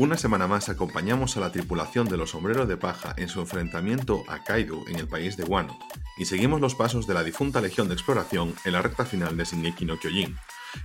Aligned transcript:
Una 0.00 0.16
semana 0.16 0.46
más 0.46 0.70
acompañamos 0.70 1.36
a 1.36 1.40
la 1.40 1.52
tripulación 1.52 2.08
de 2.08 2.16
los 2.16 2.30
sombreros 2.30 2.66
de 2.66 2.78
paja 2.78 3.12
en 3.18 3.28
su 3.28 3.38
enfrentamiento 3.38 4.24
a 4.28 4.42
Kaido 4.42 4.82
en 4.88 4.96
el 4.96 5.06
país 5.06 5.36
de 5.36 5.44
Wano, 5.44 5.78
y 6.16 6.24
seguimos 6.24 6.62
los 6.62 6.74
pasos 6.74 7.06
de 7.06 7.12
la 7.12 7.22
difunta 7.22 7.60
Legión 7.60 7.86
de 7.86 7.92
Exploración 7.92 8.54
en 8.64 8.72
la 8.72 8.80
recta 8.80 9.04
final 9.04 9.36
de 9.36 9.44
Shingeki 9.44 9.84
no 9.84 9.98
Kyojin. 9.98 10.38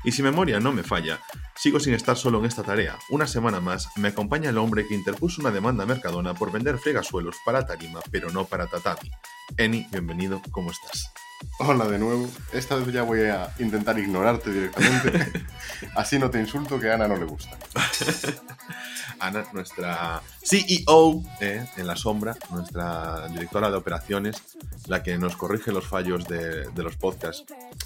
Y 0.04 0.12
si 0.12 0.22
memoria 0.22 0.60
no 0.60 0.74
me 0.74 0.84
falla, 0.84 1.22
sigo 1.56 1.80
sin 1.80 1.94
estar 1.94 2.18
solo 2.18 2.40
en 2.40 2.46
esta 2.46 2.64
tarea. 2.64 3.00
Una 3.08 3.26
semana 3.26 3.62
más 3.62 3.88
me 3.96 4.10
acompaña 4.10 4.50
el 4.50 4.58
hombre 4.58 4.86
que 4.86 4.96
interpuso 4.96 5.40
una 5.40 5.52
demanda 5.52 5.86
a 5.86 5.88
Mercadona 5.88 6.34
por 6.34 6.52
vender 6.52 6.78
fregasuelos 6.78 7.38
para 7.46 7.66
tarima, 7.66 8.02
pero 8.12 8.32
no 8.32 8.44
para 8.44 8.68
tatami. 8.68 9.12
Eni, 9.56 9.88
bienvenido, 9.92 10.42
¿cómo 10.52 10.72
estás? 10.72 11.14
Hola 11.60 11.88
de 11.88 11.98
nuevo. 12.00 12.28
Esta 12.54 12.76
vez 12.76 12.92
ya 12.92 13.04
voy 13.04 13.22
a 13.22 13.54
intentar 13.60 13.98
ignorarte 13.98 14.52
directamente. 14.52 15.46
Así 15.96 16.20
no 16.20 16.30
te 16.30 16.40
insulto 16.40 16.80
que 16.80 16.90
a 16.90 16.96
Ana 16.96 17.08
no 17.08 17.18
le 17.18 17.26
gusta. 17.26 17.58
Ana, 19.20 19.46
nuestra 19.54 20.22
CEO 20.44 21.24
eh, 21.40 21.66
en 21.78 21.88
la 21.88 21.96
sombra, 21.96 22.36
nuestra 22.52 23.28
directora 23.30 23.72
de 23.72 23.78
operaciones, 23.78 24.58
la 24.88 25.02
que 25.04 25.18
nos 25.18 25.38
corrige 25.38 25.72
los 25.72 25.88
fallos 25.88 26.28
de, 26.28 26.70
de 26.70 26.84
los 26.84 26.98
podcasts, 26.98 27.46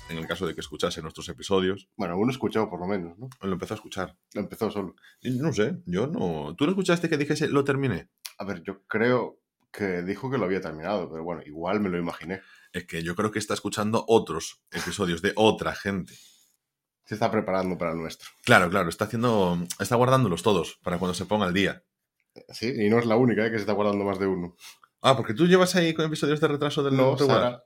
en 0.10 0.18
el 0.18 0.28
caso 0.28 0.48
de 0.48 0.56
que 0.56 0.62
escuchase 0.62 1.02
nuestros 1.02 1.30
episodios. 1.30 1.88
Bueno, 1.96 2.18
uno 2.18 2.32
escuchó 2.32 2.70
por 2.70 2.80
lo 2.80 2.88
menos, 2.88 3.18
¿no? 3.20 3.30
Lo 3.42 3.54
empezó 3.54 3.76
a 3.76 3.78
escuchar. 3.78 4.18
Lo 4.34 4.42
empezó 4.42 4.72
solo. 4.72 4.96
No 5.22 5.54
sé, 5.54 5.78
yo 5.86 6.08
no. 6.08 6.56
¿Tú 6.56 6.66
no 6.66 6.72
escuchaste 6.72 7.10
que 7.10 7.18
dijese 7.18 7.48
lo 7.48 7.64
terminé? 7.64 8.10
A 8.40 8.46
ver, 8.46 8.64
yo 8.64 8.82
creo 8.88 9.40
que 9.72 10.02
dijo 10.02 10.32
que 10.32 10.38
lo 10.38 10.46
había 10.46 10.62
terminado, 10.62 11.10
pero 11.10 11.24
bueno, 11.24 11.42
igual 11.46 11.80
me 11.80 11.90
lo 11.90 12.00
imaginé. 12.00 12.42
Es 12.72 12.86
que 12.86 13.04
yo 13.04 13.16
creo 13.16 13.32
que 13.32 13.40
está 13.40 13.54
escuchando 13.54 14.06
otros 14.08 14.62
episodios 14.72 15.22
de 15.22 15.34
otra 15.36 15.74
gente. 15.74 16.14
Se 17.06 17.16
está 17.16 17.32
preparando 17.32 17.78
para 17.78 17.92
el 17.92 17.98
nuestro. 17.98 18.30
Claro, 18.44 18.70
claro, 18.70 18.90
está 18.90 19.06
haciendo. 19.06 19.58
Está 19.80 19.96
guardándolos 19.96 20.44
todos 20.44 20.80
para 20.84 21.00
cuando 21.00 21.16
se 21.16 21.26
ponga 21.26 21.48
al 21.48 21.54
día. 21.54 21.84
Sí, 22.50 22.72
y 22.78 22.90
no 22.90 23.00
es 23.00 23.06
la 23.06 23.16
única 23.18 23.46
¿eh? 23.46 23.50
que 23.50 23.58
se 23.58 23.62
está 23.62 23.74
guardando 23.74 24.06
más 24.06 24.20
de 24.20 24.28
uno. 24.28 24.56
Ah, 25.02 25.18
porque 25.18 25.34
tú 25.34 25.48
llevas 25.48 25.76
ahí 25.76 25.94
con 25.94 26.06
episodios 26.06 26.40
de 26.40 26.48
retraso 26.48 26.84
del 26.84 26.96
No. 26.96 27.18
Sara 27.18 27.64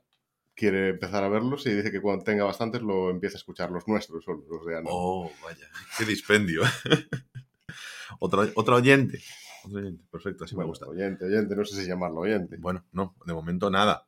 quiere 0.54 0.90
empezar 0.90 1.24
a 1.24 1.28
verlos 1.28 1.66
y 1.66 1.74
dice 1.74 1.90
que 1.90 2.00
cuando 2.00 2.24
tenga 2.24 2.44
bastantes 2.44 2.80
lo 2.82 3.10
empieza 3.10 3.36
a 3.36 3.38
escuchar 3.38 3.70
los 3.70 3.86
nuestros, 3.88 4.24
solo 4.24 4.44
los 4.48 4.64
de 4.64 4.78
Ana. 4.78 4.88
Oh, 4.90 5.30
vaya, 5.42 5.68
qué 5.98 6.04
dispendio. 6.04 6.62
otro, 8.20 8.46
otro 8.54 8.76
oyente. 8.76 9.20
Otro 9.64 9.80
oyente, 9.80 10.04
perfecto, 10.10 10.44
así 10.44 10.56
me 10.56 10.64
gusta. 10.64 10.86
Oyente, 10.86 11.24
oyente, 11.24 11.56
no 11.56 11.64
sé 11.64 11.82
si 11.82 11.88
llamarlo 11.88 12.20
oyente. 12.20 12.56
Bueno, 12.58 12.84
no, 12.92 13.16
de 13.26 13.32
momento 13.32 13.70
nada, 13.70 14.06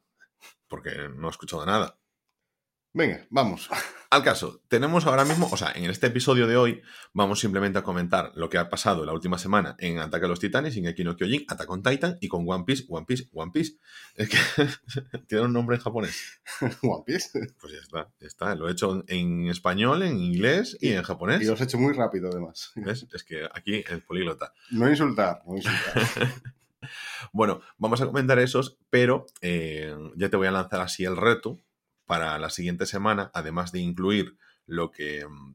porque 0.69 1.09
no 1.17 1.29
he 1.29 1.31
escuchado 1.31 1.65
nada. 1.67 1.99
Venga, 2.97 3.27
vamos. 3.29 3.69
Al 4.11 4.23
caso, 4.23 4.63
tenemos 4.69 5.05
ahora 5.05 5.27
mismo, 5.27 5.49
o 5.53 5.57
sea, 5.59 5.71
en 5.75 5.91
este 5.91 6.07
episodio 6.07 6.47
de 6.47 6.57
hoy 6.57 6.81
vamos 7.13 7.41
simplemente 7.41 7.79
a 7.79 7.83
comentar 7.83 8.33
lo 8.37 8.49
que 8.49 8.57
ha 8.57 8.71
pasado 8.71 9.05
la 9.05 9.13
última 9.13 9.37
semana 9.37 9.77
en 9.81 9.99
Ataque 9.99 10.25
a 10.25 10.29
los 10.29 10.41
Titanes, 10.41 10.77
en 10.79 10.85
no 11.05 11.17
Kyojin, 11.17 11.45
Attack 11.47 11.69
on 11.69 11.83
Titan 11.83 12.17
y 12.23 12.29
con 12.29 12.49
One 12.49 12.65
Piece, 12.65 12.85
One 12.89 13.05
Piece, 13.05 13.29
One 13.35 13.51
Piece. 13.53 13.75
Es 14.15 14.31
que 14.31 14.39
tiene 15.29 15.45
un 15.45 15.53
nombre 15.53 15.77
en 15.77 15.83
japonés. 15.83 16.41
One 16.81 17.03
Piece. 17.05 17.39
Pues 17.61 17.75
ya 17.75 17.81
está, 17.81 18.09
ya 18.19 18.27
está. 18.27 18.55
Lo 18.55 18.67
he 18.67 18.73
hecho 18.73 19.05
en 19.09 19.49
español, 19.49 20.03
en 20.03 20.17
inglés 20.17 20.79
y 20.81 20.93
en 20.93 21.03
japonés. 21.03 21.43
Y 21.43 21.45
lo 21.45 21.53
has 21.53 21.61
hecho 21.61 21.77
muy 21.77 21.93
rápido, 21.93 22.31
además. 22.31 22.73
¿Ves? 22.77 23.07
Es 23.13 23.25
que 23.25 23.45
aquí 23.53 23.85
el 23.91 24.03
políglota. 24.05 24.55
No 24.71 24.89
insultar, 24.89 25.43
no 25.47 25.57
insultar. 25.57 26.33
Bueno, 27.33 27.61
vamos 27.79 28.01
a 28.01 28.07
comentar 28.07 28.39
esos, 28.39 28.79
pero 28.91 29.27
eh, 29.41 29.95
ya 30.17 30.29
te 30.29 30.37
voy 30.37 30.47
a 30.47 30.53
lanzar 30.53 30.81
así 30.81 31.05
el 31.05 31.17
reto 31.17 31.59
para 32.05 32.39
la 32.39 32.51
siguiente 32.51 32.87
semana, 32.87 33.31
además 33.35 33.73
de 33.73 33.81
incluir 33.81 34.37
lo 34.67 34.91
que 34.91 35.27
mm, 35.27 35.55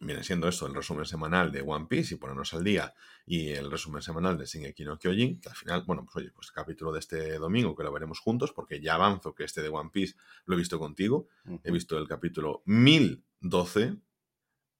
viene 0.00 0.22
siendo 0.22 0.48
esto, 0.48 0.66
el 0.66 0.74
resumen 0.74 1.04
semanal 1.04 1.52
de 1.52 1.62
One 1.62 1.86
Piece 1.86 2.14
y 2.14 2.18
ponernos 2.18 2.54
al 2.54 2.64
día, 2.64 2.94
y 3.26 3.50
el 3.50 3.70
resumen 3.70 4.02
semanal 4.02 4.38
de 4.38 4.46
Shingeki 4.46 4.84
no 4.84 4.98
Kyojin, 4.98 5.40
que 5.40 5.48
al 5.48 5.54
final, 5.54 5.84
bueno, 5.86 6.04
pues 6.04 6.16
oye, 6.16 6.32
pues 6.32 6.48
el 6.48 6.54
capítulo 6.54 6.92
de 6.92 7.00
este 7.00 7.38
domingo 7.38 7.76
que 7.76 7.84
lo 7.84 7.92
veremos 7.92 8.20
juntos, 8.20 8.52
porque 8.52 8.80
ya 8.80 8.94
avanzo 8.94 9.34
que 9.34 9.44
este 9.44 9.62
de 9.62 9.68
One 9.68 9.90
Piece 9.92 10.14
lo 10.46 10.54
he 10.54 10.58
visto 10.58 10.78
contigo, 10.78 11.28
he 11.64 11.70
visto 11.70 11.98
el 11.98 12.08
capítulo 12.08 12.62
1012, 12.64 13.96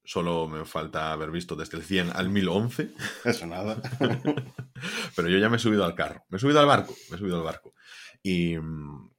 solo 0.05 0.49
me 0.49 0.65
falta 0.65 1.13
haber 1.13 1.31
visto 1.31 1.57
desde 1.57 1.77
el 1.77 1.85
100 1.85 2.11
al 2.15 2.29
1011. 2.29 2.91
Eso 3.25 3.47
nada. 3.47 3.81
Pero 5.17 5.29
yo 5.29 5.39
ya 5.39 5.49
me 5.49 5.57
he 5.57 5.61
subido 5.61 5.85
al 5.85 5.95
carro, 5.95 6.25
me 6.29 6.37
he 6.37 6.41
subido 6.41 6.61
al 6.61 6.67
barco, 6.67 6.95
me 7.11 7.17
he 7.17 7.19
subido 7.19 7.39
al 7.39 7.45
barco. 7.45 7.75
Y, 8.23 8.57
mm, 8.57 9.11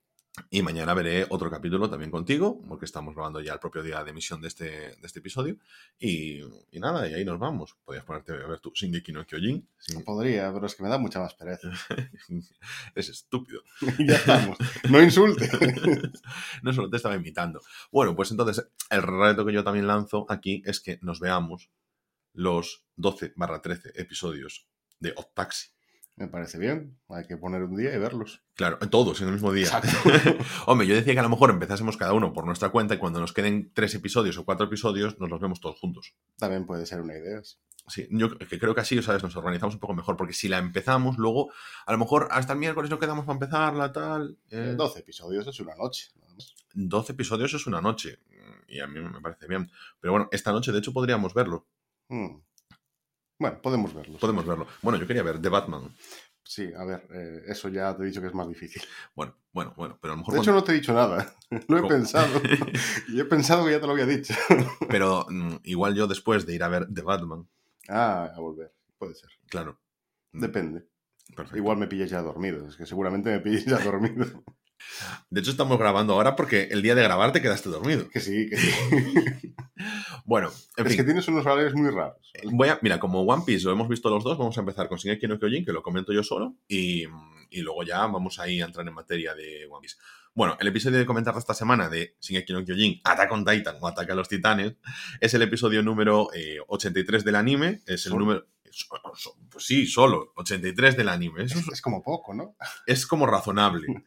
y 0.50 0.62
mañana 0.62 0.94
veré 0.94 1.26
otro 1.30 1.52
capítulo 1.52 1.90
también 1.90 2.10
contigo, 2.10 2.62
porque 2.68 2.86
estamos 2.86 3.14
grabando 3.14 3.42
ya 3.42 3.54
el 3.54 3.60
propio 3.60 3.84
día 3.84 4.02
de 4.04 4.12
emisión 4.12 4.40
de 4.42 4.48
este, 4.48 4.64
de 4.96 4.98
este 5.04 5.20
episodio. 5.20 5.58
Y, 6.00 6.40
y 6.72 6.80
nada, 6.80 7.08
y 7.10 7.14
ahí 7.14 7.26
nos 7.26 7.38
vamos. 7.38 7.76
Podrías 7.84 8.06
ponerte 8.06 8.32
a 8.32 8.48
ver 8.48 8.60
tu 8.62 8.72
Shingeki 8.74 9.12
no 9.12 9.26
Kyojin. 9.26 9.68
sin- 9.78 10.04
Podría, 10.04 10.52
pero 10.54 10.66
es 10.66 10.76
que 10.76 10.84
me 10.84 10.90
da 10.90 10.98
mucha 10.98 11.20
más 11.20 11.34
pereza. 11.36 11.70
es 12.96 13.10
estúpido. 13.10 13.62
ya 14.00 14.16
estamos. 14.16 14.58
No 14.90 15.02
insulte. 15.04 15.50
no 16.64 16.72
solo 16.74 16.90
te 16.90 16.98
estaba 16.98 17.16
imitando. 17.16 17.62
Bueno, 17.92 18.16
pues 18.16 18.32
entonces 18.32 18.66
el 18.90 19.02
reto 19.04 19.46
que 19.46 19.54
yo 19.54 19.64
también 19.66 19.88
lanzo 19.88 20.26
aquí 20.30 20.64
es 20.66 20.80
que 20.80 20.98
nos 21.02 21.20
veamos 21.20 21.70
los 22.34 22.86
12 22.96 23.34
barra 23.36 23.62
13 23.62 23.92
episodios 23.96 24.66
de 25.00 25.12
Odd 25.16 25.28
Taxi. 25.34 25.70
Me 26.16 26.28
parece 26.28 26.58
bien. 26.58 27.00
Hay 27.10 27.26
que 27.26 27.38
poner 27.38 27.64
un 27.64 27.76
día 27.76 27.96
y 27.96 27.98
verlos. 27.98 28.44
Claro, 28.56 28.78
todos 28.90 29.22
en 29.22 29.28
el 29.28 29.34
mismo 29.34 29.52
día. 29.52 29.66
Exacto. 29.66 29.90
Hombre, 30.68 30.86
yo 30.86 30.96
decía 30.96 31.14
que 31.14 31.20
a 31.20 31.24
lo 31.24 31.30
mejor 31.30 31.50
empezásemos 31.50 31.98
cada 31.98 32.14
uno 32.14 32.34
por 32.34 32.46
nuestra 32.46 32.70
cuenta 32.70 32.94
y 32.94 32.98
cuando 32.98 33.20
nos 33.20 33.34
queden 33.34 33.72
tres 33.74 33.96
episodios 33.96 34.38
o 34.38 34.46
cuatro 34.46 34.68
episodios 34.68 35.20
nos 35.20 35.30
los 35.30 35.40
vemos 35.40 35.60
todos 35.60 35.80
juntos. 35.80 36.14
También 36.38 36.66
puede 36.66 36.86
ser 36.86 37.02
una 37.02 37.18
idea. 37.18 37.42
Sí, 37.88 38.08
yo 38.12 38.38
que 38.38 38.60
creo 38.60 38.76
que 38.76 38.82
así, 38.82 39.02
¿sabes? 39.02 39.24
Nos 39.24 39.36
organizamos 39.36 39.76
un 39.76 39.80
poco 39.80 39.94
mejor 39.94 40.16
porque 40.16 40.34
si 40.34 40.48
la 40.48 40.60
empezamos, 40.60 41.18
luego 41.18 41.52
a 41.86 41.92
lo 41.92 41.98
mejor 41.98 42.28
hasta 42.32 42.54
el 42.54 42.60
miércoles 42.60 42.92
no 42.92 43.00
quedamos 43.00 43.26
para 43.26 43.34
empezarla, 43.38 43.92
tal. 43.92 44.38
eh, 44.52 44.76
12 44.78 45.00
episodios 45.00 45.48
es 45.48 45.60
una 45.60 45.76
noche. 45.76 46.12
nada 46.20 46.34
más. 46.36 46.54
12 46.74 47.14
episodios 47.14 47.54
es 47.54 47.66
una 47.66 47.82
noche 47.82 48.20
y 48.72 48.80
a 48.80 48.88
mí 48.88 49.00
me 49.00 49.22
parece 49.22 49.48
bien. 49.48 49.70
Pero 50.00 50.14
bueno, 50.14 50.30
esta 50.32 50.52
noche 50.52 50.72
de 50.72 50.80
hecho 50.80 50.94
podríamos 50.94 51.34
verlo. 51.34 51.68
Hmm. 52.08 52.42
Bueno, 53.42 53.60
podemos 53.60 53.92
verlos. 53.92 54.22
Podemos 54.22 54.46
verlo. 54.46 54.68
Bueno, 54.84 55.00
yo 55.00 55.08
quería 55.08 55.24
ver 55.24 55.42
The 55.42 55.50
Batman. 55.50 55.96
Sí, 56.44 56.72
a 56.78 56.84
ver, 56.84 57.08
eh, 57.12 57.42
eso 57.48 57.70
ya 57.70 57.96
te 57.98 58.04
he 58.04 58.06
dicho 58.06 58.22
que 58.22 58.28
es 58.28 58.34
más 58.36 58.48
difícil. 58.48 58.84
Bueno, 59.16 59.36
bueno, 59.52 59.74
bueno, 59.76 59.98
pero 60.00 60.14
a 60.14 60.16
lo 60.16 60.20
mejor... 60.20 60.36
De 60.36 60.40
hecho, 60.42 60.54
no 60.54 60.64
te 60.64 60.74
he 60.74 60.76
dicho 60.76 60.94
nada. 60.94 61.34
Lo 61.68 61.78
he 61.78 61.82
¿Cómo? 61.82 61.88
pensado. 61.88 62.40
Y 63.08 63.20
he 63.20 63.26
pensado 63.26 63.66
que 63.66 63.72
ya 63.72 63.80
te 63.82 63.88
lo 63.88 63.94
había 63.94 64.06
dicho. 64.06 64.36
Pero 64.90 65.26
mm, 65.28 65.56
igual 65.64 65.96
yo 65.96 66.06
después 66.06 66.46
de 66.46 66.54
ir 66.54 66.62
a 66.64 66.68
ver 66.68 66.88
The 66.94 67.02
Batman, 67.02 67.48
Ah, 67.90 68.32
a 68.36 68.40
volver. 68.40 68.72
Puede 69.00 69.16
ser. 69.16 69.30
claro. 69.50 69.80
Depende. 70.32 70.88
Perfecto. 71.36 71.58
Igual 71.58 71.78
me 71.78 71.88
pilles 71.88 72.12
ya 72.12 72.22
dormido. 72.22 72.68
Es 72.68 72.76
que 72.78 72.86
seguramente 72.86 73.32
me 73.32 73.40
pilles 73.40 73.66
ya 73.66 73.80
dormido. 73.80 74.26
De 75.30 75.42
hecho, 75.42 75.52
estamos 75.52 75.78
grabando 75.80 76.14
ahora 76.14 76.36
porque 76.36 76.70
el 76.72 76.82
día 76.82 76.96
de 76.96 77.04
grabar 77.04 77.32
te 77.32 77.42
quedaste 77.42 77.70
dormido. 77.70 78.08
Que 78.10 78.20
sí, 78.20 78.50
que 78.50 78.58
sí. 78.58 78.72
Bueno, 80.26 80.52
en 80.78 80.86
es 80.86 80.92
fin. 80.94 80.98
que 81.00 81.04
tienes 81.06 81.28
unos 81.28 81.44
horarios 81.46 81.74
muy 81.74 81.90
raros. 81.90 82.32
Voy 82.52 82.70
a, 82.70 82.78
mira, 82.84 83.00
como 83.00 83.22
One 83.24 83.44
Piece 83.46 83.66
lo 83.66 83.72
hemos 83.72 83.90
visto 83.90 84.10
los 84.12 84.24
dos, 84.24 84.38
vamos 84.38 84.56
a 84.56 84.60
empezar 84.60 84.88
con 84.88 85.00
Shingeki 85.00 85.28
no 85.28 85.40
Kyojin, 85.40 85.66
que 85.66 85.74
lo 85.74 85.82
comento 85.82 86.14
yo 86.14 86.22
solo, 86.24 86.56
y, 86.68 87.06
y 87.50 87.62
luego 87.62 87.84
ya 87.84 88.06
vamos 88.06 88.38
ahí 88.40 88.62
a 88.62 88.66
entrar 88.66 88.88
en 88.88 88.94
materia 88.94 89.34
de 89.34 89.66
One 89.70 89.82
Piece. 89.82 89.98
Bueno, 90.36 90.56
el 90.62 90.68
episodio 90.68 91.00
de 91.00 91.06
comentar 91.08 91.34
de 91.34 91.40
esta 91.40 91.56
semana 91.56 91.90
de 91.90 92.16
Shingeki 92.22 92.54
no 92.54 92.64
Kyojin, 92.64 93.02
Attack 93.04 93.32
on 93.32 93.44
Titan 93.44 93.78
o 93.82 93.88
Ataque 93.88 94.12
a 94.12 94.16
los 94.16 94.30
Titanes, 94.30 94.76
es 95.20 95.34
el 95.34 95.42
episodio 95.42 95.82
número 95.82 96.30
eh, 96.36 96.58
83 96.68 97.24
del 97.26 97.36
anime, 97.36 97.82
es 97.88 98.06
el 98.06 98.12
¿Solo? 98.12 98.20
número... 98.20 98.46
so- 98.70 98.86
so- 99.16 99.36
pues 99.50 99.66
sí, 99.66 99.88
solo, 99.88 100.32
83 100.36 100.96
del 100.96 101.10
anime. 101.10 101.44
Eso 101.46 101.58
Es, 101.58 101.66
es, 101.68 101.74
es 101.74 101.82
como 101.82 102.04
poco, 102.04 102.36
¿no? 102.36 102.56
es 102.86 103.08
como 103.08 103.26
razonable. 103.26 103.88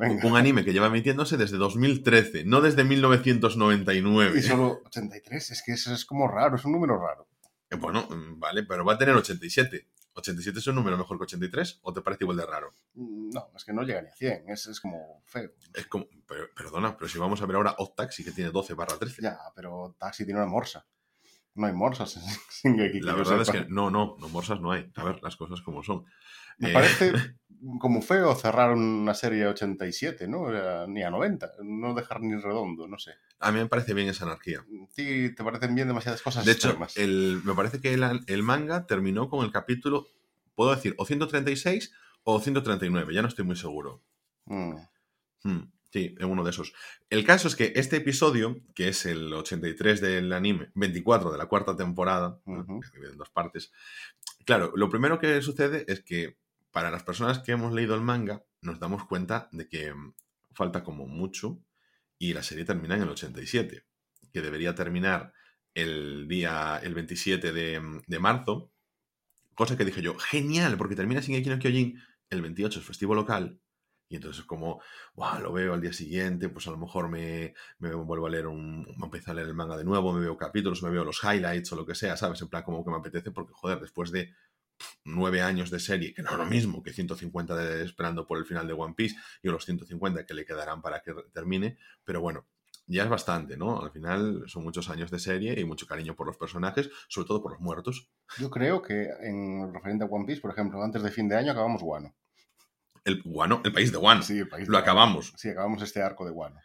Venga. 0.00 0.26
Un 0.26 0.36
anime 0.36 0.64
que 0.64 0.72
lleva 0.72 0.86
emitiéndose 0.86 1.36
desde 1.36 1.56
2013, 1.58 2.44
no 2.44 2.60
desde 2.60 2.84
1999. 2.84 4.38
Y 4.38 4.42
solo 4.42 4.80
83, 4.86 5.50
es 5.50 5.62
que 5.62 5.72
eso 5.72 5.92
es 5.94 6.04
como 6.04 6.26
raro, 6.28 6.56
es 6.56 6.64
un 6.64 6.72
número 6.72 6.98
raro. 6.98 7.28
Eh, 7.70 7.76
Bueno, 7.76 8.08
mm, 8.10 8.38
vale, 8.40 8.62
pero 8.64 8.84
va 8.84 8.94
a 8.94 8.98
tener 8.98 9.14
87. 9.14 9.88
¿87 10.14 10.58
es 10.58 10.66
un 10.66 10.74
número 10.74 10.96
mejor 10.98 11.18
que 11.18 11.22
83? 11.24 11.78
¿O 11.82 11.92
te 11.92 12.00
parece 12.02 12.24
igual 12.24 12.36
de 12.38 12.46
raro? 12.46 12.74
Mm, 12.94 13.30
No, 13.32 13.50
es 13.54 13.64
que 13.64 13.72
no 13.72 13.82
llega 13.82 14.02
ni 14.02 14.08
a 14.08 14.12
100, 14.12 14.48
es, 14.48 14.66
es 14.66 14.80
como 14.80 15.22
feo. 15.26 15.50
Es 15.74 15.86
como, 15.86 16.08
pero- 16.26 16.48
perdona, 16.56 16.96
pero 16.96 17.08
si 17.08 17.18
vamos 17.18 17.40
a 17.42 17.46
ver 17.46 17.56
ahora 17.56 17.74
Odd 17.78 17.94
Taxi 17.94 18.24
que 18.24 18.32
tiene 18.32 18.50
12 18.50 18.74
barra 18.74 18.98
13. 18.98 19.22
Ya, 19.22 19.38
pero 19.54 19.94
Taxi 19.98 20.24
tiene 20.24 20.40
una 20.40 20.48
morsa. 20.48 20.84
No 21.54 21.66
hay 21.66 21.72
morsas 21.72 22.16
en 22.16 22.22
Shingeki, 22.74 23.00
La 23.00 23.14
verdad 23.14 23.42
es 23.42 23.50
que 23.50 23.66
no, 23.68 23.90
no, 23.90 24.16
no 24.18 24.28
morsas 24.28 24.60
no 24.60 24.72
hay. 24.72 24.90
A 24.94 25.04
ver, 25.04 25.22
las 25.22 25.36
cosas 25.36 25.60
como 25.62 25.82
son. 25.82 26.04
Me 26.58 26.70
Eh, 26.70 26.72
parece 26.72 27.12
como 27.80 28.02
feo 28.02 28.34
cerrar 28.34 28.72
una 28.72 29.14
serie 29.14 29.44
a 29.44 29.50
87, 29.50 30.28
¿no? 30.28 30.42
O 30.42 30.50
sea, 30.52 30.86
Ni 30.86 31.02
a 31.02 31.10
90, 31.10 31.52
no 31.62 31.94
dejar 31.94 32.20
ni 32.20 32.34
redondo, 32.40 32.86
no 32.86 32.98
sé. 32.98 33.12
A 33.40 33.50
mí 33.52 33.58
me 33.58 33.66
parece 33.66 33.94
bien 33.94 34.08
esa 34.08 34.24
anarquía. 34.24 34.60
¿A 34.60 34.94
ti 34.94 35.34
te 35.34 35.44
parecen 35.44 35.74
bien 35.74 35.88
demasiadas 35.88 36.22
cosas 36.22 36.44
De 36.44 36.52
hecho, 36.52 36.78
el, 36.96 37.40
me 37.44 37.54
parece 37.54 37.80
que 37.80 37.92
el, 37.94 38.04
el 38.26 38.42
manga 38.42 38.86
terminó 38.86 39.28
con 39.28 39.44
el 39.44 39.50
capítulo, 39.52 40.06
puedo 40.54 40.74
decir, 40.74 40.94
o 40.98 41.04
136 41.06 41.92
o 42.22 42.38
139, 42.40 43.14
ya 43.14 43.22
no 43.22 43.28
estoy 43.28 43.44
muy 43.44 43.56
seguro. 43.56 44.02
Mm. 44.46 44.76
Hmm, 45.42 45.62
sí, 45.90 46.14
en 46.18 46.30
uno 46.30 46.44
de 46.44 46.50
esos. 46.50 46.72
El 47.08 47.24
caso 47.24 47.48
es 47.48 47.56
que 47.56 47.72
este 47.76 47.96
episodio, 47.96 48.60
que 48.74 48.88
es 48.88 49.06
el 49.06 49.32
83 49.32 50.00
del 50.00 50.32
anime, 50.32 50.70
24 50.74 51.30
de 51.30 51.38
la 51.38 51.46
cuarta 51.46 51.76
temporada, 51.76 52.40
que 52.44 52.86
se 52.86 52.92
divide 52.94 53.12
en 53.12 53.18
dos 53.18 53.30
partes, 53.30 53.72
Claro, 54.44 54.72
lo 54.74 54.88
primero 54.88 55.18
que 55.18 55.42
sucede 55.42 55.84
es 55.86 56.02
que 56.02 56.38
para 56.72 56.90
las 56.90 57.02
personas 57.02 57.40
que 57.40 57.52
hemos 57.52 57.72
leído 57.72 57.94
el 57.94 58.00
manga, 58.00 58.44
nos 58.62 58.80
damos 58.80 59.04
cuenta 59.04 59.48
de 59.52 59.68
que 59.68 59.92
mm, 59.92 60.14
falta 60.52 60.82
como 60.82 61.06
mucho 61.06 61.62
y 62.18 62.32
la 62.32 62.42
serie 62.42 62.64
termina 62.64 62.96
en 62.96 63.02
el 63.02 63.10
87, 63.10 63.84
que 64.32 64.42
debería 64.42 64.74
terminar 64.74 65.32
el 65.74 66.26
día, 66.28 66.80
el 66.82 66.94
27 66.94 67.52
de, 67.52 67.80
mm, 67.80 68.02
de 68.06 68.18
marzo, 68.18 68.72
cosa 69.54 69.76
que 69.76 69.84
dije 69.84 70.02
yo, 70.02 70.18
genial, 70.18 70.76
porque 70.76 70.96
termina 70.96 71.22
sin 71.22 71.40
no 71.48 71.58
Kyojin, 71.58 72.02
el 72.30 72.42
28 72.42 72.80
es 72.80 72.86
festivo 72.86 73.14
local, 73.14 73.60
y 74.10 74.16
entonces 74.16 74.44
como, 74.44 74.82
wow, 75.14 75.38
lo 75.40 75.52
veo 75.52 75.72
al 75.72 75.80
día 75.80 75.92
siguiente, 75.92 76.48
pues 76.48 76.66
a 76.66 76.72
lo 76.72 76.78
mejor 76.78 77.08
me, 77.08 77.54
vuelvo 77.78 78.26
a 78.26 78.30
leer 78.30 78.48
un, 78.48 78.82
me 78.98 79.04
empiezo 79.04 79.30
a 79.30 79.34
leer 79.34 79.46
el 79.46 79.54
manga 79.54 79.76
de 79.76 79.84
nuevo, 79.84 80.12
me 80.12 80.20
veo 80.20 80.36
capítulos, 80.36 80.82
me 80.82 80.90
veo 80.90 81.04
los 81.04 81.22
highlights 81.22 81.72
o 81.72 81.76
lo 81.76 81.86
que 81.86 81.94
sea, 81.94 82.16
¿sabes? 82.16 82.42
En 82.42 82.48
plan 82.48 82.64
como 82.64 82.84
que 82.84 82.90
me 82.90 82.96
apetece 82.96 83.30
porque, 83.30 83.52
joder, 83.54 83.78
después 83.78 84.10
de 84.10 84.34
nueve 85.04 85.42
años 85.42 85.70
de 85.70 85.78
serie, 85.78 86.12
que 86.12 86.22
no 86.22 86.30
es 86.30 86.38
lo 86.38 86.44
mismo 86.44 86.82
que 86.82 86.92
150 86.92 87.54
de, 87.54 87.84
esperando 87.84 88.26
por 88.26 88.38
el 88.38 88.46
final 88.46 88.66
de 88.66 88.72
One 88.72 88.94
Piece 88.96 89.14
y 89.44 89.48
los 89.48 89.64
150 89.64 90.26
que 90.26 90.34
le 90.34 90.44
quedarán 90.44 90.82
para 90.82 91.02
que 91.02 91.14
termine, 91.32 91.78
pero 92.04 92.20
bueno, 92.20 92.48
ya 92.88 93.04
es 93.04 93.08
bastante, 93.08 93.56
¿no? 93.56 93.80
Al 93.80 93.92
final 93.92 94.42
son 94.48 94.64
muchos 94.64 94.90
años 94.90 95.12
de 95.12 95.20
serie 95.20 95.60
y 95.60 95.64
mucho 95.64 95.86
cariño 95.86 96.16
por 96.16 96.26
los 96.26 96.36
personajes, 96.36 96.90
sobre 97.06 97.28
todo 97.28 97.42
por 97.42 97.52
los 97.52 97.60
muertos. 97.60 98.10
Yo 98.40 98.50
creo 98.50 98.82
que 98.82 99.08
en 99.20 99.72
referente 99.72 100.02
a 100.02 100.08
One 100.08 100.26
Piece, 100.26 100.40
por 100.40 100.50
ejemplo, 100.50 100.82
antes 100.82 101.00
de 101.00 101.12
fin 101.12 101.28
de 101.28 101.36
año 101.36 101.52
acabamos 101.52 101.80
Wano. 101.84 102.12
El 103.10 103.22
Wano, 103.24 103.60
el 103.64 103.72
país 103.72 103.90
de 103.92 103.98
Wano. 103.98 104.22
Sí, 104.22 104.38
el 104.38 104.48
país 104.48 104.68
Lo 104.68 104.78
acabamos. 104.78 105.32
Sí, 105.36 105.48
acabamos 105.48 105.82
este 105.82 106.02
arco 106.02 106.24
de 106.24 106.30
Wano. 106.30 106.58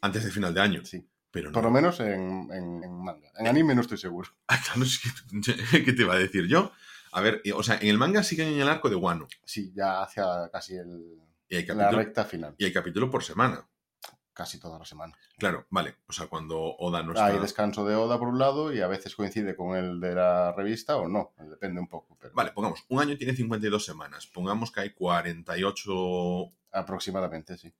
Antes 0.00 0.24
de 0.24 0.30
final 0.30 0.52
de 0.54 0.60
año. 0.60 0.84
Sí. 0.84 1.08
Pero 1.30 1.48
no. 1.50 1.52
Por 1.54 1.64
lo 1.64 1.70
menos 1.70 1.98
en, 2.00 2.48
en- 2.52 2.82
en 2.84 3.04
manga. 3.04 3.28
En 3.38 3.46
anime 3.46 3.74
no 3.74 3.80
estoy 3.82 3.98
seguro. 3.98 4.30
Ah, 4.48 4.58
¿Qué 5.84 5.92
te 5.92 6.02
iba 6.02 6.14
a 6.14 6.18
decir 6.18 6.46
yo? 6.46 6.72
A 7.12 7.20
ver, 7.20 7.42
o 7.54 7.62
sea, 7.62 7.76
en 7.80 7.88
el 7.88 7.98
manga 7.98 8.22
siguen 8.22 8.48
en 8.48 8.60
el 8.60 8.68
arco 8.68 8.88
de 8.90 8.96
Wano. 8.96 9.26
Sí, 9.44 9.72
ya 9.74 10.02
hacia 10.02 10.24
casi 10.52 10.76
el, 10.76 11.18
Y 11.48 11.56
hay 11.56 11.66
la 11.66 11.90
recta 11.90 12.24
final. 12.24 12.54
y 12.58 12.64
hay 12.66 12.72
capítulo 12.72 13.10
por 13.10 13.22
semana. 13.24 13.66
Casi 14.36 14.60
toda 14.60 14.78
la 14.78 14.84
semana. 14.84 15.14
Claro, 15.38 15.66
vale. 15.70 15.94
O 16.06 16.12
sea, 16.12 16.26
cuando 16.26 16.60
Oda 16.60 17.02
no 17.02 17.12
Hay 17.18 17.30
está... 17.30 17.40
descanso 17.40 17.86
de 17.86 17.94
Oda 17.94 18.18
por 18.18 18.28
un 18.28 18.38
lado 18.38 18.70
y 18.70 18.82
a 18.82 18.86
veces 18.86 19.16
coincide 19.16 19.56
con 19.56 19.74
el 19.74 19.98
de 19.98 20.14
la 20.14 20.52
revista 20.52 20.98
o 20.98 21.08
no. 21.08 21.32
Depende 21.38 21.80
un 21.80 21.88
poco. 21.88 22.18
Pero 22.20 22.34
Vale, 22.34 22.52
pongamos, 22.52 22.84
un 22.90 23.00
año 23.00 23.16
tiene 23.16 23.34
52 23.34 23.82
semanas. 23.82 24.26
Pongamos 24.26 24.70
que 24.70 24.80
hay 24.80 24.90
48... 24.90 25.82
O 25.88 26.52
Aproximadamente, 26.70 27.56
sí. 27.56 27.72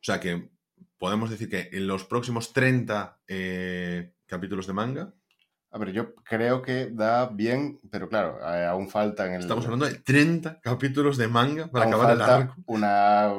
sea 0.00 0.18
que 0.18 0.48
podemos 0.96 1.28
decir 1.28 1.50
que 1.50 1.68
en 1.70 1.86
los 1.86 2.04
próximos 2.04 2.54
30 2.54 3.20
eh, 3.28 4.14
capítulos 4.24 4.66
de 4.66 4.72
manga, 4.72 5.12
A 5.70 5.76
ver, 5.76 5.92
yo 5.92 6.14
creo 6.14 6.62
que 6.62 6.88
da 6.90 7.26
bien, 7.26 7.78
pero 7.90 8.08
claro, 8.08 8.42
aún 8.42 8.88
falta 8.88 9.26
en 9.26 9.34
el. 9.34 9.40
estamos 9.40 9.66
hablando 9.66 9.84
de 9.84 9.96
30 9.96 10.60
capítulos 10.62 11.18
de 11.18 11.28
manga 11.28 11.66
para 11.70 11.84
aún 11.84 11.94
acabar 11.94 12.16
el 12.16 12.22
arco. 12.22 12.54
una 12.64 13.30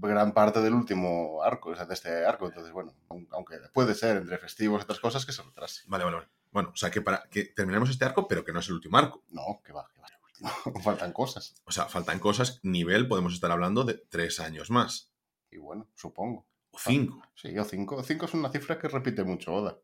gran 0.00 0.32
parte 0.32 0.60
del 0.60 0.74
último 0.74 1.42
arco, 1.42 1.70
o 1.70 1.76
sea, 1.76 1.84
de 1.86 1.94
este 1.94 2.24
arco. 2.24 2.46
Entonces, 2.46 2.72
bueno, 2.72 2.94
aun- 3.08 3.28
aunque 3.32 3.56
puede 3.72 3.94
ser 3.94 4.16
entre 4.18 4.38
festivos 4.38 4.80
y 4.80 4.84
otras 4.84 5.00
cosas 5.00 5.24
que 5.26 5.32
se 5.32 5.42
retrase. 5.42 5.82
Vale, 5.86 6.04
vale, 6.04 6.16
vale. 6.16 6.28
Bueno, 6.50 6.70
o 6.72 6.76
sea 6.76 6.90
que 6.90 7.00
para 7.02 7.22
que 7.30 7.44
terminemos 7.44 7.90
este 7.90 8.04
arco, 8.04 8.26
pero 8.28 8.44
que 8.44 8.52
no 8.52 8.60
es 8.60 8.68
el 8.68 8.74
último 8.74 8.96
arco. 8.98 9.22
No, 9.30 9.60
que 9.64 9.72
va, 9.72 9.86
que 9.94 10.00
va. 10.00 10.08
Faltan 10.82 11.12
cosas. 11.12 11.54
O 11.64 11.72
sea, 11.72 11.86
faltan 11.86 12.20
cosas, 12.20 12.60
nivel, 12.62 13.08
podemos 13.08 13.34
estar 13.34 13.50
hablando 13.50 13.82
de 13.84 13.94
tres 14.08 14.38
años 14.40 14.70
más. 14.70 15.10
Y 15.50 15.58
bueno, 15.58 15.88
supongo. 15.96 16.46
O 16.70 16.78
cinco. 16.78 17.22
Sí, 17.34 17.58
o 17.58 17.64
cinco. 17.64 18.02
Cinco 18.04 18.26
es 18.26 18.34
una 18.34 18.48
cifra 18.50 18.78
que 18.78 18.86
repite 18.88 19.24
mucho 19.24 19.52
Oda. 19.52 19.76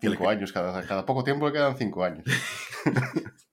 Cinco 0.00 0.28
años, 0.28 0.52
cada, 0.52 0.84
cada 0.86 1.06
poco 1.06 1.24
tiempo 1.24 1.46
le 1.46 1.52
quedan 1.52 1.76
cinco 1.78 2.04
años. 2.04 2.24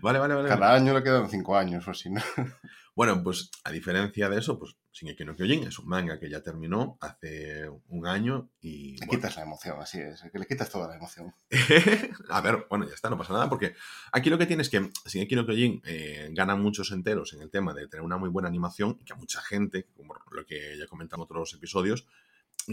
Vale, 0.00 0.18
vale, 0.18 0.34
vale. 0.34 0.48
Cada 0.48 0.74
año 0.74 0.92
le 0.94 1.02
quedan 1.02 1.28
cinco 1.28 1.56
años, 1.56 1.86
o 1.88 1.90
así, 1.90 2.10
¿no? 2.10 2.20
Bueno, 2.96 3.20
pues 3.24 3.50
a 3.64 3.72
diferencia 3.72 4.28
de 4.28 4.38
eso, 4.38 4.56
pues 4.56 4.76
Shingeki 4.92 5.24
no 5.24 5.34
Kyojin 5.34 5.64
es 5.64 5.80
un 5.80 5.88
manga 5.88 6.20
que 6.20 6.30
ya 6.30 6.42
terminó 6.42 6.96
hace 7.00 7.68
un 7.88 8.06
año 8.06 8.50
y... 8.60 8.92
Le 8.92 9.06
bueno, 9.06 9.10
quitas 9.10 9.36
la 9.36 9.42
emoción, 9.42 9.80
así 9.80 9.98
es. 9.98 10.22
Que 10.32 10.38
le 10.38 10.46
quitas 10.46 10.70
toda 10.70 10.86
la 10.86 10.94
emoción. 10.94 11.34
a 12.28 12.40
ver, 12.40 12.66
bueno, 12.70 12.86
ya 12.86 12.94
está, 12.94 13.10
no 13.10 13.18
pasa 13.18 13.32
nada, 13.32 13.48
porque 13.48 13.74
aquí 14.12 14.30
lo 14.30 14.38
que 14.38 14.46
tienes 14.46 14.68
es 14.68 14.70
que 14.70 14.90
Shingeki 15.08 15.34
no 15.34 15.44
Kyojin 15.44 15.82
eh, 15.84 16.28
gana 16.30 16.54
muchos 16.54 16.92
enteros 16.92 17.32
en 17.32 17.42
el 17.42 17.50
tema 17.50 17.74
de 17.74 17.88
tener 17.88 18.04
una 18.04 18.16
muy 18.16 18.28
buena 18.28 18.48
animación 18.48 18.98
que 19.04 19.12
a 19.12 19.16
mucha 19.16 19.40
gente, 19.42 19.88
como 19.96 20.14
lo 20.30 20.46
que 20.46 20.78
ya 20.78 20.86
comentamos 20.86 21.24
en 21.24 21.32
otros 21.32 21.54
episodios, 21.54 22.06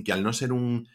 que 0.06 0.14
al 0.14 0.22
no 0.22 0.34
ser 0.34 0.54
un 0.54 0.88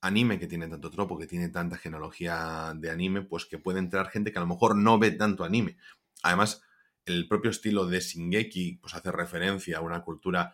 anime 0.00 0.40
que 0.40 0.48
tiene 0.48 0.68
tanto 0.68 0.90
tropo, 0.90 1.16
que 1.16 1.28
tiene 1.28 1.48
tanta 1.48 1.78
genealogía 1.78 2.72
de 2.74 2.90
anime, 2.90 3.22
pues 3.22 3.46
que 3.46 3.58
puede 3.58 3.78
entrar 3.78 4.10
gente 4.10 4.32
que 4.32 4.38
a 4.38 4.42
lo 4.42 4.48
mejor 4.48 4.76
no 4.76 4.98
ve 4.98 5.12
tanto 5.12 5.44
anime. 5.44 5.76
Además, 6.22 6.62
el 7.06 7.26
propio 7.28 7.50
estilo 7.50 7.86
de 7.86 8.00
Shingeki 8.00 8.78
pues 8.80 8.94
hace 8.94 9.10
referencia 9.12 9.78
a 9.78 9.82
una 9.82 10.02
cultura 10.02 10.52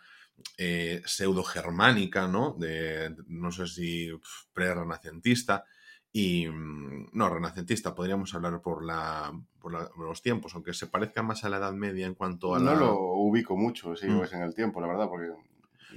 eh, 0.56 1.02
pseudo-germánica, 1.04 2.26
¿no? 2.28 2.54
De, 2.58 3.14
no 3.26 3.50
sé 3.52 3.66
si 3.66 4.08
pre-renacentista. 4.52 5.64
Y 6.12 6.48
mm, 6.48 7.10
no, 7.12 7.28
renacentista, 7.28 7.94
podríamos 7.94 8.34
hablar 8.34 8.60
por, 8.62 8.84
la, 8.84 9.32
por, 9.60 9.72
la- 9.72 9.88
por 9.90 10.06
los 10.06 10.22
tiempos, 10.22 10.54
aunque 10.54 10.74
se 10.74 10.88
parezca 10.88 11.22
más 11.22 11.44
a 11.44 11.48
la 11.48 11.58
Edad 11.58 11.72
Media 11.72 12.06
en 12.06 12.14
cuanto 12.14 12.54
a 12.54 12.58
No 12.58 12.74
la... 12.74 12.80
lo 12.80 12.98
ubico 13.14 13.56
mucho, 13.56 13.94
sí, 13.94 14.06
Mm. 14.08 14.22
es 14.24 14.32
en 14.32 14.42
el 14.42 14.54
tiempo, 14.54 14.80
la 14.80 14.88
verdad, 14.88 15.08
porque... 15.08 15.28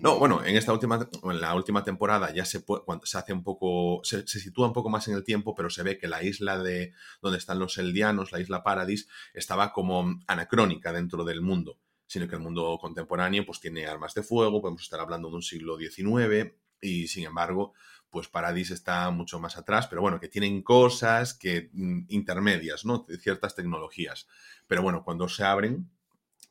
No, 0.01 0.17
bueno, 0.17 0.43
en 0.43 0.55
esta 0.55 0.73
última, 0.73 1.07
en 1.23 1.41
la 1.41 1.53
última 1.55 1.83
temporada 1.83 2.33
ya 2.33 2.45
se, 2.45 2.65
pue- 2.65 2.83
cuando 2.83 3.05
se 3.05 3.17
hace 3.17 3.33
un 3.33 3.43
poco, 3.43 4.01
se, 4.03 4.27
se 4.27 4.39
sitúa 4.39 4.67
un 4.67 4.73
poco 4.73 4.89
más 4.89 5.07
en 5.07 5.15
el 5.15 5.23
tiempo, 5.23 5.53
pero 5.55 5.69
se 5.69 5.83
ve 5.83 5.97
que 5.97 6.07
la 6.07 6.23
isla 6.23 6.57
de 6.61 6.93
donde 7.21 7.37
están 7.37 7.59
los 7.59 7.77
eldianos, 7.77 8.31
la 8.31 8.39
isla 8.39 8.63
Paradis, 8.63 9.07
estaba 9.33 9.71
como 9.71 10.19
anacrónica 10.27 10.91
dentro 10.93 11.23
del 11.23 11.41
mundo, 11.41 11.79
sino 12.07 12.27
que 12.27 12.35
el 12.35 12.41
mundo 12.41 12.77
contemporáneo 12.81 13.45
pues 13.45 13.59
tiene 13.59 13.85
armas 13.85 14.13
de 14.13 14.23
fuego, 14.23 14.61
podemos 14.61 14.81
estar 14.83 14.99
hablando 14.99 15.29
de 15.29 15.35
un 15.35 15.43
siglo 15.43 15.77
XIX 15.77 16.55
y 16.81 17.07
sin 17.07 17.25
embargo, 17.25 17.73
pues 18.09 18.27
Paradis 18.27 18.71
está 18.71 19.09
mucho 19.11 19.39
más 19.39 19.57
atrás, 19.57 19.87
pero 19.87 20.01
bueno, 20.01 20.19
que 20.19 20.27
tienen 20.27 20.61
cosas 20.63 21.33
que 21.33 21.69
mm, 21.73 22.05
intermedias, 22.09 22.83
¿no? 22.85 23.05
Ciertas 23.19 23.55
tecnologías. 23.55 24.27
Pero 24.67 24.81
bueno, 24.81 25.03
cuando 25.03 25.27
se 25.29 25.43
abren, 25.43 25.89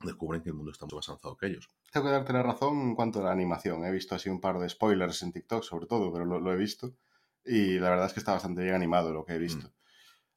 descubren 0.04 0.43
que 0.43 0.50
el 0.50 0.54
mundo 0.54 0.72
está 0.72 0.87
mucho 0.87 0.96
más 0.96 1.08
avanzado 1.08 1.37
que 1.37 1.46
ellos. 1.46 1.69
Tengo 1.90 2.06
que 2.06 2.12
darte 2.12 2.32
la 2.32 2.43
razón 2.43 2.81
en 2.81 2.94
cuanto 2.94 3.20
a 3.20 3.25
la 3.25 3.32
animación. 3.32 3.84
He 3.84 3.90
visto 3.90 4.14
así 4.14 4.28
un 4.28 4.40
par 4.40 4.58
de 4.58 4.69
spoilers 4.69 5.22
en 5.22 5.32
TikTok, 5.32 5.62
sobre 5.62 5.87
todo, 5.87 6.12
pero 6.12 6.25
lo, 6.25 6.40
lo 6.40 6.52
he 6.52 6.56
visto. 6.56 6.94
Y 7.44 7.78
la 7.78 7.90
verdad 7.90 8.06
es 8.06 8.12
que 8.12 8.21
está 8.21 8.32
bastante 8.32 8.62
bien 8.62 8.75
animado 8.75 9.12
lo 9.12 9.25
que 9.25 9.35
he 9.35 9.38
visto. 9.38 9.73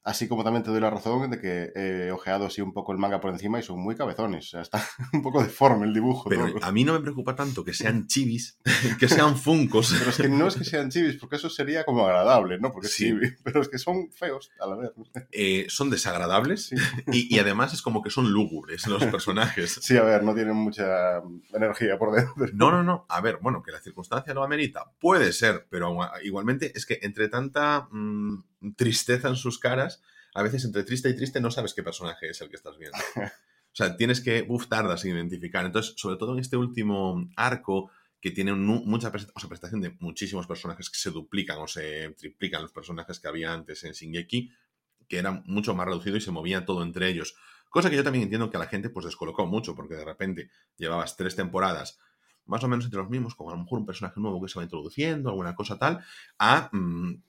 Así 0.05 0.27
como 0.27 0.43
también 0.43 0.62
te 0.63 0.69
doy 0.69 0.79
la 0.79 0.91
razón 0.91 1.31
de 1.31 1.39
que 1.41 1.71
he 1.75 2.12
ojeado 2.12 2.45
así 2.45 2.62
un 2.62 2.74
poco 2.74 2.91
el 2.91 3.00
manga 3.00 3.19
por 3.19 3.31
encima 3.31 3.59
y 3.59 3.63
son 3.63 3.79
muy 3.79 3.95
cabezones. 3.95 4.45
O 4.45 4.50
sea, 4.50 4.62
está 4.62 4.81
un 5.13 5.24
poco 5.24 5.41
deforme 5.41 5.88
el 5.88 5.93
dibujo. 5.95 6.29
Pero 6.29 6.53
todo. 6.53 6.63
a 6.63 6.71
mí 6.71 6.83
no 6.83 6.93
me 6.93 7.00
preocupa 7.00 7.35
tanto 7.35 7.63
que 7.65 7.74
sean 7.74 8.05
chivis, 8.05 8.59
que 9.00 9.07
sean 9.07 9.35
funcos. 9.35 9.95
Pero 9.97 10.12
es 10.12 10.17
que 10.17 10.29
no 10.29 10.47
es 10.47 10.55
que 10.57 10.63
sean 10.63 10.91
chivis, 10.91 11.15
porque 11.17 11.38
eso 11.38 11.50
sería 11.50 11.83
como 11.85 12.05
agradable, 12.05 12.59
¿no? 12.59 12.71
Porque 12.71 12.88
Sí. 12.88 13.05
chibi, 13.05 13.31
pero 13.43 13.62
es 13.62 13.67
que 13.67 13.79
son 13.79 14.12
feos 14.12 14.51
a 14.59 14.67
la 14.67 14.75
vez. 14.75 14.91
Eh, 15.31 15.65
son 15.69 15.89
desagradables 15.89 16.67
Sí. 16.67 16.75
y, 17.12 17.35
y 17.35 17.39
además 17.39 17.74
es 17.74 17.81
como 17.81 18.03
que 18.03 18.12
son 18.12 18.31
lúgubres 18.31 18.85
los 18.85 19.03
personajes. 19.07 19.79
Sí, 19.81 19.97
a 19.97 20.03
ver, 20.03 20.24
no 20.24 20.35
tienen 20.35 20.55
mucha 20.55 21.21
energía 21.51 21.97
por 21.97 22.13
dentro. 22.15 22.35
No, 22.53 22.69
no, 22.69 22.83
no. 22.83 23.07
A 23.09 23.21
ver, 23.21 23.39
bueno, 23.41 23.63
que 23.63 23.71
la 23.71 23.79
circunstancia 23.81 24.35
lo 24.35 24.43
amerita. 24.43 24.91
Puede 25.00 25.33
ser, 25.33 25.65
pero 25.69 25.97
igualmente 26.24 26.71
es 26.75 26.85
que 26.85 27.00
entre 27.01 27.27
tanta 27.27 27.88
mm, 27.91 28.43
tristeza 28.75 29.27
en 29.29 29.35
sus 29.35 29.59
caras, 29.59 30.01
a 30.33 30.43
veces 30.43 30.65
entre 30.65 30.83
triste 30.83 31.09
y 31.09 31.15
triste 31.15 31.39
no 31.41 31.51
sabes 31.51 31.74
qué 31.74 31.83
personaje 31.83 32.29
es 32.29 32.41
el 32.41 32.50
que 32.50 32.55
estás 32.55 32.77
viendo. 32.77 32.97
O 33.67 33.77
sea, 33.77 33.97
tienes 33.97 34.21
que, 34.21 34.45
uf, 34.47 34.69
tardas 34.69 35.03
en 35.03 35.17
identificar. 35.17 35.65
Entonces, 35.65 35.95
sobre 35.97 36.15
todo 36.15 36.31
en 36.31 36.39
este 36.39 36.55
último 36.55 37.29
arco, 37.35 37.91
que 38.21 38.31
tiene 38.31 38.53
mucha 38.53 39.09
o 39.09 39.39
sea, 39.39 39.50
prestación 39.50 39.81
de 39.81 39.97
muchísimos 40.00 40.47
personajes 40.47 40.89
que 40.89 40.97
se 40.97 41.12
duplican 41.12 41.57
o 41.59 41.67
se 41.67 42.09
triplican 42.17 42.62
los 42.62 42.71
personajes 42.71 43.19
que 43.19 43.27
había 43.27 43.51
antes 43.51 43.83
en 43.83 43.91
Shingeki, 43.91 44.50
que 45.09 45.17
era 45.17 45.43
mucho 45.45 45.75
más 45.75 45.88
reducido 45.88 46.15
y 46.15 46.21
se 46.21 46.31
movía 46.31 46.65
todo 46.65 46.83
entre 46.83 47.09
ellos. 47.09 47.35
Cosa 47.69 47.89
que 47.89 47.97
yo 47.97 48.03
también 48.05 48.24
entiendo 48.24 48.50
que 48.50 48.55
a 48.55 48.62
la 48.62 48.67
gente 48.67 48.89
pues 48.89 49.05
descolocó 49.05 49.45
mucho, 49.45 49.75
porque 49.75 49.95
de 49.95 50.05
repente 50.05 50.50
llevabas 50.77 51.17
tres 51.17 51.35
temporadas 51.35 52.00
más 52.45 52.63
o 52.63 52.67
menos 52.67 52.85
entre 52.85 53.00
los 53.00 53.09
mismos, 53.09 53.35
con 53.35 53.50
a 53.50 53.51
lo 53.51 53.63
mejor 53.63 53.79
un 53.79 53.85
personaje 53.85 54.19
nuevo 54.19 54.41
que 54.41 54.47
se 54.47 54.57
va 54.57 54.63
introduciendo, 54.63 55.29
alguna 55.29 55.55
cosa 55.55 55.77
tal, 55.77 56.03
a 56.39 56.69
mm, 56.71 57.21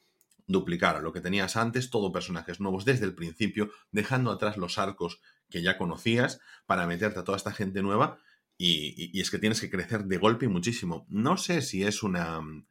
duplicar 0.47 0.97
a 0.97 1.00
lo 1.00 1.12
que 1.12 1.21
tenías 1.21 1.57
antes, 1.57 1.91
todo 1.91 2.12
personajes 2.12 2.61
nuevos 2.61 2.85
desde 2.85 3.05
el 3.07 3.15
principio, 3.15 3.71
dejando 3.91 4.31
atrás 4.31 4.57
los 4.57 4.79
arcos 4.79 5.21
que 5.50 5.62
ya 5.62 5.76
conocías 5.79 6.41
para 6.67 6.87
meterte 6.87 7.19
a 7.21 7.25
toda 7.25 7.37
esta 7.37 7.53
gente 7.53 7.83
nueva 7.83 8.19
y, 8.59 8.95
y- 8.97 9.11
y 9.12 9.21
es 9.21 9.31
que 9.31 9.38
tienes 9.38 9.61
que 9.61 9.71
crecer 9.71 10.05
de 10.05 10.19
golpe 10.19 10.47
y 10.47 10.49
muchísimo. 10.49 11.05
No 11.09 11.37
sé 11.37 11.62
si 11.62 11.83
es 11.83 12.03
una... 12.03 12.41
mm, 12.41 12.67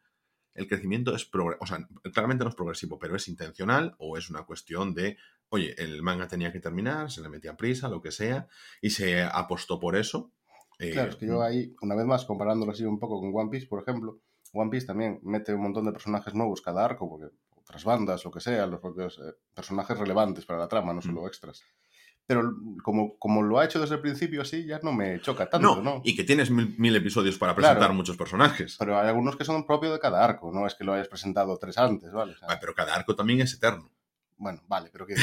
El 0.55 0.67
crecimiento 0.69 1.13
es 1.13 1.25
progresivo, 1.25 1.63
o 1.63 1.67
sea, 1.67 1.87
claramente 2.13 2.43
no 2.45 2.49
es 2.49 2.55
progresivo, 2.55 2.97
pero 2.97 3.15
es 3.17 3.27
intencional 3.27 3.93
o 3.99 4.17
es 4.17 4.29
una 4.29 4.43
cuestión 4.45 4.93
de, 4.93 5.17
oye, 5.49 5.75
el 5.77 6.01
manga 6.01 6.27
tenía 6.29 6.51
que 6.53 6.61
terminar, 6.61 7.11
se 7.11 7.21
le 7.21 7.27
metía 7.29 7.57
prisa, 7.57 7.89
lo 7.89 8.01
que 8.01 8.11
sea, 8.11 8.47
y 8.81 8.89
se 8.91 9.21
apostó 9.23 9.79
por 9.81 9.97
eso. 9.97 10.31
Eh, 10.79 10.91
Claro, 10.91 11.09
es 11.09 11.17
que 11.17 11.27
yo 11.27 11.43
ahí, 11.43 11.75
una 11.81 11.95
vez 11.95 12.05
más, 12.05 12.23
comparándolo 12.25 12.71
así 12.71 12.85
un 12.85 12.99
poco 12.99 13.19
con 13.19 13.31
One 13.35 13.49
Piece, 13.51 13.67
por 13.67 13.81
ejemplo, 13.81 14.21
One 14.53 14.69
Piece 14.71 14.87
también 14.87 15.19
mete 15.23 15.53
un 15.53 15.61
montón 15.61 15.83
de 15.85 15.91
personajes 15.91 16.33
nuevos 16.33 16.61
cada 16.61 16.85
arco, 16.85 17.09
porque 17.09 17.35
otras 17.65 17.83
bandas, 17.83 18.23
lo 18.23 18.31
que 18.31 18.39
sea, 18.39 18.67
los 18.67 18.79
propios 18.79 19.17
eh, 19.17 19.33
personajes 19.53 19.97
relevantes 19.97 20.45
para 20.45 20.59
la 20.59 20.67
trama, 20.67 20.93
no 20.93 21.01
solo 21.01 21.27
extras. 21.27 21.63
Pero 22.27 22.55
como, 22.83 23.17
como 23.19 23.43
lo 23.43 23.59
ha 23.59 23.65
hecho 23.65 23.79
desde 23.79 23.95
el 23.95 24.01
principio 24.01 24.41
así, 24.41 24.65
ya 24.65 24.79
no 24.81 24.93
me 24.93 25.19
choca 25.21 25.47
tanto, 25.49 25.81
¿no? 25.81 26.01
Y 26.03 26.15
que 26.15 26.23
tienes 26.23 26.49
mil, 26.49 26.95
episodios 26.95 27.37
para 27.37 27.55
presentar 27.55 27.93
muchos 27.93 28.17
personajes. 28.17 28.77
Pero 28.79 28.99
hay 28.99 29.07
algunos 29.07 29.35
que 29.35 29.45
son 29.45 29.65
propios 29.65 29.93
de 29.93 29.99
cada 29.99 30.23
arco, 30.23 30.51
no 30.51 30.65
es 30.65 30.73
que 30.73 30.83
lo 30.83 30.93
hayas 30.93 31.07
presentado 31.07 31.57
tres 31.57 31.77
antes, 31.77 32.11
¿vale? 32.11 32.35
Ah, 32.47 32.57
pero 32.59 32.73
cada 32.73 32.95
arco 32.95 33.15
también 33.15 33.41
es 33.41 33.53
eterno. 33.53 33.91
Bueno, 34.37 34.61
vale, 34.67 34.89
pero 34.91 35.05
que 35.05 35.15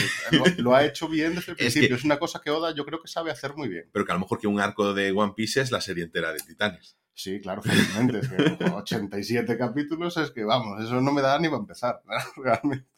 lo, 0.58 0.75
ha 0.75 0.84
hecho 0.84 1.08
bien 1.08 1.34
desde 1.34 1.52
el 1.52 1.56
principio. 1.58 1.96
Es, 1.96 2.04
una 2.04 2.18
cosa 2.18 2.40
que 2.40 2.50
Oda 2.50 2.72
yo 2.75 2.84
creo 2.84 3.00
que 3.00 3.08
sabe 3.08 3.30
hacer 3.30 3.54
muy 3.54 3.68
bien. 3.68 3.90
Pero 3.92 4.04
que 4.04 4.12
a 4.12 4.14
lo 4.14 4.20
mejor 4.20 4.38
que 4.38 4.46
un 4.46 4.61
arco 4.61 4.94
de 4.94 5.12
One 5.12 5.34
Piece 5.37 5.61
es 5.61 5.70
la 5.70 5.80
serie 5.80 6.04
entera 6.04 6.32
de 6.32 6.38
Titanes. 6.40 6.96
Sí, 7.14 7.40
claro, 7.40 7.62
felizmente. 7.62 8.21
Es 8.21 8.28
que 8.28 8.64
87 8.64 9.59
capítulos 9.59 10.16
es 10.16 10.31
que, 10.31 10.45
vamos, 10.45 10.83
eso 10.83 11.00
no 11.00 11.12
me 11.12 11.23
da 11.23 11.38
ni 11.38 11.49
para 11.49 11.61
empezar, 11.61 12.02
realmente. 12.37 12.88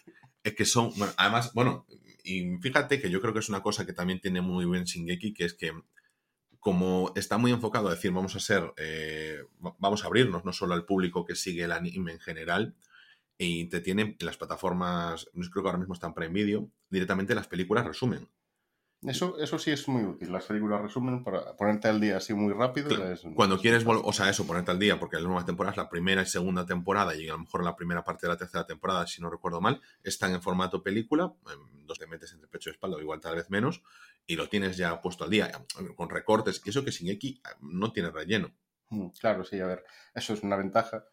Es 0.43 0.55
que 0.55 0.65
son, 0.65 0.93
bueno, 0.97 1.13
además, 1.17 1.53
bueno, 1.55 1.87
y 2.23 2.57
fíjate 2.59 3.01
que 3.01 3.11
yo 3.11 3.21
creo 3.21 3.33
que 3.33 3.41
es 3.41 3.49
una 3.49 3.63
cosa 3.63 3.85
que 3.85 3.93
también 3.93 4.21
tiene 4.21 4.41
muy 4.41 4.67
bien 4.67 4.85
Shingeki, 4.85 5.35
que 5.35 5.45
es 5.45 5.55
que 5.55 5.73
como 6.61 7.13
está 7.15 7.37
muy 7.37 7.53
enfocado 7.53 7.89
a 7.89 7.95
decir, 7.95 8.11
vamos 8.11 8.35
a 8.37 8.41
ser, 8.41 8.73
eh, 8.79 9.43
vamos 9.79 10.03
a 10.03 10.07
abrirnos 10.07 10.47
no 10.47 10.53
solo 10.55 10.73
al 10.73 10.87
público 10.87 11.27
que 11.27 11.35
sigue 11.35 11.65
el 11.65 11.73
anime 11.73 12.13
en 12.13 12.21
general, 12.21 12.75
y 13.37 13.67
te 13.67 13.81
tienen 13.81 14.17
en 14.19 14.27
las 14.27 14.39
plataformas, 14.39 15.29
creo 15.33 15.63
que 15.63 15.69
ahora 15.69 15.79
mismo 15.79 15.93
están 15.93 16.15
para 16.15 16.29
Video, 16.29 16.71
directamente 16.89 17.35
las 17.35 17.49
películas 17.49 17.87
resumen. 17.87 18.29
Eso, 19.07 19.39
eso 19.39 19.59
sí 19.59 19.71
es 19.71 19.87
muy 19.89 20.03
útil. 20.03 20.33
Las 20.33 20.45
películas 20.45 20.81
resumen 20.81 21.23
para 21.23 21.55
ponerte 21.57 21.89
al 21.89 22.01
día 22.01 22.17
así 22.17 22.33
muy 22.33 22.53
rápido. 22.53 22.89
Cuando 23.35 23.59
quieres, 23.59 23.85
o 23.87 24.13
sea, 24.13 24.31
eso, 24.31 24.47
ponerte 24.47 24.71
al 24.71 24.79
día, 24.79 24.99
porque 24.99 25.17
la 25.17 25.23
nueva 25.25 25.45
temporada 25.45 25.73
es 25.73 25.77
la 25.77 25.89
primera 25.89 26.23
y 26.23 26.27
segunda 26.27 26.65
temporada, 26.65 27.15
y 27.15 27.29
a 27.29 27.33
lo 27.33 27.41
mejor 27.41 27.65
la 27.65 27.77
primera 27.77 28.03
parte 28.03 28.27
de 28.27 28.33
la 28.33 28.39
tercera 28.39 28.67
temporada, 28.67 29.07
si 29.07 29.21
no 29.21 29.31
recuerdo 29.31 29.61
mal, 29.61 29.81
están 30.03 30.33
en 30.33 30.41
formato 30.41 30.83
película, 30.83 31.33
dos 31.85 31.99
te 31.99 32.07
metes 32.07 32.33
entre 32.33 32.49
pecho 32.49 32.71
y 32.71 32.73
espalda, 32.73 32.97
o 32.97 33.01
igual 33.01 33.21
tal 33.21 33.37
vez 33.37 33.51
menos, 33.51 33.83
y 34.27 34.37
lo 34.37 34.49
tienes 34.49 34.77
ya 34.77 35.01
puesto 35.01 35.25
al 35.25 35.31
día, 35.31 35.51
con 35.97 36.09
recortes, 36.09 36.63
y 36.65 36.71
eso 36.71 36.85
que 36.85 36.93
sin 36.93 37.09
X 37.09 37.41
no 37.61 37.93
tiene 37.93 38.11
relleno. 38.11 38.53
Mm, 38.89 39.09
claro, 39.09 39.45
sí, 39.45 39.61
a 39.61 39.67
ver, 39.67 39.85
eso 40.15 40.33
es 40.33 40.43
una 40.43 40.57
ventaja. 40.57 41.05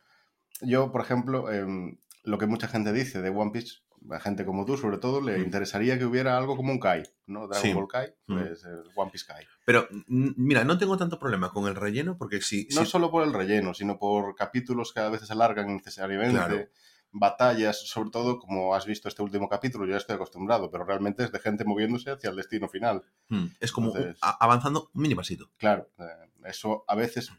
Yo, 0.61 0.91
por 0.91 1.01
ejemplo, 1.01 1.51
em, 1.51 1.97
lo 2.23 2.37
que 2.37 2.47
mucha 2.47 2.67
gente 2.67 2.93
dice 2.93 3.21
de 3.21 3.29
One 3.29 3.51
Piece, 3.51 3.79
a 4.09 4.19
gente 4.19 4.45
como 4.45 4.65
tú 4.65 4.77
sobre 4.77 4.97
todo, 4.97 5.21
le 5.21 5.37
mm. 5.37 5.43
interesaría 5.43 5.97
que 5.97 6.05
hubiera 6.05 6.37
algo 6.37 6.55
como 6.55 6.71
un 6.71 6.79
Kai, 6.79 7.03
¿no? 7.27 7.47
Dragon 7.47 7.73
Ball 7.75 7.87
Kai, 7.87 8.13
mm. 8.27 8.39
pues 8.39 8.63
el 8.63 8.83
One 8.95 9.11
Piece 9.11 9.25
Kai. 9.25 9.45
Pero 9.65 9.87
mira, 10.07 10.63
no 10.63 10.77
tengo 10.77 10.97
tanto 10.97 11.19
problema 11.19 11.51
con 11.51 11.67
el 11.67 11.75
relleno 11.75 12.17
porque 12.17 12.41
si... 12.41 12.67
No 12.75 12.85
solo 12.85 13.11
por 13.11 13.23
el 13.23 13.33
relleno, 13.33 13.73
sino 13.73 13.97
por 13.97 14.35
capítulos 14.35 14.93
que 14.93 14.99
a 14.99 15.09
veces 15.09 15.27
se 15.27 15.33
alargan 15.33 15.69
innecesariamente. 15.69 16.71
Batallas, 17.13 17.89
sobre 17.89 18.09
todo, 18.09 18.39
como 18.39 18.73
has 18.73 18.85
visto 18.85 19.09
este 19.09 19.21
último 19.21 19.49
capítulo, 19.49 19.85
yo 19.85 19.91
ya 19.91 19.97
estoy 19.97 20.15
acostumbrado, 20.15 20.71
pero 20.71 20.85
realmente 20.85 21.25
es 21.25 21.31
de 21.33 21.39
gente 21.39 21.65
moviéndose 21.65 22.09
hacia 22.09 22.29
el 22.29 22.37
destino 22.37 22.69
final. 22.69 23.03
Mm, 23.27 23.47
es 23.59 23.73
como 23.73 23.93
avanzando 24.21 24.89
un 24.93 25.01
mini 25.01 25.13
pasito. 25.13 25.51
Claro, 25.57 25.89
eh, 25.99 26.29
eso 26.45 26.85
a 26.87 26.95
veces 26.95 27.29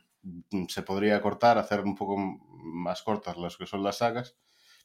se 0.68 0.82
podría 0.82 1.20
cortar, 1.22 1.56
hacer 1.56 1.80
un 1.80 1.94
poco 1.94 2.18
más 2.18 3.02
cortas 3.02 3.38
las 3.38 3.56
que 3.56 3.66
son 3.66 3.82
las 3.82 3.98
sagas, 3.98 4.36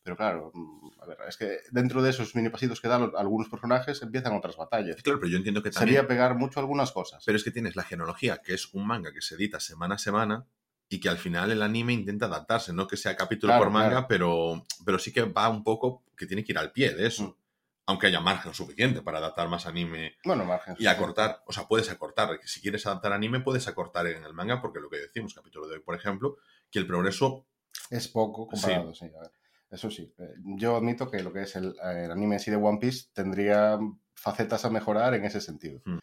pero 0.08 0.16
claro, 0.16 0.52
mm, 0.54 1.02
a 1.02 1.06
ver, 1.06 1.18
es 1.28 1.36
que 1.36 1.60
dentro 1.72 2.02
de 2.02 2.12
esos 2.12 2.34
mini 2.34 2.48
pasitos 2.48 2.80
que 2.80 2.88
dan 2.88 3.12
algunos 3.18 3.50
personajes 3.50 4.02
empiezan 4.02 4.38
otras 4.38 4.56
batallas. 4.56 5.04
Claro, 5.04 5.20
pero 5.20 5.30
yo 5.30 5.36
entiendo 5.36 5.62
que 5.62 5.70
también... 5.70 5.96
Sería 5.96 6.08
pegar 6.08 6.36
mucho 6.36 6.62
algunas 6.62 6.94
cosas. 6.94 7.22
Pero 7.26 7.36
es 7.36 7.44
que 7.44 7.52
tienes 7.52 7.76
la 7.76 7.84
genealogía, 7.84 8.38
que 8.38 8.54
es 8.54 8.74
un 8.74 8.88
manga 8.88 9.12
que 9.12 9.22
se 9.22 9.36
edita 9.36 9.60
semana 9.60 9.96
a 9.96 9.98
semana 9.98 10.48
y 10.88 11.02
que 11.02 11.10
al 11.10 11.18
final 11.18 11.52
el 11.52 11.62
anime 11.62 11.92
intenta 11.92 12.28
adaptarse, 12.28 12.72
no 12.72 12.88
que 12.88 12.96
sea 12.96 13.18
capítulo 13.18 13.58
por 13.58 13.70
manga, 13.70 14.08
pero, 14.08 14.66
pero 14.86 14.98
sí 14.98 15.12
que 15.12 15.24
va 15.24 15.50
un 15.50 15.66
poco, 15.66 16.06
que 16.16 16.26
tiene 16.26 16.46
que 16.46 16.54
ir 16.54 16.58
al 16.58 16.72
pie 16.72 16.94
de 16.94 17.06
eso. 17.06 17.24
Mm. 17.24 17.36
Aunque 17.88 18.08
haya 18.08 18.22
margen 18.22 18.54
suficiente 18.54 19.02
para 19.02 19.18
adaptar 19.18 19.50
más 19.50 19.66
anime 19.66 20.16
bueno, 20.24 20.46
margen 20.46 20.78
y 20.80 20.88
acortar. 20.88 21.44
O 21.48 21.52
sea, 21.52 21.68
puedes 21.68 21.92
acortar. 21.92 22.40
Si 22.46 22.62
quieres 22.62 22.86
adaptar 22.86 23.12
anime, 23.12 23.42
puedes 23.42 23.68
acortar 23.68 24.08
en 24.08 24.24
el 24.24 24.34
manga, 24.34 24.62
porque 24.62 24.80
lo 24.80 24.90
que 24.90 25.00
decimos, 25.00 25.34
capítulo 25.34 25.68
de 25.68 25.76
hoy, 25.76 25.82
por 25.82 25.96
ejemplo, 25.96 26.38
que 26.72 26.80
el 26.80 26.88
progreso... 26.88 27.46
Es 27.90 28.08
poco 28.08 28.48
comparado, 28.48 28.96
sí. 28.96 29.06
a 29.06 29.22
ver. 29.22 29.32
Eso 29.70 29.92
sí, 29.92 30.14
eh, 30.18 30.34
yo 30.58 30.78
admito 30.78 31.10
que 31.12 31.22
lo 31.22 31.34
que 31.34 31.42
es 31.42 31.56
el, 31.56 31.76
anime 31.82 32.38
así 32.38 32.52
de 32.52 32.58
One 32.58 32.80
Piece 32.80 33.08
tendría 33.14 33.78
facetas 34.16 34.64
a 34.66 34.70
mejorar 34.70 35.14
en 35.14 35.26
ese 35.26 35.42
sentido. 35.42 35.82
Hmm. 35.86 36.00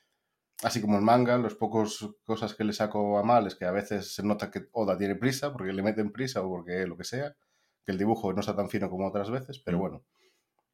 Así 0.63 0.81
como 0.81 0.97
el 0.97 1.03
manga, 1.03 1.37
los 1.39 1.55
pocos 1.55 2.17
cosas 2.25 2.55
que 2.55 2.65
le 2.65 2.73
saco 2.73 3.19
a 3.19 3.23
mal 3.23 3.47
es 3.47 3.55
que 3.55 3.65
a 3.65 3.71
veces 3.71 4.15
se 4.15 4.23
nota 4.23 4.51
que 4.51 4.69
Oda 4.73 4.97
tiene 4.97 5.17
prisa, 5.17 5.53
porque 5.53 5.73
le 5.73 5.83
meten 5.83 6.13
prisa 6.13 6.43
o 6.43 6.49
porque 6.49 6.87
lo 6.87 6.97
que 6.97 7.05
sea, 7.05 7.35
que 7.85 7.93
el 7.93 7.99
dibujo 7.99 8.33
no 8.33 8.41
está 8.41 8.55
tan 8.55 8.69
fino 8.69 8.89
como 8.89 9.09
otras 9.09 9.31
veces, 9.31 9.59
pero 9.59 9.79
hmm. 9.79 9.81
bueno, 9.81 10.05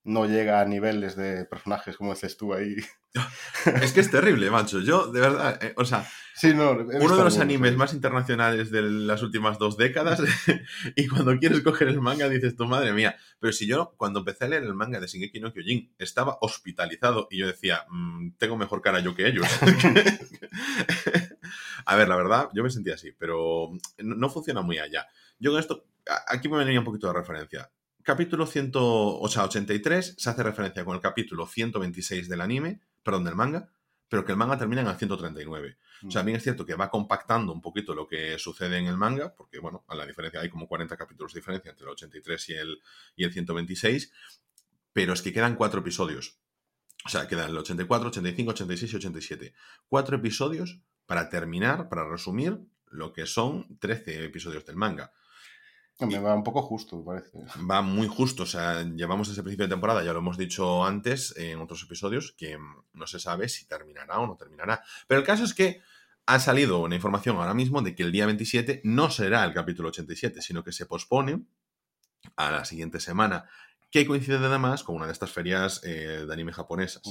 no 0.05 0.27
llega 0.27 0.61
a 0.61 0.65
niveles 0.65 1.17
de 1.17 1.45
personajes 1.45 1.97
como 1.97 2.15
dices 2.15 2.37
tú 2.37 2.55
ahí. 2.55 2.77
Es 3.83 3.93
que 3.93 4.01
es 4.01 4.11
terrible, 4.11 4.51
macho. 4.51 4.81
Yo, 4.81 5.11
de 5.11 5.21
verdad, 5.21 5.63
eh, 5.63 5.75
o 5.77 5.85
sea, 5.85 6.07
uno 6.45 7.17
de 7.17 7.25
los 7.25 7.39
animes 7.39 7.77
más 7.77 7.93
internacionales 7.93 8.71
de 8.71 8.83
las 8.83 9.23
últimas 9.23 9.59
dos 9.59 9.77
décadas 9.77 10.23
y 10.97 11.07
cuando 11.09 11.37
quieres 11.39 11.61
coger 11.61 11.89
el 11.89 12.01
manga 12.01 12.29
dices, 12.29 12.57
tu 12.57 12.67
madre 12.67 12.93
mía. 12.93 13.17
Pero 13.39 13.53
si 13.53 13.67
yo, 13.67 13.95
cuando 13.97 14.21
empecé 14.21 14.45
a 14.45 14.49
leer 14.49 14.63
el 14.63 14.75
manga 14.75 15.01
de 15.01 15.07
Shingeki 15.07 15.41
no 15.41 15.53
Kyojin, 15.53 15.93
estaba 15.99 16.39
hospitalizado 16.41 17.29
y 17.31 17.39
yo 17.39 17.47
decía, 17.47 17.85
mm, 17.91 18.33
tengo 18.39 18.57
mejor 18.57 18.81
cara 18.81 19.01
yo 19.01 19.15
que 19.15 19.27
ellos. 19.27 19.47
a 21.85 21.97
ver, 21.97 22.09
la 22.09 22.17
verdad, 22.17 22.49
yo 22.55 22.63
me 22.63 22.71
sentía 22.71 22.95
así, 22.95 23.13
pero 23.19 23.71
no 23.99 24.31
funciona 24.31 24.63
muy 24.63 24.79
allá. 24.79 25.07
Yo 25.39 25.51
con 25.51 25.61
esto, 25.61 25.85
aquí 26.29 26.49
me 26.49 26.59
venía 26.59 26.79
un 26.79 26.85
poquito 26.85 27.09
de 27.09 27.15
referencia 27.15 27.71
capítulo 28.03 28.47
183 28.47 30.15
se 30.19 30.31
hace 30.31 30.43
referencia 30.43 30.85
con 30.85 30.95
el 30.95 31.01
capítulo 31.01 31.47
126 31.47 32.29
del 32.29 32.41
anime, 32.41 32.81
perdón, 33.03 33.25
del 33.25 33.37
manga, 33.37 33.71
pero 34.09 34.25
que 34.25 34.33
el 34.33 34.39
manga 34.39 34.59
termina 34.59 34.83
en 34.83 34.89
el 34.89 34.97
139. 34.97 35.79
O 36.07 36.11
sea, 36.11 36.23
mm. 36.23 36.27
bien 36.27 36.37
es 36.37 36.43
cierto 36.43 36.65
que 36.67 36.75
va 36.75 36.91
compactando 36.91 37.53
un 37.53 37.61
poquito 37.61 37.95
lo 37.95 38.07
que 38.07 38.39
sucede 38.39 38.79
en 38.79 38.87
el 38.87 38.97
manga, 38.97 39.35
porque, 39.35 39.59
bueno, 39.59 39.85
a 39.89 39.95
la 39.95 40.07
diferencia 40.07 40.41
hay 40.41 40.49
como 40.49 40.67
40 40.67 40.97
capítulos 40.97 41.33
de 41.33 41.41
diferencia 41.41 41.71
entre 41.71 41.85
el 41.85 41.91
83 41.91 42.49
y 42.49 42.53
el, 42.55 42.83
y 43.17 43.25
el 43.25 43.33
126, 43.33 44.13
pero 44.93 45.13
es 45.13 45.23
que 45.23 45.33
quedan 45.33 45.55
cuatro 45.55 45.81
episodios. 45.81 46.39
O 47.05 47.09
sea, 47.09 47.29
quedan 47.29 47.51
el 47.51 47.59
84, 47.59 48.09
85, 48.09 48.51
86 48.51 48.93
y 48.93 48.97
87. 48.97 49.55
Cuatro 49.89 50.17
episodios 50.17 50.81
para 51.07 51.29
terminar, 51.29 51.89
para 51.89 52.09
resumir 52.09 52.59
lo 52.87 53.13
que 53.13 53.27
son 53.27 53.79
13 53.79 54.25
episodios 54.25 54.67
del 54.67 54.77
manga. 54.77 55.13
Me 56.07 56.19
va 56.19 56.35
un 56.35 56.43
poco 56.43 56.63
justo, 56.63 56.97
me 56.97 57.05
parece. 57.05 57.39
Va 57.71 57.83
muy 57.83 58.09
justo. 58.09 58.45
O 58.45 58.47
sea, 58.47 58.83
llevamos 58.83 59.29
desde 59.29 59.41
el 59.41 59.45
principio 59.45 59.67
de 59.67 59.75
temporada, 59.75 60.03
ya 60.03 60.13
lo 60.13 60.21
hemos 60.21 60.39
dicho 60.39 60.85
antes 60.85 61.35
en 61.37 61.61
otros 61.61 61.83
episodios, 61.83 62.33
que 62.33 62.59
no 62.93 63.07
se 63.07 63.19
sabe 63.19 63.49
si 63.49 63.67
terminará 63.67 64.19
o 64.19 64.27
no 64.27 64.37
terminará. 64.37 64.83
Pero 65.07 65.21
el 65.21 65.27
caso 65.27 65.45
es 65.45 65.55
que 65.55 65.81
ha 66.27 66.39
salido 66.39 66.81
una 66.81 66.95
información 66.95 67.37
ahora 67.37 67.55
mismo 67.55 67.83
de 67.83 67.95
que 67.95 68.03
el 68.03 68.13
día 68.13 68.27
27 68.27 68.83
no 68.85 69.11
será 69.11 69.45
el 69.45 69.53
capítulo 69.53 69.89
87, 69.89 70.43
sino 70.43 70.63
que 70.63 70.73
se 70.73 70.87
pospone 70.87 71.45
a 72.37 72.51
la 72.51 72.65
siguiente 72.65 73.01
semana, 73.01 73.49
que 73.91 74.07
coincide 74.07 74.37
además 74.37 74.85
con 74.85 74.97
una 74.97 75.07
de 75.07 75.13
estas 75.13 75.31
ferias 75.31 75.83
eh, 75.85 76.25
de 76.27 76.33
anime 76.33 76.53
japonesas. 76.53 77.03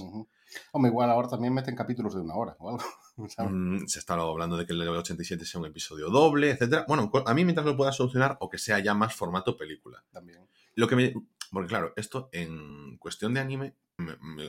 Hombre, 0.72 0.90
igual 0.90 1.10
ahora 1.10 1.28
también 1.28 1.54
meten 1.54 1.76
capítulos 1.76 2.16
de 2.16 2.22
una 2.22 2.36
hora 2.36 2.56
o 2.60 2.70
algo. 2.70 2.84
Mm, 3.20 3.86
se 3.88 4.00
está 4.00 4.14
hablando 4.14 4.56
de 4.56 4.66
que 4.66 4.72
el 4.72 4.88
87 4.88 5.44
sea 5.44 5.60
un 5.60 5.68
episodio 5.68 6.10
doble, 6.10 6.52
etcétera. 6.52 6.86
Bueno, 6.88 7.12
a 7.26 7.34
mí 7.34 7.44
mientras 7.44 7.66
lo 7.66 7.76
pueda 7.76 7.92
solucionar 7.92 8.38
o 8.40 8.50
que 8.50 8.58
sea 8.58 8.80
ya 8.80 8.94
más 8.94 9.14
formato 9.14 9.58
película. 9.58 10.02
También. 10.10 10.48
Lo 10.76 10.88
que 10.88 10.96
me... 10.96 11.14
Porque 11.52 11.68
claro, 11.68 11.92
esto 11.98 12.30
en 12.32 12.98
cuestión 12.98 13.34
de 13.34 13.42
anime 13.42 13.76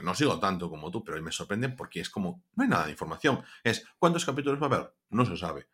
no 0.02 0.14
sigo 0.14 0.38
tanto 0.38 0.70
como 0.70 0.90
tú, 0.90 1.02
pero 1.02 1.20
me 1.20 1.32
sorprende 1.32 1.68
porque 1.70 2.00
es 2.00 2.10
como, 2.10 2.44
no 2.54 2.62
hay 2.62 2.68
nada 2.70 2.84
de 2.84 2.92
información. 2.92 3.42
Es, 3.64 3.84
¿cuántos 3.98 4.24
capítulos 4.24 4.60
va 4.60 4.66
a 4.66 4.78
haber? 4.78 4.94
No 5.10 5.26
se 5.26 5.36
sabe. 5.36 5.66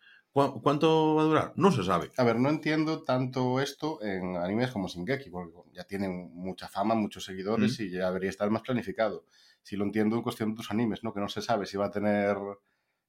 ¿Cuánto 0.62 1.14
va 1.14 1.22
a 1.22 1.24
durar? 1.24 1.52
No 1.56 1.72
se 1.72 1.82
sabe. 1.82 2.12
A 2.18 2.24
ver, 2.24 2.38
no 2.38 2.50
entiendo 2.50 3.02
tanto 3.02 3.60
esto 3.60 4.02
en 4.02 4.36
animes 4.36 4.70
como 4.70 4.88
Shingeki, 4.88 5.30
porque 5.30 5.54
ya 5.72 5.84
tienen 5.84 6.30
mucha 6.34 6.68
fama, 6.68 6.94
muchos 6.94 7.24
seguidores 7.24 7.80
y 7.80 7.90
ya 7.90 8.08
debería 8.08 8.30
estar 8.30 8.50
más 8.50 8.62
planificado 8.62 9.24
si 9.66 9.76
lo 9.76 9.84
entiendo 9.84 10.14
en 10.14 10.22
cuestión 10.22 10.50
de 10.50 10.56
tus 10.56 10.70
animes, 10.70 11.02
¿no? 11.02 11.12
Que 11.12 11.18
no 11.18 11.28
se 11.28 11.42
sabe 11.42 11.66
si 11.66 11.76
va 11.76 11.86
a 11.86 11.90
tener 11.90 12.36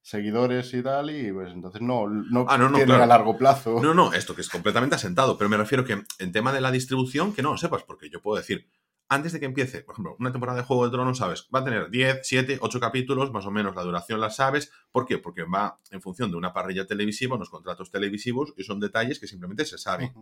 seguidores 0.02 0.74
y 0.74 0.82
tal, 0.82 1.08
y 1.08 1.30
pues 1.30 1.52
entonces 1.52 1.80
no, 1.80 2.08
no, 2.08 2.46
ah, 2.48 2.70
tiene 2.74 2.94
a 2.94 3.06
largo 3.06 3.38
plazo. 3.38 3.80
No, 3.80 3.94
no, 3.94 4.12
esto 4.12 4.34
que 4.34 4.40
es 4.40 4.48
completamente 4.48 4.96
asentado, 4.96 5.38
pero 5.38 5.48
me 5.48 5.56
refiero 5.56 5.84
que 5.84 6.02
en 6.18 6.32
tema 6.32 6.52
de 6.52 6.60
la 6.60 6.72
distribución, 6.72 7.32
que 7.32 7.42
no 7.42 7.52
lo 7.52 7.58
sepas, 7.58 7.84
porque 7.84 8.10
yo 8.10 8.20
puedo 8.20 8.38
decir, 8.38 8.66
antes 9.08 9.32
de 9.32 9.40
que 9.40 9.46
empiece, 9.46 9.82
por 9.82 9.94
ejemplo, 9.94 10.16
una 10.18 10.32
temporada 10.32 10.58
de 10.58 10.64
Juego 10.64 10.84
de 10.84 10.90
Tronos, 10.90 11.18
sabes, 11.18 11.48
va 11.54 11.60
a 11.60 11.64
tener 11.64 11.90
10, 11.90 12.20
7, 12.22 12.58
8 12.60 12.80
capítulos, 12.80 13.32
más 13.32 13.46
o 13.46 13.50
menos 13.50 13.74
la 13.74 13.82
duración 13.82 14.20
la 14.20 14.30
sabes. 14.30 14.70
¿Por 14.90 15.06
qué? 15.06 15.18
Porque 15.18 15.44
va 15.44 15.78
en 15.90 16.02
función 16.02 16.30
de 16.30 16.36
una 16.36 16.52
parrilla 16.52 16.86
televisiva, 16.86 17.36
unos 17.36 17.50
contratos 17.50 17.90
televisivos, 17.90 18.52
y 18.56 18.64
son 18.64 18.80
detalles 18.80 19.18
que 19.18 19.26
simplemente 19.26 19.64
se 19.64 19.78
saben 19.78 20.12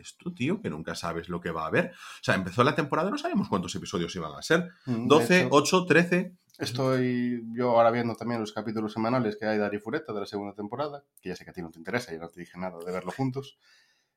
esto, 0.00 0.32
tío, 0.32 0.60
que 0.60 0.70
nunca 0.70 0.94
sabes 0.94 1.28
lo 1.28 1.40
que 1.40 1.50
va 1.50 1.64
a 1.64 1.66
haber. 1.68 1.86
O 1.86 2.22
sea, 2.22 2.34
empezó 2.34 2.64
la 2.64 2.74
temporada, 2.74 3.10
no 3.10 3.18
sabemos 3.18 3.48
cuántos 3.48 3.74
episodios 3.74 4.14
iban 4.16 4.32
a 4.32 4.42
ser. 4.42 4.70
12, 4.86 5.48
8, 5.50 5.86
13. 5.86 6.36
Estoy 6.58 7.42
yo 7.54 7.70
ahora 7.70 7.90
viendo 7.90 8.14
también 8.14 8.40
los 8.40 8.52
capítulos 8.52 8.92
semanales 8.92 9.36
que 9.36 9.46
hay 9.46 9.58
de 9.58 9.64
Ari 9.64 9.78
Fureta 9.78 10.12
de 10.12 10.20
la 10.20 10.26
segunda 10.26 10.54
temporada, 10.54 11.04
que 11.20 11.30
ya 11.30 11.36
sé 11.36 11.44
que 11.44 11.50
a 11.50 11.52
ti 11.54 11.62
no 11.62 11.70
te 11.70 11.78
interesa, 11.78 12.14
y 12.14 12.18
no 12.18 12.28
te 12.28 12.40
dije 12.40 12.58
nada 12.58 12.78
de 12.84 12.92
verlo 12.92 13.12
juntos. 13.12 13.58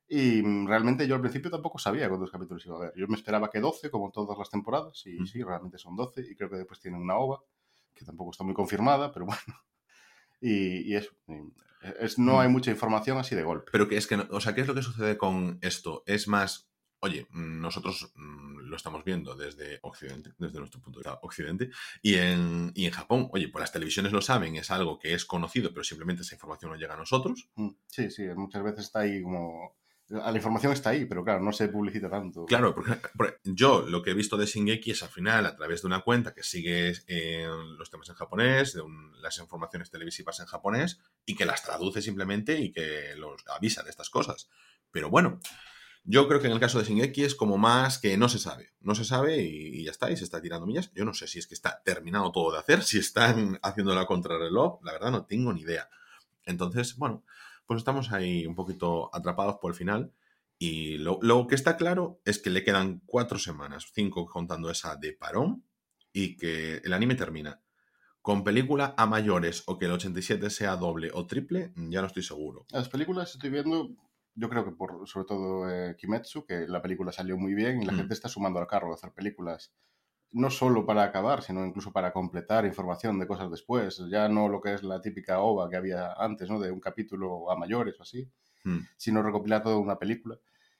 Y 0.08 0.42
mm, 0.42 0.66
realmente 0.68 1.06
yo 1.08 1.14
al 1.16 1.20
principio 1.20 1.50
tampoco 1.50 1.78
sabía 1.78 2.08
cuántos 2.08 2.30
capítulos 2.30 2.64
iba 2.66 2.76
a 2.76 2.78
haber. 2.78 2.92
Yo 2.96 3.08
me 3.08 3.16
esperaba 3.16 3.50
que 3.50 3.60
12, 3.60 3.90
como 3.90 4.10
todas 4.12 4.38
las 4.38 4.50
temporadas, 4.50 5.02
y 5.06 5.20
Mm. 5.20 5.26
sí, 5.26 5.42
realmente 5.42 5.78
son 5.78 5.96
12, 5.96 6.20
y 6.22 6.34
creo 6.36 6.48
que 6.50 6.56
después 6.56 6.80
tienen 6.80 7.00
una 7.00 7.16
ova, 7.16 7.42
que 7.94 8.04
tampoco 8.04 8.30
está 8.30 8.44
muy 8.44 8.54
confirmada, 8.54 9.12
pero 9.12 9.26
bueno. 9.40 9.60
Y, 10.40 10.92
y 10.92 10.96
eso, 10.96 11.12
y 11.28 11.52
es, 12.00 12.18
no 12.18 12.34
Mm. 12.34 12.38
hay 12.40 12.48
mucha 12.48 12.70
información 12.70 13.18
así 13.18 13.34
de 13.34 13.42
golpe. 13.42 13.70
Pero 13.72 13.88
que 13.88 13.96
es 13.96 14.06
que, 14.06 14.16
no- 14.16 14.26
o 14.30 14.40
sea, 14.40 14.54
¿qué 14.54 14.60
es 14.60 14.66
lo 14.68 14.74
que 14.74 14.82
sucede 14.82 15.16
con 15.16 15.58
esto? 15.62 16.02
Es 16.06 16.28
más, 16.28 16.68
oye, 17.00 17.26
nosotros 17.30 18.12
mm, 18.14 18.58
lo 18.68 18.76
estamos 18.76 19.02
viendo 19.04 19.34
desde 19.34 19.78
Occidente, 19.82 20.32
desde 20.38 20.58
nuestro 20.58 20.80
punto 20.80 21.00
de 21.00 21.04
vista 21.08 21.18
Occidente, 21.22 21.70
y 22.02 22.14
en, 22.16 22.70
y 22.74 22.84
en 22.86 22.92
Japón, 22.92 23.28
oye, 23.32 23.48
pues 23.48 23.60
las 23.60 23.72
televisiones 23.72 24.12
lo 24.12 24.20
saben, 24.20 24.56
es 24.56 24.70
algo 24.70 24.98
que 24.98 25.14
es 25.14 25.24
conocido, 25.24 25.70
pero 25.72 25.84
simplemente 25.84 26.22
esa 26.22 26.34
información 26.34 26.70
no 26.70 26.76
llega 26.76 26.94
a 26.94 26.98
nosotros. 26.98 27.48
Sí, 27.88 28.10
sí, 28.10 28.24
muchas 28.36 28.62
veces 28.62 28.84
está 28.84 29.00
ahí 29.00 29.22
como... 29.22 29.74
La 30.08 30.32
información 30.32 30.72
está 30.72 30.90
ahí, 30.90 31.04
pero 31.04 31.24
claro, 31.24 31.40
no 31.40 31.52
se 31.52 31.68
publicita 31.68 32.08
tanto. 32.08 32.46
Claro, 32.46 32.74
porque, 32.74 32.96
porque 33.16 33.38
yo 33.42 33.82
lo 33.88 34.02
que 34.02 34.10
he 34.10 34.14
visto 34.14 34.36
de 34.36 34.46
Shingeki 34.46 34.92
es 34.92 35.02
al 35.02 35.08
final 35.08 35.44
a 35.46 35.56
través 35.56 35.82
de 35.82 35.88
una 35.88 36.02
cuenta 36.02 36.32
que 36.32 36.44
sigue 36.44 36.92
eh, 37.08 37.48
los 37.76 37.90
temas 37.90 38.08
en 38.08 38.14
japonés, 38.14 38.74
de 38.74 38.82
un- 38.82 39.20
las 39.20 39.38
informaciones 39.38 39.90
televisivas 39.90 40.38
en 40.38 40.46
japonés 40.46 41.00
y 41.24 41.34
que 41.34 41.44
las 41.44 41.64
traduce 41.64 42.02
simplemente 42.02 42.60
y 42.60 42.70
que 42.70 43.16
los 43.16 43.42
avisa 43.48 43.82
de 43.82 43.90
estas 43.90 44.08
cosas. 44.08 44.48
Pero 44.92 45.10
bueno, 45.10 45.40
yo 46.04 46.28
creo 46.28 46.40
que 46.40 46.46
en 46.46 46.52
el 46.52 46.60
caso 46.60 46.78
de 46.78 46.84
Shingeki 46.84 47.24
es 47.24 47.34
como 47.34 47.58
más 47.58 47.98
que 47.98 48.16
no 48.16 48.28
se 48.28 48.38
sabe. 48.38 48.74
No 48.80 48.94
se 48.94 49.04
sabe 49.04 49.42
y, 49.42 49.80
y 49.80 49.84
ya 49.86 49.90
está, 49.90 50.08
y 50.12 50.16
se 50.16 50.22
está 50.22 50.40
tirando 50.40 50.68
millas. 50.68 50.92
Yo 50.94 51.04
no 51.04 51.14
sé 51.14 51.26
si 51.26 51.40
es 51.40 51.48
que 51.48 51.54
está 51.54 51.82
terminado 51.84 52.30
todo 52.30 52.52
de 52.52 52.58
hacer, 52.60 52.82
si 52.84 52.98
están 52.98 53.58
haciendo 53.60 53.92
la 53.92 54.06
contrarreloj, 54.06 54.78
la 54.84 54.92
verdad 54.92 55.10
no 55.10 55.24
tengo 55.26 55.52
ni 55.52 55.62
idea. 55.62 55.90
Entonces, 56.44 56.94
bueno, 56.96 57.24
pues 57.66 57.78
estamos 57.78 58.12
ahí 58.12 58.46
un 58.46 58.54
poquito 58.54 59.10
atrapados 59.14 59.56
por 59.60 59.72
el 59.72 59.76
final. 59.76 60.12
Y 60.58 60.96
lo, 60.98 61.18
lo 61.20 61.46
que 61.46 61.54
está 61.54 61.76
claro 61.76 62.20
es 62.24 62.38
que 62.38 62.50
le 62.50 62.64
quedan 62.64 63.02
cuatro 63.06 63.38
semanas, 63.38 63.90
cinco 63.92 64.26
contando 64.26 64.70
esa 64.70 64.96
de 64.96 65.12
parón, 65.12 65.64
y 66.12 66.36
que 66.36 66.76
el 66.84 66.92
anime 66.94 67.14
termina. 67.14 67.60
Con 68.22 68.42
película 68.42 68.94
a 68.96 69.06
mayores 69.06 69.62
o 69.66 69.78
que 69.78 69.84
el 69.84 69.92
87 69.92 70.48
sea 70.50 70.76
doble 70.76 71.10
o 71.12 71.26
triple, 71.26 71.72
ya 71.76 72.00
no 72.00 72.06
estoy 72.06 72.22
seguro. 72.22 72.64
Las 72.70 72.88
películas 72.88 73.32
estoy 73.34 73.50
viendo, 73.50 73.90
yo 74.34 74.48
creo 74.48 74.64
que 74.64 74.72
por 74.72 75.06
sobre 75.06 75.26
todo 75.26 75.70
eh, 75.70 75.94
Kimetsu, 75.96 76.44
que 76.46 76.66
la 76.66 76.80
película 76.82 77.12
salió 77.12 77.36
muy 77.36 77.54
bien 77.54 77.82
y 77.82 77.84
la 77.84 77.92
Mm. 77.92 77.96
gente 77.98 78.14
está 78.14 78.28
sumando 78.28 78.58
al 78.58 78.66
carro 78.66 78.88
de 78.88 78.94
hacer 78.94 79.12
películas 79.12 79.72
no 80.32 80.50
solo 80.50 80.84
para 80.84 81.02
acabar, 81.04 81.42
sino 81.42 81.64
incluso 81.64 81.92
para 81.92 82.12
completar 82.12 82.66
información 82.66 83.18
de 83.18 83.26
cosas 83.26 83.50
después. 83.50 84.02
Ya 84.10 84.28
no 84.28 84.48
lo 84.48 84.60
que 84.60 84.74
es 84.74 84.82
la 84.82 85.00
típica 85.00 85.40
OVA 85.40 85.68
que 85.70 85.76
había 85.76 86.12
antes, 86.12 86.50
¿no? 86.50 86.60
De 86.60 86.70
un 86.70 86.80
capítulo 86.80 87.50
a 87.50 87.56
mayores 87.56 87.98
o 87.98 88.02
así, 88.02 88.28
Hmm. 88.64 88.80
sino 88.96 89.22
recopilar 89.22 89.62
toda 89.62 89.76
una 89.78 89.96
película. 89.98 90.38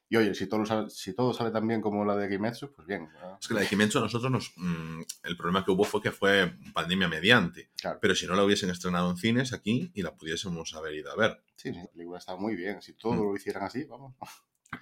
Y 0.08 0.16
oye, 0.16 0.34
si 0.34 0.46
todo, 0.48 0.64
sale, 0.66 0.88
si 0.90 1.14
todo 1.14 1.32
sale 1.32 1.50
tan 1.50 1.66
bien 1.66 1.80
como 1.80 2.04
la 2.04 2.14
de 2.16 2.28
Kimetsu, 2.28 2.72
pues 2.72 2.86
bien. 2.86 3.08
¿no? 3.20 3.38
Es 3.40 3.48
que 3.48 3.54
la 3.54 3.60
de 3.60 3.66
Kimetsu 3.66 3.98
a 3.98 4.02
nosotros 4.02 4.30
nos... 4.30 4.52
mm, 4.56 5.00
el 5.24 5.36
problema 5.36 5.64
que 5.64 5.70
hubo 5.72 5.82
fue 5.84 6.00
que 6.00 6.12
fue 6.12 6.52
pandemia 6.72 7.08
mediante. 7.08 7.70
Claro. 7.80 7.98
Pero 8.00 8.14
si 8.14 8.26
no 8.26 8.34
la 8.36 8.44
hubiesen 8.44 8.70
estrenado 8.70 9.10
en 9.10 9.16
cines 9.16 9.52
aquí 9.52 9.90
y 9.94 10.02
la 10.02 10.14
pudiésemos 10.14 10.74
haber 10.74 10.94
ido 10.94 11.10
a 11.10 11.16
ver. 11.16 11.40
Sí, 11.56 11.72
sí, 11.72 11.78
la 11.80 11.86
película 11.88 12.18
está 12.18 12.36
muy 12.36 12.54
bien. 12.54 12.80
Si 12.82 12.92
todo 12.94 13.14
Mm. 13.14 13.18
lo 13.30 13.36
hicieran 13.36 13.64
así, 13.64 13.82
vamos. 13.84 14.14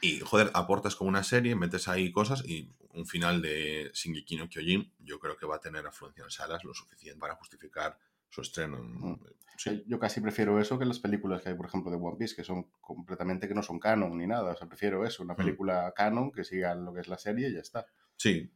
Y, 0.00 0.20
joder, 0.20 0.50
aportas 0.54 0.96
como 0.96 1.08
una 1.08 1.22
serie, 1.24 1.54
metes 1.54 1.88
ahí 1.88 2.10
cosas 2.10 2.42
y 2.46 2.70
un 2.94 3.06
final 3.06 3.42
de 3.42 3.90
Shingeki 3.94 4.36
no 4.36 4.48
Kyojin 4.48 4.92
yo 5.00 5.18
creo 5.18 5.36
que 5.36 5.46
va 5.46 5.56
a 5.56 5.60
tener 5.60 5.86
afluencia 5.86 6.24
en 6.24 6.30
salas 6.30 6.64
lo 6.64 6.74
suficiente 6.74 7.18
para 7.20 7.34
justificar 7.36 7.98
su 8.30 8.40
estreno. 8.40 8.78
en- 8.78 8.94
Mm. 9.12 9.20
Sí. 9.56 9.84
Yo 9.86 10.00
casi 10.00 10.20
prefiero 10.20 10.58
eso 10.60 10.78
que 10.80 10.84
las 10.84 10.98
películas 10.98 11.40
que 11.40 11.50
hay, 11.50 11.54
por 11.54 11.66
ejemplo, 11.66 11.88
de 11.90 11.96
One 11.96 12.16
Piece, 12.18 12.34
que 12.34 12.42
son 12.42 12.64
completamente 12.80 13.46
que 13.46 13.54
no 13.54 13.62
son 13.62 13.78
canon 13.78 14.18
ni 14.18 14.26
nada. 14.26 14.52
O 14.52 14.56
sea, 14.56 14.66
prefiero 14.66 15.06
eso, 15.06 15.22
una 15.22 15.34
Mm. 15.34 15.36
película 15.36 15.92
canon 15.94 16.32
que 16.32 16.42
siga 16.42 16.74
lo 16.74 16.92
que 16.92 17.00
es 17.02 17.08
la 17.08 17.18
serie 17.18 17.50
y 17.50 17.54
ya 17.54 17.60
está. 17.60 17.86
Sí. 18.16 18.50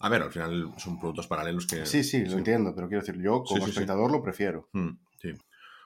A 0.00 0.08
ver, 0.08 0.22
al 0.22 0.32
final 0.32 0.74
son 0.78 0.98
productos 0.98 1.28
paralelos 1.28 1.66
que... 1.68 1.86
Sí, 1.86 2.02
sí, 2.02 2.24
lo 2.24 2.38
entiendo, 2.38 2.74
pero 2.74 2.88
quiero 2.88 3.02
decir, 3.04 3.20
yo 3.22 3.44
como 3.44 3.64
sí. 3.64 3.70
espectador 3.70 4.10
lo 4.10 4.22
prefiero. 4.22 4.68
Mm, 4.72 4.90
sí. 5.20 5.34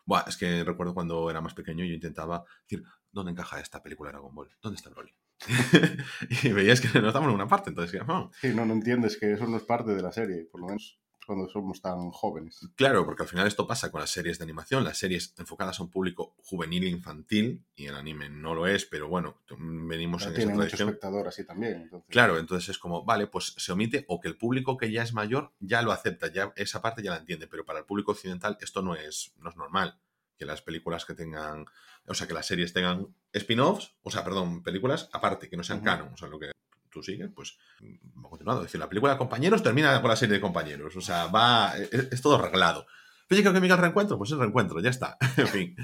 Buah, 0.07 0.25
es 0.29 0.37
que 0.39 0.65
recuerdo 0.65 0.95
cuando 0.95 1.29
era 1.31 1.41
más 1.43 1.53
pequeño 1.53 1.85
yo 1.85 1.93
intentaba 1.93 2.45
decir, 2.63 2.85
¿dónde 3.15 3.33
encaja 3.33 3.61
esta 3.61 3.83
película 3.83 4.09
de 4.11 4.15
Dragon 4.15 4.35
Ball? 4.35 4.51
¿Dónde 4.61 4.77
está 4.77 4.91
Broly? 4.91 5.15
y 6.43 6.49
veías 6.53 6.81
que 6.81 7.01
no 7.01 7.09
estamos 7.09 7.29
en 7.29 7.35
una 7.35 7.49
parte, 7.49 7.71
entonces, 7.71 8.01
"Ah". 8.07 8.29
Sí, 8.41 8.55
no, 8.55 8.65
no 8.67 8.75
entiendes 8.75 9.17
que 9.17 9.33
eso 9.33 9.47
no 9.47 9.57
es 9.57 9.63
parte 9.63 9.95
de 9.95 10.03
la 10.03 10.13
serie, 10.13 10.45
por 10.51 10.61
lo 10.61 10.67
menos 10.69 10.99
cuando 11.27 11.49
somos 11.49 11.81
tan 11.81 12.11
jóvenes. 12.11 12.69
Claro, 12.77 13.07
porque 13.07 13.23
al 13.23 13.29
final 13.31 13.47
esto 13.47 13.67
pasa 13.67 13.91
con 13.91 14.03
las 14.03 14.11
series 14.11 14.37
de 14.39 14.45
animación, 14.45 14.85
las 14.85 14.99
series 14.99 15.33
enfocadas 15.39 15.81
a 15.81 15.83
un 15.83 15.91
público 15.91 16.35
juvenil 16.43 16.85
e 16.85 16.89
infantil, 16.89 17.65
y 17.75 17.87
el 17.87 17.95
anime 17.95 18.29
no 18.29 18.55
lo 18.55 18.67
es, 18.67 18.85
pero 18.85 19.09
bueno, 19.09 19.41
venimos 19.59 20.23
en 20.25 20.29
esa 20.29 20.37
Tiene 20.37 20.53
mucho 20.53 20.61
tradición. 20.67 20.89
espectador 20.91 21.27
así 21.27 21.45
también. 21.47 21.81
Entonces, 21.81 22.11
Claro, 22.11 22.39
entonces 22.39 22.69
es 22.69 22.79
como, 22.79 23.05
vale, 23.07 23.27
pues 23.27 23.55
se 23.57 23.73
omite 23.73 24.05
o 24.09 24.21
que 24.21 24.29
el 24.29 24.37
público 24.37 24.77
que 24.77 24.93
ya 24.93 25.03
es 25.03 25.15
mayor 25.15 25.53
ya 25.61 25.81
lo 25.81 25.93
acepta, 25.93 26.31
ya 26.31 26.53
esa 26.57 26.83
parte 26.83 27.03
ya 27.03 27.13
la 27.13 27.17
entiende, 27.19 27.47
pero 27.47 27.65
para 27.65 27.79
el 27.79 27.87
público 27.87 28.13
occidental 28.13 28.59
esto 28.61 28.83
no 28.83 28.95
es, 28.95 29.33
no 29.39 29.49
es 29.49 29.57
normal. 29.57 29.99
Que 30.37 30.45
las 30.45 30.61
películas 30.61 31.05
que 31.07 31.15
tengan, 31.15 31.65
o 32.07 32.15
sea, 32.15 32.27
que 32.27 32.35
las 32.35 32.47
series 32.47 32.73
tengan 32.73 33.09
spin-offs, 33.33 33.95
o 34.03 34.11
sea, 34.11 34.25
perdón, 34.25 34.63
películas 34.63 35.09
aparte, 35.13 35.49
que 35.49 35.57
no 35.57 35.63
sean 35.65 35.81
canon, 35.81 36.13
o 36.13 36.17
sea, 36.17 36.29
lo 36.29 36.39
que 36.39 36.51
tú 36.91 37.03
sigues, 37.03 37.31
pues 37.35 37.59
va 37.83 38.29
continuando. 38.29 38.63
Es 38.63 38.67
decir, 38.69 38.79
la 38.81 38.89
película 38.89 39.13
de 39.13 39.19
compañeros 39.19 39.63
termina 39.63 40.01
con 40.01 40.11
la 40.11 40.17
serie 40.17 40.35
de 40.35 40.41
compañeros, 40.41 40.95
o 40.97 41.01
sea, 41.01 41.27
va, 41.27 41.77
es, 41.77 41.93
es 41.93 42.23
todo 42.23 42.37
arreglado. 42.37 42.87
Pero 43.27 43.39
yo 43.39 43.43
creo 43.43 43.55
que 43.55 43.61
Miguel 43.61 43.79
reencuentro, 43.79 44.19
pues 44.19 44.31
es 44.31 44.39
reencuentro, 44.39 44.81
ya 44.81 44.91
está. 44.91 45.17
en 45.37 45.49
fin. 45.49 45.77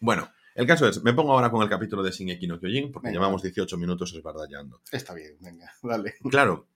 Bueno, 0.00 0.28
el 0.54 0.66
caso 0.66 0.88
es, 0.88 1.02
me 1.02 1.12
pongo 1.14 1.32
ahora 1.32 1.50
con 1.50 1.62
el 1.62 1.68
capítulo 1.68 2.02
de 2.02 2.10
Shingeki 2.10 2.46
no 2.46 2.60
Kyojin, 2.60 2.92
porque 2.92 3.08
Venga. 3.08 3.20
llevamos 3.20 3.42
18 3.42 3.76
minutos 3.76 4.12
esbardallando. 4.12 4.82
Está 4.90 5.14
bien, 5.14 5.36
venga, 5.40 5.72
dale. 5.82 6.14
Claro. 6.30 6.68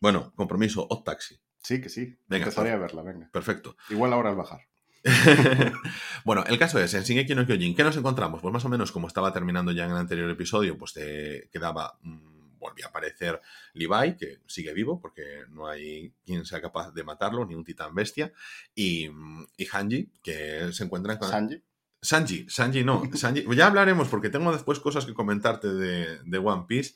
Bueno, 0.00 0.32
compromiso, 0.36 0.86
Odd 0.88 1.02
Taxi. 1.02 1.40
Sí, 1.62 1.80
que 1.80 1.88
sí. 1.88 2.16
Venga, 2.28 2.44
Empezaré 2.44 2.70
a 2.70 2.76
verla, 2.78 3.02
venga. 3.02 3.28
Perfecto. 3.32 3.76
Igual 3.90 4.12
ahora 4.12 4.30
al 4.30 4.36
bajar. 4.36 4.67
bueno, 6.24 6.44
el 6.46 6.58
caso 6.58 6.78
es, 6.78 6.92
en 6.94 7.02
Shingeki 7.02 7.34
no 7.34 7.46
Kyojin, 7.46 7.74
¿qué 7.74 7.84
nos 7.84 7.96
encontramos? 7.96 8.40
Pues 8.40 8.52
más 8.52 8.64
o 8.64 8.68
menos 8.68 8.92
como 8.92 9.06
estaba 9.06 9.32
terminando 9.32 9.72
ya 9.72 9.84
en 9.84 9.92
el 9.92 9.96
anterior 9.96 10.30
episodio, 10.30 10.76
pues 10.76 10.92
te 10.92 11.48
quedaba, 11.52 11.98
mm, 12.02 12.58
volvía 12.58 12.86
a 12.86 12.88
aparecer 12.88 13.40
Levi, 13.74 14.16
que 14.16 14.38
sigue 14.46 14.72
vivo, 14.72 15.00
porque 15.00 15.44
no 15.50 15.66
hay 15.68 16.12
quien 16.24 16.44
sea 16.44 16.60
capaz 16.60 16.92
de 16.92 17.04
matarlo, 17.04 17.46
ni 17.46 17.54
un 17.54 17.64
titán 17.64 17.94
bestia, 17.94 18.32
y, 18.74 19.08
mm, 19.08 19.46
y 19.56 19.66
Hanji, 19.66 20.10
que 20.22 20.72
se 20.72 20.84
encuentran 20.84 21.18
con... 21.18 21.28
Sanji. 21.28 21.62
Sanji, 22.00 22.46
Sanji 22.48 22.84
no, 22.84 23.02
Sanji, 23.14 23.44
ya 23.56 23.66
hablaremos 23.66 24.06
porque 24.06 24.30
tengo 24.30 24.52
después 24.52 24.78
cosas 24.78 25.04
que 25.04 25.14
comentarte 25.14 25.68
de, 25.68 26.20
de 26.24 26.38
One 26.38 26.66
Piece, 26.68 26.94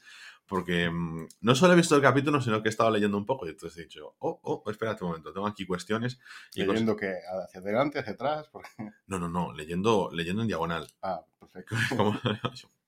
porque 0.53 0.91
mm, 0.91 1.29
no 1.41 1.55
solo 1.55 1.73
he 1.73 1.77
visto 1.77 1.97
el 1.97 2.03
capítulo, 2.03 2.39
sino 2.43 2.63
que 2.63 2.69
he 2.69 2.71
estado 2.71 2.91
leyendo 2.91 3.17
un 3.17 3.25
poco 3.25 3.47
y 3.47 3.51
entonces 3.51 3.79
he 3.79 3.83
dicho, 3.85 4.15
oh, 4.19 4.39
oh, 4.43 4.71
espérate 4.71 5.03
un 5.03 5.09
momento, 5.11 5.33
tengo 5.33 5.47
aquí 5.47 5.65
cuestiones 5.65 6.19
y 6.55 6.63
Leyendo 6.65 6.95
que 6.95 7.15
hacia 7.47 7.61
adelante, 7.61 7.99
hacia 8.01 8.13
atrás. 8.13 8.49
porque- 8.53 8.69
No, 9.07 9.19
no, 9.19 9.31
no, 9.31 9.55
leyendo, 9.55 10.11
leyendo 10.13 10.43
en 10.43 10.49
diagonal. 10.49 10.87
Ah, 11.01 11.25
perfecto. 11.41 11.75
Como- 11.97 12.21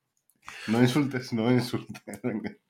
No 0.66 0.80
insultes, 0.80 1.33
no 1.33 1.50
insultes. 1.50 2.02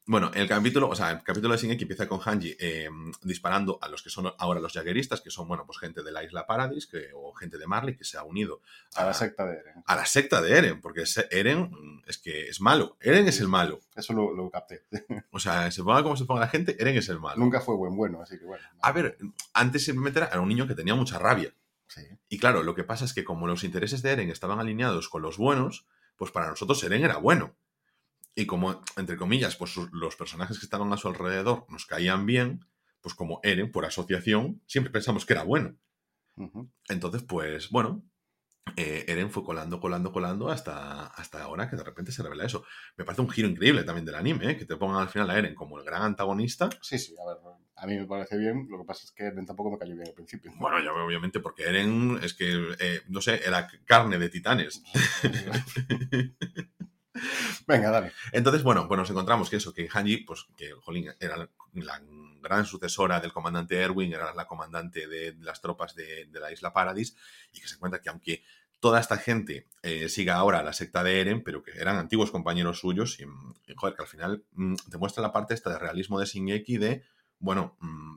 bueno, 0.07 0.31
el 0.35 0.49
capítulo, 0.49 0.89
o 0.89 0.95
sea, 0.95 1.11
el 1.11 1.23
capítulo 1.23 1.55
de 1.55 1.61
Shingeki 1.61 1.85
empieza 1.85 2.09
con 2.09 2.21
Hanji 2.21 2.57
eh, 2.59 2.89
disparando 3.23 3.79
a 3.81 3.89
los 3.89 4.03
que 4.03 4.11
son 4.11 4.33
ahora 4.39 4.61
los 4.61 4.73
jagueristas, 4.73 5.21
que 5.21 5.31
son, 5.31 5.47
bueno, 5.49 5.65
pues 5.67 5.79
gente 5.79 6.03
de 6.03 6.13
la 6.13 6.25
isla 6.25 6.47
Paradis 6.47 6.87
que, 6.87 7.11
o 7.15 7.33
gente 7.35 7.59
de 7.59 7.67
Marley 7.67 7.97
que 7.97 8.05
se 8.05 8.19
ha 8.19 8.25
unido 8.25 8.61
A 8.97 9.05
la 9.05 9.15
secta 9.15 9.47
de 9.47 9.59
Eren. 9.59 9.75
a 9.87 9.97
la 9.97 10.07
secta 10.07 10.43
de 10.43 10.59
Eren, 10.59 10.81
porque 10.81 11.05
Eren 11.31 11.71
mm, 11.71 12.03
es 12.07 12.19
que 12.19 12.49
es 12.49 12.61
malo. 12.61 12.97
Eren 13.01 13.27
es 13.29 13.41
el 13.41 13.49
malo. 13.49 13.81
Eso 13.95 14.13
lo, 14.13 14.33
lo 14.35 14.51
capté. 14.51 14.85
O 15.31 15.39
sea, 15.39 15.71
se 15.71 15.83
ponga 15.83 16.03
como 16.03 16.17
se 16.17 16.25
ponga 16.25 16.41
la 16.41 16.49
gente, 16.49 16.77
Eren 16.81 16.97
es 16.97 17.09
el 17.09 17.21
malo. 17.21 17.39
Nunca 17.39 17.61
fue 17.61 17.77
buen 17.77 17.97
bueno, 17.97 18.21
así 18.23 18.39
que 18.39 18.45
bueno. 18.45 18.65
A 18.81 18.93
ver, 18.93 19.19
antes 19.53 19.85
simplemente 19.85 20.19
era 20.21 20.29
era 20.29 20.41
un 20.41 20.49
niño 20.49 20.67
que 20.67 20.75
tenía 20.75 20.95
mucha 20.95 21.19
rabia. 21.19 21.55
Sí. 21.87 22.03
Y 22.29 22.39
claro, 22.39 22.63
lo 22.63 22.75
que 22.75 22.85
pasa 22.85 23.05
es 23.05 23.15
que 23.15 23.25
como 23.25 23.47
los 23.47 23.63
intereses 23.63 24.03
de 24.03 24.11
Eren 24.11 24.31
estaban 24.31 24.59
alineados 24.59 25.09
con 25.09 25.23
los 25.23 25.37
buenos, 25.37 25.87
pues 26.17 26.31
para 26.31 26.49
nosotros 26.49 26.83
Eren 26.83 27.05
era 27.05 27.19
bueno. 27.19 27.55
Y 28.35 28.47
como, 28.47 28.83
entre 28.97 29.17
comillas, 29.17 29.57
pues 29.57 29.77
los 29.93 30.17
personajes 30.17 30.59
que 30.59 30.67
estaban 30.67 30.93
a 30.93 30.97
su 30.97 31.09
alrededor 31.09 31.67
nos 31.69 31.87
caían 31.87 32.27
bien, 32.27 32.67
pues 33.01 33.15
como 33.15 33.41
Eren, 33.43 33.71
por 33.71 33.85
asociación, 33.85 34.63
siempre 34.67 34.93
pensamos 34.93 35.25
que 35.25 35.35
era 35.35 35.45
bueno. 35.45 35.77
Entonces, 36.89 37.23
pues 37.23 37.71
bueno, 37.71 38.05
eh, 38.77 39.05
Eren 39.07 39.31
fue 39.31 39.45
colando, 39.45 39.79
colando, 39.79 40.11
colando 40.11 40.49
hasta, 40.49 41.07
hasta 41.07 41.43
ahora 41.45 41.71
que 41.71 41.77
de 41.77 41.85
repente 41.85 42.11
se 42.11 42.25
revela 42.25 42.45
eso. 42.45 42.65
Me 42.97 43.05
parece 43.05 43.23
un 43.23 43.31
giro 43.31 43.47
increíble 43.47 43.85
también 43.85 44.05
del 44.05 44.17
anime, 44.17 44.51
¿eh? 44.51 44.57
que 44.57 44.65
te 44.65 44.77
pongan 44.77 45.03
al 45.03 45.09
final 45.09 45.31
a 45.31 45.39
Eren 45.39 45.55
como 45.55 45.79
el 45.79 45.85
gran 45.85 46.03
antagonista. 46.03 46.69
Sí, 46.83 46.99
sí, 46.99 47.15
a 47.23 47.29
ver, 47.29 47.39
a 47.77 47.87
mí 47.87 47.97
me 47.97 48.07
parece 48.07 48.37
bien, 48.37 48.67
lo 48.69 48.79
que 48.79 48.85
pasa 48.85 49.05
es 49.05 49.13
que 49.13 49.25
Eren 49.25 49.47
tampoco 49.47 49.71
me 49.71 49.79
cayó 49.79 49.95
bien 49.95 50.09
al 50.09 50.15
principio. 50.15 50.53
Bueno, 50.57 50.83
ya 50.83 50.93
obviamente 50.93 51.39
porque 51.39 51.65
Eren 51.65 52.19
es 52.23 52.35
que, 52.35 52.75
eh, 52.81 53.03
no 53.09 53.21
sé, 53.21 53.41
era 53.47 53.69
carne 53.85 54.19
de 54.19 54.29
titanes. 54.29 54.83
Venga, 57.67 57.91
dale. 57.91 58.13
Entonces, 58.33 58.63
bueno, 58.63 58.89
pues 58.89 58.99
nos 58.99 59.11
encontramos 59.11 59.49
que 59.49 59.57
eso, 59.57 59.73
que 59.73 59.89
Hanji, 59.89 60.19
pues 60.19 60.47
que, 60.57 60.73
jolín, 60.73 61.11
era 61.21 61.37
la, 61.37 62.03
gran 62.43 62.67
sucesora 62.67 63.21
del 63.21 63.33
comandante 63.33 63.81
Erwin, 63.81 64.13
era 64.13 64.35
la 64.35 64.47
comandante 64.47 65.07
de 65.07 65.35
las 65.41 65.63
tropas 65.63 65.95
de, 65.95 66.27
de 66.27 66.41
la 66.41 66.53
isla 66.53 66.73
Paradis, 66.73 67.17
y 67.53 67.61
que 67.61 67.69
se 67.69 67.77
encuentra 67.77 68.01
que 68.01 68.11
aunque 68.11 68.43
toda 68.85 69.01
esta 69.01 69.17
gente 69.17 69.67
eh, 69.83 70.11
siga 70.11 70.35
ahora 70.35 70.63
la 70.63 70.75
secta 70.75 71.03
de 71.03 71.19
Eren, 71.19 71.43
pero 71.43 71.63
que 71.63 71.71
eran 71.71 71.97
antiguos 71.97 72.31
compañeros 72.31 72.81
suyos 72.81 73.19
y, 73.19 73.25
mm, 73.25 73.55
joder, 73.77 73.97
que 73.97 74.03
al 74.03 74.09
final 74.09 74.45
mm, 74.53 74.75
te 74.91 74.99
muestra 74.99 75.23
la 75.23 75.33
parte 75.33 75.55
esta 75.55 75.71
de 75.71 75.79
realismo 75.79 76.21
de 76.21 76.27
Shingeki 76.27 76.77
de, 76.77 77.03
bueno, 77.39 77.79
mm, 77.81 78.17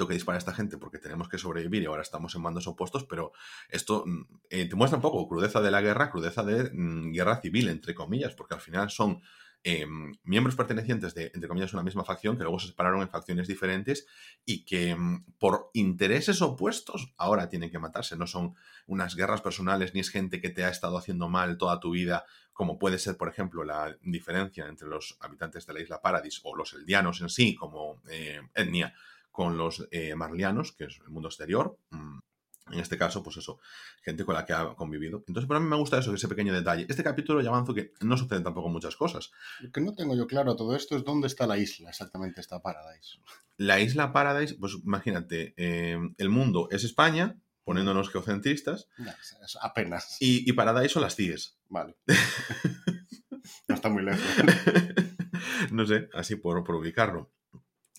tengo 0.00 0.08
que 0.08 0.14
disparar 0.14 0.36
a 0.36 0.38
esta 0.38 0.54
gente 0.54 0.78
porque 0.78 0.98
tenemos 0.98 1.28
que 1.28 1.36
sobrevivir 1.36 1.82
y 1.82 1.86
ahora 1.86 2.00
estamos 2.00 2.34
en 2.34 2.42
bandos 2.42 2.66
opuestos, 2.66 3.04
pero 3.04 3.32
esto 3.68 4.04
eh, 4.48 4.66
te 4.66 4.74
muestra 4.76 4.96
un 4.96 5.02
poco 5.02 5.28
crudeza 5.28 5.60
de 5.60 5.70
la 5.70 5.82
guerra, 5.82 6.10
crudeza 6.10 6.42
de 6.42 6.70
guerra 7.12 7.40
civil, 7.40 7.68
entre 7.68 7.94
comillas, 7.94 8.34
porque 8.34 8.54
al 8.54 8.60
final 8.60 8.90
son 8.90 9.20
Em, 9.62 10.14
miembros 10.22 10.56
pertenecientes 10.56 11.14
de, 11.14 11.30
entre 11.34 11.46
comillas, 11.46 11.74
una 11.74 11.82
misma 11.82 12.02
facción 12.02 12.38
que 12.38 12.44
luego 12.44 12.58
se 12.58 12.68
separaron 12.68 13.02
en 13.02 13.10
facciones 13.10 13.46
diferentes 13.46 14.06
y 14.46 14.64
que 14.64 14.90
em, 14.90 15.22
por 15.38 15.68
intereses 15.74 16.40
opuestos 16.40 17.12
ahora 17.18 17.50
tienen 17.50 17.70
que 17.70 17.78
matarse. 17.78 18.16
No 18.16 18.26
son 18.26 18.54
unas 18.86 19.16
guerras 19.16 19.42
personales 19.42 19.92
ni 19.92 20.00
es 20.00 20.08
gente 20.08 20.40
que 20.40 20.48
te 20.48 20.64
ha 20.64 20.70
estado 20.70 20.96
haciendo 20.96 21.28
mal 21.28 21.58
toda 21.58 21.78
tu 21.78 21.90
vida, 21.90 22.24
como 22.54 22.78
puede 22.78 22.98
ser, 22.98 23.18
por 23.18 23.28
ejemplo, 23.28 23.62
la 23.62 23.94
diferencia 24.00 24.66
entre 24.66 24.88
los 24.88 25.18
habitantes 25.20 25.66
de 25.66 25.74
la 25.74 25.80
isla 25.80 26.00
Paradis 26.00 26.40
o 26.42 26.56
los 26.56 26.72
eldianos 26.72 27.20
en 27.20 27.28
sí, 27.28 27.54
como 27.54 28.00
eh, 28.08 28.40
etnia, 28.54 28.94
con 29.30 29.56
los 29.56 29.86
eh, 29.90 30.14
marlianos, 30.14 30.72
que 30.72 30.84
es 30.84 30.98
el 31.04 31.10
mundo 31.10 31.28
exterior. 31.28 31.78
Mm, 31.90 32.18
en 32.72 32.78
este 32.78 32.96
caso, 32.96 33.22
pues 33.22 33.36
eso, 33.36 33.58
gente 34.02 34.24
con 34.24 34.34
la 34.34 34.44
que 34.44 34.52
ha 34.52 34.74
convivido. 34.74 35.24
Entonces, 35.26 35.48
para 35.48 35.60
mí 35.60 35.68
me 35.68 35.76
gusta 35.76 35.98
eso, 35.98 36.14
ese 36.14 36.28
pequeño 36.28 36.52
detalle. 36.52 36.86
Este 36.88 37.02
capítulo 37.02 37.40
ya 37.40 37.48
avanzo 37.48 37.74
que 37.74 37.92
no 38.00 38.16
suceden 38.16 38.44
tampoco 38.44 38.68
muchas 38.68 38.96
cosas. 38.96 39.30
Lo 39.60 39.72
que 39.72 39.80
no 39.80 39.92
tengo 39.92 40.14
yo 40.16 40.26
claro 40.26 40.56
todo 40.56 40.76
esto 40.76 40.96
es 40.96 41.04
dónde 41.04 41.26
está 41.26 41.46
la 41.46 41.58
isla, 41.58 41.90
exactamente 41.90 42.40
está 42.40 42.62
Paradise. 42.62 43.18
La 43.56 43.80
isla 43.80 44.12
Paradise, 44.12 44.54
pues 44.54 44.74
imagínate, 44.84 45.54
eh, 45.56 45.98
el 46.16 46.28
mundo 46.28 46.68
es 46.70 46.84
España, 46.84 47.36
poniéndonos 47.64 48.10
geocentristas. 48.10 48.88
apenas. 49.60 50.16
Y, 50.20 50.48
y, 50.48 50.52
Paradise 50.52 50.94
son 50.94 51.02
las 51.02 51.16
CIES. 51.16 51.58
Vale. 51.68 51.96
no 53.68 53.74
está 53.74 53.88
muy 53.88 54.02
lejos. 54.02 54.22
no 55.72 55.86
sé, 55.86 56.08
así 56.14 56.36
por, 56.36 56.62
por 56.64 56.76
ubicarlo. 56.76 57.30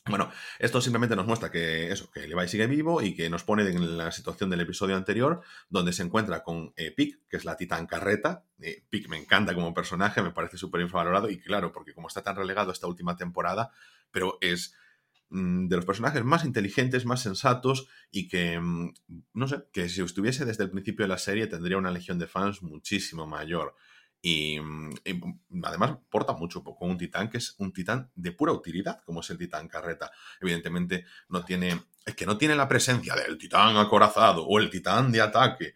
Bueno, 0.07 0.31
esto 0.57 0.81
simplemente 0.81 1.15
nos 1.15 1.27
muestra 1.27 1.51
que 1.51 1.91
eso, 1.91 2.09
que 2.09 2.27
Levi 2.27 2.47
sigue 2.47 2.65
vivo 2.65 3.03
y 3.03 3.13
que 3.13 3.29
nos 3.29 3.43
pone 3.43 3.61
en 3.69 3.97
la 3.99 4.11
situación 4.11 4.49
del 4.49 4.61
episodio 4.61 4.95
anterior, 4.97 5.41
donde 5.69 5.93
se 5.93 6.01
encuentra 6.01 6.41
con 6.41 6.73
eh, 6.75 6.91
Pic, 6.91 7.19
que 7.29 7.37
es 7.37 7.45
la 7.45 7.55
titán 7.55 7.85
carreta. 7.85 8.43
Eh, 8.59 8.83
Pic 8.89 9.07
me 9.09 9.17
encanta 9.17 9.53
como 9.53 9.75
personaje, 9.75 10.23
me 10.23 10.31
parece 10.31 10.57
súper 10.57 10.81
infravalorado, 10.81 11.29
y 11.29 11.39
claro, 11.39 11.71
porque 11.71 11.93
como 11.93 12.07
está 12.07 12.23
tan 12.23 12.35
relegado 12.35 12.71
esta 12.71 12.87
última 12.87 13.15
temporada, 13.15 13.69
pero 14.09 14.39
es 14.41 14.73
mm, 15.29 15.67
de 15.67 15.75
los 15.75 15.85
personajes 15.85 16.23
más 16.23 16.45
inteligentes, 16.45 17.05
más 17.05 17.21
sensatos, 17.21 17.87
y 18.09 18.27
que, 18.27 18.59
mm, 18.59 18.93
no 19.33 19.47
sé, 19.47 19.65
que 19.71 19.87
si 19.87 20.01
estuviese 20.01 20.45
desde 20.45 20.63
el 20.63 20.71
principio 20.71 21.03
de 21.05 21.09
la 21.09 21.19
serie 21.19 21.45
tendría 21.45 21.77
una 21.77 21.91
legión 21.91 22.17
de 22.17 22.25
fans 22.25 22.63
muchísimo 22.63 23.27
mayor. 23.27 23.75
Y, 24.21 24.59
mm, 24.59 24.89
mm, 25.49 25.65
además 25.65 25.97
porta 26.09 26.33
mucho 26.33 26.63
con 26.63 26.91
un 26.91 26.97
titán 26.97 27.29
que 27.29 27.37
es 27.37 27.55
un 27.57 27.73
titán 27.73 28.11
de 28.15 28.31
pura 28.31 28.53
utilidad, 28.53 29.01
como 29.03 29.21
es 29.21 29.29
el 29.29 29.37
titán 29.37 29.67
carreta. 29.67 30.11
Evidentemente 30.39 31.05
no 31.29 31.43
tiene, 31.43 31.81
es 32.05 32.15
que 32.15 32.25
no 32.25 32.37
tiene 32.37 32.55
la 32.55 32.67
presencia 32.67 33.15
del 33.15 33.37
titán 33.37 33.77
acorazado 33.77 34.45
o 34.45 34.59
el 34.59 34.69
titán 34.69 35.11
de 35.11 35.21
ataque 35.21 35.73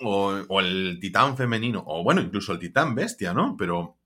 o, 0.00 0.32
o 0.48 0.60
el 0.60 0.98
titán 1.00 1.36
femenino 1.36 1.84
o 1.86 2.02
bueno, 2.02 2.20
incluso 2.20 2.52
el 2.52 2.58
titán 2.58 2.94
bestia, 2.94 3.32
¿no? 3.32 3.56
Pero 3.56 3.98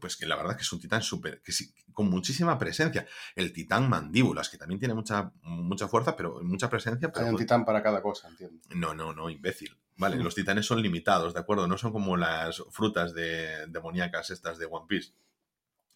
pues 0.00 0.16
que 0.16 0.26
la 0.26 0.36
verdad 0.36 0.52
es 0.52 0.56
que 0.58 0.62
es 0.62 0.72
un 0.72 0.80
titán 0.80 1.02
súper, 1.02 1.42
que 1.42 1.52
sí, 1.52 1.72
con 1.92 2.08
muchísima 2.08 2.58
presencia. 2.58 3.06
El 3.34 3.52
titán 3.52 3.88
mandíbulas, 3.88 4.48
que 4.48 4.56
también 4.56 4.78
tiene 4.78 4.94
mucha, 4.94 5.32
mucha 5.42 5.86
fuerza, 5.86 6.16
pero 6.16 6.40
mucha 6.42 6.70
presencia. 6.70 7.12
Pero 7.12 7.26
Hay 7.26 7.30
un 7.30 7.36
pues 7.36 7.44
titán 7.44 7.64
para 7.64 7.82
cada 7.82 8.00
cosa, 8.00 8.28
entiendo. 8.28 8.58
No, 8.74 8.94
no, 8.94 9.12
no, 9.12 9.28
imbécil. 9.28 9.76
Vale, 10.00 10.16
los 10.16 10.34
titanes 10.34 10.64
son 10.64 10.80
limitados, 10.80 11.34
¿de 11.34 11.40
acuerdo? 11.40 11.66
No 11.66 11.76
son 11.76 11.92
como 11.92 12.16
las 12.16 12.62
frutas 12.70 13.12
de 13.12 13.66
demoníacas 13.68 14.30
estas 14.30 14.58
de 14.58 14.64
One 14.64 14.86
Piece. 14.88 15.12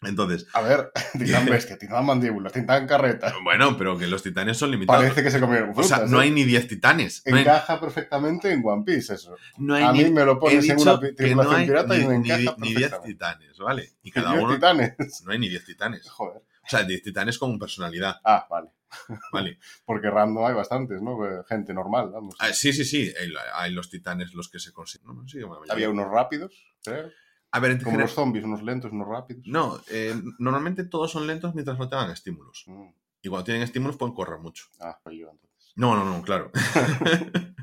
Entonces. 0.03 0.47
A 0.53 0.61
ver, 0.61 0.93
titán 1.19 1.47
bestia, 1.47 1.79
titán 1.79 2.05
mandíbulas, 2.05 2.53
titán 2.53 2.87
carreta. 2.87 3.33
Bueno, 3.43 3.79
pero 3.79 3.97
que 3.97 4.07
los 4.07 4.23
titanes 4.23 4.59
son 4.59 4.73
limitados. 4.73 5.03
Parece 5.03 5.23
que 5.23 5.31
se 5.31 5.41
comieron 5.41 5.75
frutas. 5.75 5.93
O 5.93 5.97
sea, 5.97 6.07
no 6.07 6.21
¿eh? 6.21 6.25
hay 6.25 6.31
ni 6.33 6.45
10 6.45 6.69
titanes. 6.69 7.23
No 7.25 7.39
encaja 7.39 7.81
perfectamente 7.81 8.53
en 8.53 8.63
One 8.63 8.83
Piece 8.85 9.15
eso. 9.15 9.37
No 9.57 9.75
hay 9.75 9.85
a 9.85 9.93
ni, 9.93 10.05
mí 10.05 10.11
me 10.11 10.27
lo 10.27 10.39
pones 10.39 10.69
en 10.69 10.79
una 10.79 11.01
tripulación 11.01 11.61
no 11.61 11.67
pirata 11.67 11.97
ni, 11.97 12.05
y 12.05 12.07
me 12.07 12.19
ni, 12.19 12.31
encaja 12.31 12.57
ni 12.59 12.75
10 12.75 13.03
titanes, 13.03 13.59
¿vale? 13.59 13.93
Y 14.03 14.11
cada 14.13 14.33
¿Diez 14.33 14.45
uno. 14.45 14.55
titanes? 14.55 15.23
No 15.25 15.33
hay 15.33 15.39
ni 15.39 15.49
10 15.49 15.65
titanes. 15.65 16.11
Joder. 16.11 16.43
O 16.43 16.69
sea, 16.69 16.83
10 16.83 17.03
titanes 17.03 17.39
con 17.39 17.59
personalidad. 17.59 18.21
Ah, 18.23 18.47
vale. 18.51 18.69
Vale. 19.33 19.59
Porque 19.85 20.11
random 20.11 20.45
hay 20.45 20.55
bastantes, 20.55 21.03
¿no? 21.03 21.19
Gente 21.45 21.75
normal, 21.75 22.11
vamos. 22.13 22.35
Ah, 22.39 22.53
sí, 22.53 22.73
sí, 22.73 22.85
sí. 22.85 23.13
Hay, 23.55 23.73
los 23.73 23.91
titanes 23.91 24.35
los 24.35 24.49
que 24.49 24.59
se 24.59 24.73
consiguen. 24.73 25.17
No, 25.17 25.29
sí, 25.29 25.39
Había 25.69 25.91
unos 25.91 26.11
rápidos, 26.11 26.55
creo. 26.83 27.11
A 27.51 27.61
ver, 27.61 27.73
Como 27.79 27.93
general- 27.93 28.07
los 28.07 28.15
zombies, 28.15 28.45
unos 28.45 28.63
lentos, 28.63 28.91
unos 28.91 29.07
rápidos. 29.07 29.47
No, 29.47 29.81
eh, 29.91 30.15
normalmente 30.39 30.85
todos 30.85 31.13
son 31.13 31.27
lentos 31.27 31.55
mientras 31.55 31.79
no 31.79 31.89
tengan 31.89 32.11
estímulos. 32.11 32.65
Mm. 32.67 32.89
Y 33.23 33.29
cuando 33.29 33.45
tienen 33.45 33.63
estímulos 33.63 33.97
pueden 33.97 34.15
correr 34.15 34.41
mucho. 34.41 34.65
Ah, 34.81 34.99
pues 35.03 35.17
yo 35.17 35.31
entonces. 35.31 35.73
No, 35.77 35.95
no, 35.95 36.05
no, 36.05 36.23
claro. 36.23 36.51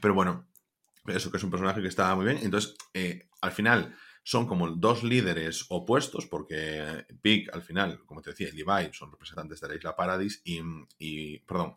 Pero 0.00 0.14
bueno, 0.14 0.46
eso 1.06 1.30
que 1.30 1.36
es 1.38 1.44
un 1.44 1.50
personaje 1.50 1.82
que 1.82 1.88
está 1.88 2.14
muy 2.14 2.24
bien. 2.24 2.38
Entonces, 2.42 2.74
eh, 2.94 3.28
al 3.40 3.52
final 3.52 3.94
son 4.24 4.46
como 4.46 4.68
dos 4.70 5.04
líderes 5.04 5.66
opuestos, 5.68 6.26
porque 6.26 7.04
Pig, 7.20 7.48
al 7.52 7.62
final, 7.62 8.00
como 8.06 8.22
te 8.22 8.30
decía, 8.30 8.48
y 8.48 8.56
Levi 8.56 8.90
son 8.92 9.12
representantes 9.12 9.60
de 9.60 9.68
la 9.68 9.74
isla 9.76 9.94
Paradise 9.94 10.40
y, 10.44 10.60
y 10.98 11.38
perdón, 11.40 11.76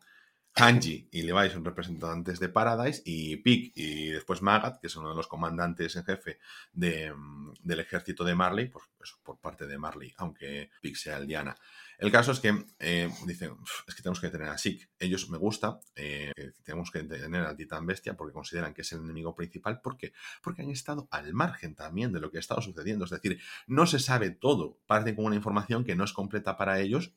Hanji 0.60 1.08
y 1.12 1.22
Levi 1.22 1.52
son 1.52 1.64
representantes 1.64 2.40
de 2.40 2.50
Paradise 2.50 3.04
y 3.06 3.38
Pig 3.38 3.74
y 3.76 4.08
después 4.08 4.42
Magat, 4.42 4.80
que 4.82 4.88
es 4.88 4.96
uno 4.96 5.10
de 5.10 5.16
los 5.16 5.28
comandantes 5.28 5.96
en 5.96 6.04
jefe 6.04 6.40
mm, 6.74 7.52
del 7.62 7.80
ejército 7.80 8.24
de 8.24 8.34
Marley, 8.34 8.70
pues 8.70 8.86
eso, 9.04 9.18
por 9.24 9.40
parte 9.40 9.68
de 9.68 9.78
Marley, 9.78 10.14
aunque 10.18 10.72
Pig 10.82 10.98
sea 10.98 11.18
el 11.18 11.28
Diana. 11.28 11.56
El 12.00 12.12
caso 12.12 12.32
es 12.32 12.40
que 12.40 12.66
eh, 12.80 13.10
dicen, 13.26 13.52
"Uf, 13.52 13.84
es 13.88 13.94
que 13.94 14.02
tenemos 14.02 14.20
que 14.20 14.30
tener 14.30 14.50
a 14.50 14.58
Sik. 14.58 14.90
Ellos 15.00 15.30
me 15.30 15.38
gusta, 15.38 15.80
eh, 15.96 16.32
tenemos 16.64 16.90
que 16.92 17.04
tener 17.04 17.44
al 17.44 17.56
Titán 17.56 17.86
Bestia 17.86 18.16
porque 18.16 18.34
consideran 18.34 18.74
que 18.74 18.82
es 18.82 18.92
el 18.94 19.00
enemigo 19.00 19.36
principal. 19.36 19.82
¿Por 19.82 19.98
qué? 19.98 20.14
Porque 20.42 20.64
han 20.64 20.72
estado 20.72 21.08
al 21.12 21.34
margen 21.34 21.76
también 21.76 22.12
de 22.14 22.20
lo 22.20 22.32
que 22.32 22.38
ha 22.38 22.40
estado 22.40 22.62
sucediendo. 22.62 23.06
Es 23.06 23.12
decir, 23.12 23.40
no 23.68 23.86
se 23.86 24.00
sabe 24.00 24.32
todo. 24.32 24.80
Parten 24.88 25.16
con 25.16 25.26
una 25.26 25.36
información 25.36 25.84
que 25.84 25.96
no 25.96 26.04
es 26.04 26.14
completa 26.14 26.58
para 26.58 26.80
ellos. 26.80 27.14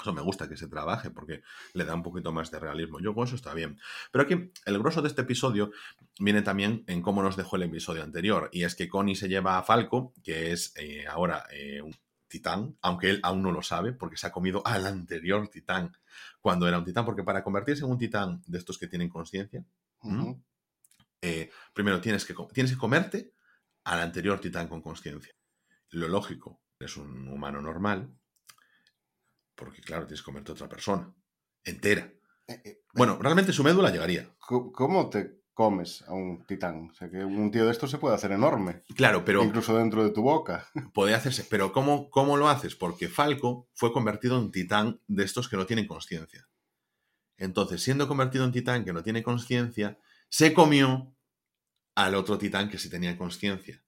Eso 0.00 0.12
me 0.12 0.22
gusta 0.22 0.48
que 0.48 0.56
se 0.56 0.68
trabaje 0.68 1.10
porque 1.10 1.42
le 1.74 1.84
da 1.84 1.94
un 1.94 2.02
poquito 2.02 2.32
más 2.32 2.50
de 2.50 2.58
realismo. 2.58 3.00
Yo 3.00 3.14
con 3.14 3.26
eso 3.26 3.36
está 3.36 3.54
bien. 3.54 3.78
Pero 4.10 4.24
aquí 4.24 4.52
el 4.64 4.78
grosso 4.78 5.02
de 5.02 5.08
este 5.08 5.22
episodio 5.22 5.70
viene 6.18 6.42
también 6.42 6.84
en 6.86 7.02
cómo 7.02 7.22
nos 7.22 7.36
dejó 7.36 7.56
el 7.56 7.64
episodio 7.64 8.02
anterior. 8.02 8.48
Y 8.52 8.64
es 8.64 8.74
que 8.74 8.88
Connie 8.88 9.16
se 9.16 9.28
lleva 9.28 9.58
a 9.58 9.62
Falco, 9.62 10.12
que 10.22 10.52
es 10.52 10.72
eh, 10.76 11.06
ahora 11.06 11.44
eh, 11.50 11.82
un 11.82 11.94
titán, 12.28 12.78
aunque 12.80 13.10
él 13.10 13.20
aún 13.22 13.42
no 13.42 13.52
lo 13.52 13.62
sabe, 13.62 13.92
porque 13.92 14.16
se 14.16 14.26
ha 14.26 14.32
comido 14.32 14.62
al 14.64 14.86
anterior 14.86 15.48
titán 15.48 15.92
cuando 16.40 16.66
era 16.66 16.78
un 16.78 16.84
titán, 16.84 17.04
porque 17.04 17.24
para 17.24 17.42
convertirse 17.42 17.84
en 17.84 17.90
un 17.90 17.98
titán 17.98 18.42
de 18.46 18.58
estos 18.58 18.78
que 18.78 18.86
tienen 18.86 19.08
conciencia, 19.08 19.64
eh, 21.20 21.50
primero 21.74 22.00
tienes 22.00 22.24
que, 22.24 22.34
tienes 22.54 22.72
que 22.72 22.78
comerte 22.78 23.34
al 23.84 24.00
anterior 24.00 24.40
titán 24.40 24.68
con 24.68 24.80
conciencia. 24.80 25.34
Lo 25.90 26.08
lógico, 26.08 26.62
es 26.78 26.96
un 26.96 27.28
humano 27.28 27.60
normal, 27.60 28.08
porque 29.60 29.80
claro, 29.82 30.06
tienes 30.06 30.22
que 30.22 30.24
comerte 30.24 30.50
a 30.50 30.54
otra 30.54 30.68
persona, 30.68 31.14
entera. 31.62 32.10
Eh, 32.48 32.60
eh, 32.64 32.82
Bueno, 32.94 33.16
realmente 33.20 33.52
su 33.52 33.62
médula 33.62 33.90
llegaría. 33.90 34.28
¿Cómo- 34.40 34.72
¿Cómo 34.72 35.08
te 35.10 35.38
comes 35.54 36.02
a 36.08 36.14
un 36.14 36.44
titán? 36.46 36.88
O 36.90 36.94
sea, 36.94 37.08
que 37.10 37.18
un 37.24 37.50
tío 37.52 37.66
de 37.66 37.70
estos 37.70 37.90
se 37.90 37.98
puede 37.98 38.14
hacer 38.16 38.32
enorme. 38.32 38.82
Claro, 38.96 39.24
pero 39.24 39.44
Incluso 39.44 39.76
dentro 39.76 40.02
de 40.02 40.10
tu 40.10 40.22
boca. 40.22 40.66
puede 40.94 41.14
hacerse. 41.14 41.44
Pero 41.48 41.72
¿cómo, 41.72 42.10
¿cómo 42.10 42.36
lo 42.36 42.48
haces? 42.48 42.74
Porque 42.74 43.08
Falco 43.08 43.68
fue 43.74 43.92
convertido 43.92 44.38
en 44.40 44.50
titán 44.50 45.00
de 45.06 45.22
estos 45.24 45.48
que 45.48 45.56
no 45.56 45.66
tienen 45.66 45.86
conciencia. 45.86 46.48
Entonces, 47.36 47.82
siendo 47.82 48.08
convertido 48.08 48.44
en 48.44 48.52
titán 48.52 48.84
que 48.84 48.92
no 48.92 49.02
tiene 49.02 49.22
conciencia, 49.22 49.98
se 50.28 50.52
comió 50.52 51.14
al 51.94 52.14
otro 52.14 52.38
titán 52.38 52.68
que 52.68 52.78
sí 52.78 52.88
tenía 52.90 53.16
conciencia. 53.16 53.82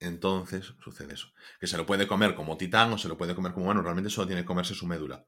Entonces 0.00 0.74
sucede 0.82 1.14
eso. 1.14 1.28
Que 1.60 1.66
se 1.66 1.76
lo 1.76 1.86
puede 1.86 2.06
comer 2.06 2.34
como 2.34 2.56
titán 2.56 2.92
o 2.92 2.98
se 2.98 3.08
lo 3.08 3.16
puede 3.16 3.34
comer 3.34 3.52
como 3.52 3.66
humano. 3.66 3.82
Realmente 3.82 4.10
solo 4.10 4.26
tiene 4.26 4.42
que 4.42 4.46
comerse 4.46 4.74
su 4.74 4.86
médula. 4.86 5.24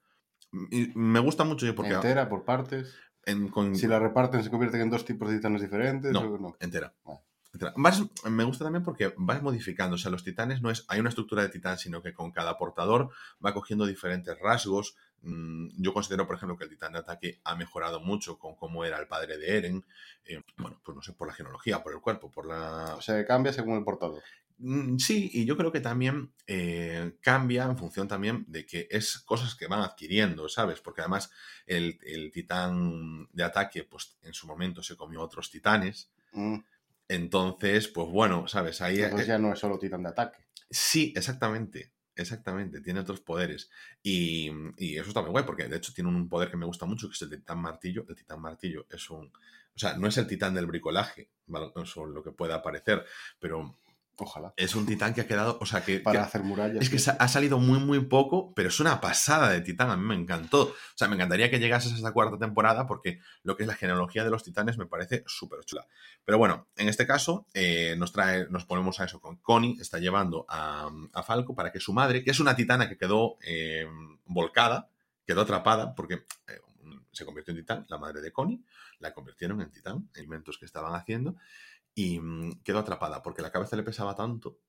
Y 0.71 0.93
me 0.95 1.21
gusta 1.21 1.45
mucho 1.45 1.67
yo 1.67 1.75
porque... 1.75 1.95
Entera, 1.95 2.29
por 2.29 2.45
partes. 2.45 2.95
en- 3.25 3.49
con- 3.49 3.77
Si 3.77 3.87
la 3.87 3.99
reparten, 3.99 4.43
se 4.43 4.51
convierten 4.51 4.81
en 4.83 4.91
dos 4.91 5.05
tipos 5.05 5.29
de 5.31 5.37
titanes 5.37 5.61
diferentes. 5.63 6.13
No. 6.13 6.21
o 6.21 6.39
no? 6.39 6.57
entera. 6.61 6.95
Ah. 7.07 7.19
Entera. 7.53 7.73
Vas- 7.77 8.03
me 8.31 8.45
gusta 8.45 8.65
también 8.65 8.83
porque 8.85 9.13
vas 9.17 9.43
modificando. 9.43 9.95
O 9.97 9.99
sea, 9.99 10.11
los 10.11 10.23
titanes 10.25 10.61
no 10.63 10.71
es. 10.71 10.85
Hay 10.89 11.01
una 11.01 11.09
estructura 11.09 11.43
de 11.43 11.49
titán, 11.49 11.79
sino 11.79 12.03
que 12.03 12.13
con 12.13 12.31
cada 12.31 12.57
portador 12.59 13.11
va 13.45 13.55
cogiendo 13.55 13.87
diferentes 13.87 14.39
rasgos. 14.39 14.97
Mm, 15.23 15.69
Yo 15.83 15.93
considero, 15.95 16.27
por 16.27 16.37
ejemplo, 16.37 16.57
que 16.59 16.65
el 16.65 16.71
titán 16.71 16.93
de 16.93 16.99
ataque 17.01 17.41
ha 17.45 17.57
mejorado 17.57 18.01
mucho 18.01 18.39
con 18.39 18.55
cómo 18.55 18.85
era 18.85 18.99
el 18.99 19.09
padre 19.09 19.37
de 19.39 19.57
Eren. 19.59 19.85
Eh, 20.27 20.43
bueno, 20.59 20.81
pues 20.85 20.95
no 20.95 21.03
sé, 21.03 21.13
por 21.15 21.27
la 21.27 21.35
genealogía, 21.35 21.83
por 21.83 21.93
el 21.95 22.01
cuerpo, 22.01 22.31
por 22.31 22.47
la. 22.47 22.95
O 22.97 23.01
sea, 23.01 23.27
cambia 23.27 23.53
según 23.53 23.79
el 23.79 23.85
portador. 23.85 24.23
Mm, 24.59 24.99
Sí, 24.99 25.31
y 25.33 25.45
yo 25.45 25.57
creo 25.57 25.73
que 25.73 25.81
también 25.81 26.33
eh, 26.47 27.17
cambia 27.21 27.65
en 27.65 27.77
función 27.77 28.09
también 28.09 28.45
de 28.49 28.67
que 28.67 28.89
es 28.91 29.19
cosas 29.19 29.55
que 29.55 29.67
van 29.67 29.81
adquiriendo, 29.81 30.49
¿sabes? 30.49 30.81
Porque 30.81 31.01
además 31.01 31.31
el, 31.67 31.99
el 32.03 32.31
titán 32.33 33.29
de 33.33 33.45
ataque, 33.45 33.85
pues 33.85 34.19
en 34.23 34.35
su 34.35 34.47
momento 34.47 34.83
se 34.83 34.97
comió 34.97 35.23
otros 35.23 35.51
titanes 35.51 36.11
Mm. 36.33 36.59
Entonces, 37.09 37.89
pues 37.89 38.09
bueno, 38.09 38.47
¿sabes? 38.49 38.83
Ahí... 38.83 39.01
Entonces 39.01 39.29
eh, 39.29 39.31
ya 39.31 39.39
no 39.39 39.53
es 39.53 39.59
solo 39.59 39.79
titán 39.79 40.03
de 40.03 40.11
ataque. 40.11 40.45
Sí, 40.71 41.13
exactamente. 41.17 41.93
Exactamente, 42.15 42.81
tiene 42.81 42.99
otros 42.99 43.21
poderes. 43.21 43.71
Y, 44.03 44.51
y 44.77 44.99
eso 44.99 45.09
está 45.09 45.23
muy 45.23 45.31
guay, 45.31 45.45
porque 45.45 45.69
de 45.69 45.77
hecho 45.77 45.95
tiene 45.95 46.11
un 46.11 46.29
poder 46.29 46.51
que 46.51 46.57
me 46.57 46.67
gusta 46.67 46.85
mucho, 46.85 47.09
que 47.09 47.15
es 47.15 47.23
el 47.23 47.31
titán 47.31 47.61
martillo. 47.61 48.05
El 48.09 48.17
titán 48.17 48.41
martillo 48.41 48.87
es 48.91 49.09
un. 49.09 49.27
O 49.27 49.79
sea, 49.79 49.97
no 49.97 50.09
es 50.09 50.19
el 50.19 50.27
titán 50.27 50.53
del 50.53 50.67
bricolaje, 50.67 51.31
¿vale? 51.47 51.71
eso 51.77 52.09
es 52.09 52.13
lo 52.13 52.25
que 52.25 52.33
pueda 52.33 52.61
parecer, 52.61 53.07
pero 53.39 53.79
Ojalá. 54.19 54.53
es 54.57 54.75
un 54.75 54.85
titán 54.87 55.15
que 55.15 55.21
ha 55.21 55.27
quedado. 55.27 55.59
O 55.61 55.67
sea, 55.67 55.83
que. 55.85 56.01
Para 56.01 56.21
que- 56.21 56.27
hacer 56.27 56.43
murallas. 56.43 56.83
es 56.83 56.91
que 56.91 56.99
sí. 56.99 57.11
ha 57.17 57.29
salido 57.29 57.59
muy, 57.59 57.79
muy 57.79 58.01
poco, 58.01 58.53
pero 58.55 58.69
es 58.69 58.81
una 58.81 59.01
pasada 59.01 59.51
de 59.51 59.61
titán. 59.61 59.91
A 59.91 59.97
mí 59.97 60.05
me 60.05 60.15
encantó. 60.15 60.63
O 60.63 60.75
sea, 60.95 61.09
me 61.09 61.15
encantaría 61.15 61.51
que 61.51 61.59
llegases 61.59 61.93
a 61.93 61.97
esta 61.97 62.13
cuarta 62.13 62.39
temporada 62.39 62.87
porque 62.87 63.21
lo 63.43 63.57
que 63.57 63.63
es 63.63 63.67
la 63.67 63.75
genealogía 63.75 64.25
de 64.25 64.31
los 64.31 64.43
titanes 64.43 64.77
me 64.79 64.87
parece 64.87 65.25
súper 65.27 65.65
chula. 65.65 65.87
Pero 66.25 66.39
bueno, 66.39 66.67
en 66.77 66.89
este 66.89 67.07
caso 67.07 67.47
eh, 67.55 67.95
nos, 67.97 68.13
trae, 68.13 68.47
nos 68.51 68.65
ponemos 68.65 69.01
a 69.01 69.05
eso 69.05 69.21
con 69.21 69.37
Connie. 69.37 69.79
Está 69.81 69.99
llevando 69.99 70.45
a, 70.49 70.91
a 71.13 71.23
Falco 71.23 71.55
para 71.55 71.73
que 71.73 71.81
su 71.81 71.93
madre, 71.93 72.25
que 72.25 72.31
es 72.33 72.41
una 72.41 72.57
titana 72.57 72.89
que 72.89 72.97
quedó 72.99 73.39
eh, 73.43 73.87
volcada, 74.27 74.89
quedó 75.25 75.43
atrapada 75.43 75.95
porque 75.95 76.15
eh, 76.49 76.61
se 77.13 77.25
convirtió 77.25 77.53
en 77.53 77.61
titán, 77.61 77.87
la 77.89 77.99
madre 77.99 78.21
de 78.21 78.33
Connie, 78.33 78.63
la 79.01 79.13
convirtieron 79.13 79.61
en 79.61 79.71
titán, 79.71 80.09
inventos 80.17 80.59
que 80.59 80.65
estaban 80.67 80.95
haciendo, 80.95 81.37
y 81.99 82.21
mm, 82.21 82.63
quedó 82.63 82.79
atrapada 82.79 83.23
porque 83.25 83.43
la 83.43 83.51
cabeza 83.51 83.75
le 83.75 83.83
pesaba 83.83 84.15
tanto 84.15 84.61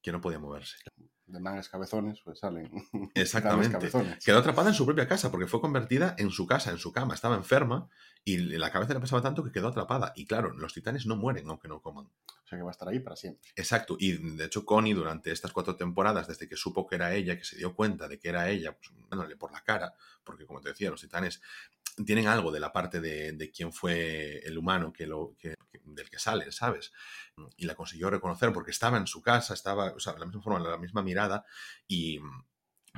que 0.00 0.12
no 0.12 0.20
podía 0.22 0.38
moverse. 0.38 0.78
De 1.26 1.38
mangas 1.38 1.68
cabezones, 1.68 2.20
pues 2.24 2.38
salen. 2.38 2.70
Exactamente. 3.14 3.72
cabezones. 3.72 4.24
Quedó 4.24 4.38
atrapada 4.38 4.70
en 4.70 4.74
su 4.74 4.86
propia 4.86 5.06
casa 5.06 5.30
porque 5.30 5.46
fue 5.46 5.60
convertida 5.60 6.14
en 6.16 6.30
su 6.30 6.46
casa, 6.46 6.70
en 6.70 6.78
su 6.78 6.90
cama. 6.90 7.12
Estaba 7.12 7.36
enferma 7.36 7.90
y 8.24 8.38
la 8.38 8.72
cabeza 8.72 8.94
le 8.94 9.00
pesaba 9.00 9.20
tanto 9.20 9.44
que 9.44 9.52
quedó 9.52 9.68
atrapada. 9.68 10.14
Y 10.16 10.24
claro, 10.24 10.54
los 10.54 10.72
titanes 10.72 11.04
no 11.04 11.16
mueren 11.16 11.50
aunque 11.50 11.68
no 11.68 11.82
coman. 11.82 12.06
O 12.06 12.46
sea 12.48 12.58
que 12.58 12.62
va 12.62 12.70
a 12.70 12.72
estar 12.72 12.88
ahí 12.88 12.98
para 12.98 13.14
siempre. 13.14 13.50
Exacto. 13.56 13.96
Y 13.98 14.36
de 14.36 14.46
hecho, 14.46 14.64
Connie, 14.64 14.94
durante 14.94 15.32
estas 15.32 15.52
cuatro 15.52 15.76
temporadas, 15.76 16.28
desde 16.28 16.48
que 16.48 16.56
supo 16.56 16.86
que 16.86 16.94
era 16.94 17.12
ella, 17.14 17.36
que 17.36 17.44
se 17.44 17.58
dio 17.58 17.76
cuenta 17.76 18.08
de 18.08 18.18
que 18.18 18.30
era 18.30 18.48
ella, 18.48 18.74
pues 18.74 18.90
dándole 19.10 19.36
por 19.36 19.52
la 19.52 19.62
cara, 19.62 19.94
porque 20.24 20.46
como 20.46 20.62
te 20.62 20.70
decía, 20.70 20.90
los 20.90 21.02
titanes 21.02 21.42
tienen 22.04 22.26
algo 22.28 22.50
de 22.52 22.60
la 22.60 22.72
parte 22.72 23.00
de, 23.00 23.32
de 23.32 23.50
quién 23.50 23.72
fue 23.72 24.38
el 24.44 24.58
humano 24.58 24.92
que 24.92 25.06
lo, 25.06 25.34
que- 25.38 25.54
del 25.84 26.10
que 26.10 26.18
sale, 26.18 26.50
¿sabes? 26.52 26.92
Y 27.56 27.66
la 27.66 27.74
consiguió 27.74 28.10
reconocer 28.10 28.52
porque 28.52 28.70
estaba 28.70 28.98
en 28.98 29.06
su 29.06 29.22
casa, 29.22 29.54
estaba, 29.54 29.92
o 29.92 30.00
sea, 30.00 30.12
de 30.14 30.20
la 30.20 30.26
misma 30.26 30.42
forma, 30.42 30.60
la 30.68 30.78
misma 30.78 31.02
mirada, 31.02 31.44
y 31.88 32.18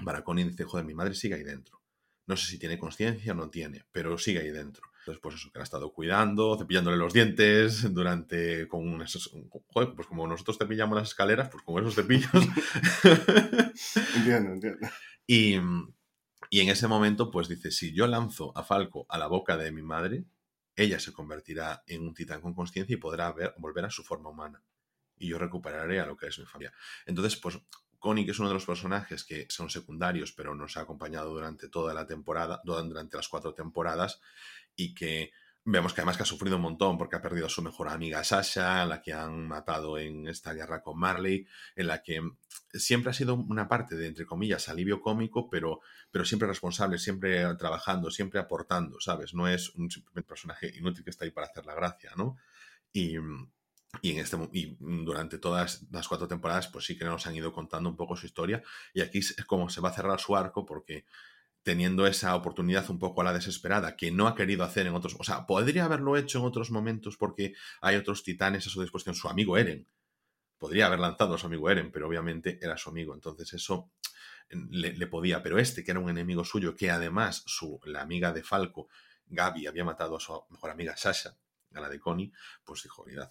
para 0.05 0.23
Connie 0.25 0.45
dice, 0.45 0.65
joder, 0.65 0.85
mi 0.87 0.95
madre 0.95 1.15
sigue 1.15 1.35
ahí 1.35 1.43
dentro. 1.45 1.81
No 2.27 2.37
sé 2.37 2.47
si 2.49 2.59
tiene 2.59 2.79
conciencia 2.79 3.33
o 3.33 3.35
no 3.37 3.51
tiene, 3.51 3.85
pero 3.93 4.17
sigue 4.17 4.41
ahí 4.41 4.51
dentro. 4.51 4.85
Entonces, 5.01 5.21
pues 5.21 5.35
eso, 5.35 5.51
que 5.53 5.59
la 5.59 5.63
ha 5.63 5.65
estado 5.65 5.93
cuidando, 5.93 6.57
cepillándole 6.57 6.97
los 6.97 7.13
dientes 7.13 7.93
durante, 7.93 8.69
con 8.69 9.03
esos, 9.03 9.31
joder, 9.67 9.95
pues 9.97 10.07
como 10.07 10.27
nosotros 10.29 10.57
cepillamos 10.59 10.97
las 10.97 11.09
escaleras, 11.09 11.49
pues 11.51 11.65
con 11.65 11.83
esos 11.83 11.97
cepillos. 11.97 12.31
Entiendo, 14.17 14.53
entiendo. 14.53 14.89
y, 15.27 15.57
y 16.53 16.61
en 16.61 16.69
ese 16.69 16.87
momento, 16.87 17.31
pues 17.31 17.49
dice, 17.49 17.71
si 17.71 17.95
yo 17.95 18.07
lanzo 18.07 18.53
a 18.55 18.63
Falco 18.63 19.07
a 19.09 19.17
la 19.17 19.27
boca 19.27 19.57
de 19.57 19.73
mi 19.73 19.81
madre, 19.81 20.27
ella 20.77 21.01
se 21.01 21.11
convertirá 21.11 21.83
en 21.87 22.03
un 22.03 22.13
titán 22.13 22.43
con 22.43 22.53
conciencia 22.53 22.93
y 22.93 22.99
podrá 22.99 23.33
ver- 23.33 23.55
volver 23.57 23.87
a 23.87 23.91
su 23.91 24.05
forma 24.05 24.29
humana. 24.29 24.63
Y 25.17 25.29
yo 25.29 25.39
recuperaré 25.39 25.99
a 25.99 26.05
lo 26.05 26.15
que 26.15 26.27
es 26.27 26.39
mi 26.39 26.45
familia. 26.45 26.75
Entonces, 27.07 27.41
pues 27.41 27.59
Connie, 27.99 28.27
que 28.27 28.33
es 28.33 28.39
uno 28.39 28.49
de 28.49 28.55
los 28.55 28.67
personajes 28.67 29.25
que 29.25 29.47
son 29.49 29.71
secundarios, 29.71 30.33
pero 30.33 30.55
nos 30.55 30.77
ha 30.77 30.83
acompañado 30.83 31.31
durante 31.31 31.71
toda 31.71 31.95
la 31.95 32.07
temporada, 32.07 32.61
durante 32.65 33.17
las 33.17 33.29
cuatro 33.29 33.55
temporadas, 33.55 34.21
y 34.77 34.93
que 34.95 35.33
vemos 35.65 35.93
que 35.93 36.01
además 36.01 36.17
que 36.17 36.25
ha 36.25 36.27
sufrido 36.27 36.57
un 36.57 36.63
montón 36.63 36.99
porque 36.99 37.17
ha 37.17 37.23
perdido 37.23 37.47
a 37.47 37.51
su 37.51 37.63
mejor 37.63 37.89
amiga 37.89 38.25
Sasha, 38.25 38.85
la 38.85 39.01
que 39.01 39.13
han 39.13 39.47
matado 39.47 39.99
en 39.99 40.27
esta 40.27 40.53
guerra 40.53 40.83
con 40.83 40.99
Marley, 40.99 41.47
en 41.77 41.87
la 41.87 42.03
que 42.03 42.21
siempre 42.73 43.11
ha 43.11 43.15
sido 43.15 43.35
una 43.35 43.69
parte 43.69 43.97
de, 43.97 44.09
entre 44.09 44.27
comillas, 44.27 44.69
alivio 44.69 45.01
cómico, 45.01 45.49
pero, 45.49 45.81
pero 46.11 46.25
siempre 46.25 46.49
responsable, 46.49 46.99
siempre 46.99 47.55
trabajando, 47.57 48.11
siempre 48.11 48.41
aportando, 48.41 49.01
¿sabes? 49.01 49.35
No 49.35 49.47
es 49.47 49.71
un 49.75 49.91
simplemente 49.91 50.29
personaje 50.29 50.73
inútil 50.77 51.05
que 51.05 51.11
está 51.11 51.25
ahí 51.25 51.31
para 51.31 51.47
hacer 51.47 51.65
la 51.65 51.75
gracia, 51.75 52.11
¿no? 52.17 52.37
Y, 52.93 53.17
y, 54.01 54.11
en 54.11 54.19
este, 54.19 54.37
y 54.53 54.77
durante 54.81 55.39
todas 55.39 55.87
las 55.93 56.09
cuatro 56.09 56.27
temporadas, 56.27 56.69
pues 56.69 56.87
sí 56.87 56.97
que 56.97 57.05
nos 57.05 57.27
han 57.27 57.37
ido 57.37 57.53
contando 57.53 57.89
un 57.89 57.97
poco 57.97 58.17
su 58.17 58.27
historia. 58.27 58.63
Y 58.95 59.03
aquí 59.03 59.19
es 59.19 59.45
como 59.47 59.69
se 59.69 59.81
va 59.81 59.91
a 59.91 59.95
cerrar 59.95 60.19
su 60.19 60.35
arco 60.35 60.65
porque 60.65 61.05
teniendo 61.63 62.07
esa 62.07 62.35
oportunidad 62.35 62.89
un 62.91 62.99
poco 62.99 63.21
a 63.21 63.25
la 63.25 63.33
desesperada 63.33 63.97
que 63.97 64.11
no 64.11 64.27
ha 64.27 64.35
querido 64.35 64.65
hacer 64.65 64.87
en 64.87 64.95
otros, 64.95 65.17
o 65.19 65.25
sea, 65.25 65.47
podría 65.47 65.85
haberlo 65.85 66.17
hecho 66.17 66.39
en 66.39 66.45
otros 66.45 66.71
momentos 66.71 67.17
porque 67.17 67.55
hay 67.81 67.97
otros 67.97 68.23
titanes 68.23 68.67
a 68.67 68.71
su 68.71 68.81
disposición, 68.81 69.15
su 69.15 69.29
amigo 69.29 69.57
Eren. 69.57 69.87
Podría 70.59 70.87
haber 70.87 71.01
lanzado 71.01 71.35
a 71.35 71.39
su 71.39 71.47
amigo 71.47 71.71
Eren, 71.71 71.91
pero 71.91 72.09
obviamente 72.09 72.59
era 72.61 72.77
su 72.77 72.91
amigo, 72.91 73.15
entonces 73.15 73.53
eso 73.53 73.91
le, 74.49 74.93
le 74.93 75.07
podía, 75.07 75.43
pero 75.43 75.59
este 75.59 75.85
que 75.85 75.93
era 75.93 76.01
un 76.01 76.11
enemigo 76.11 76.45
suyo, 76.45 76.77
que 76.77 76.91
además 76.91 77.43
su, 77.47 77.81
la 77.85 78.03
amiga 78.03 78.33
de 78.33 78.43
Falco, 78.43 78.89
Gaby, 79.27 79.67
había 79.67 79.85
matado 79.85 80.17
a 80.17 80.21
su 80.21 80.41
mejor 80.51 80.71
amiga 80.71 80.97
Sasha, 80.97 81.37
a 81.75 81.81
la 81.81 81.89
de 81.89 81.99
Connie, 82.01 82.33
pues 82.65 82.83
dijo, 82.83 83.05
mirad. 83.07 83.31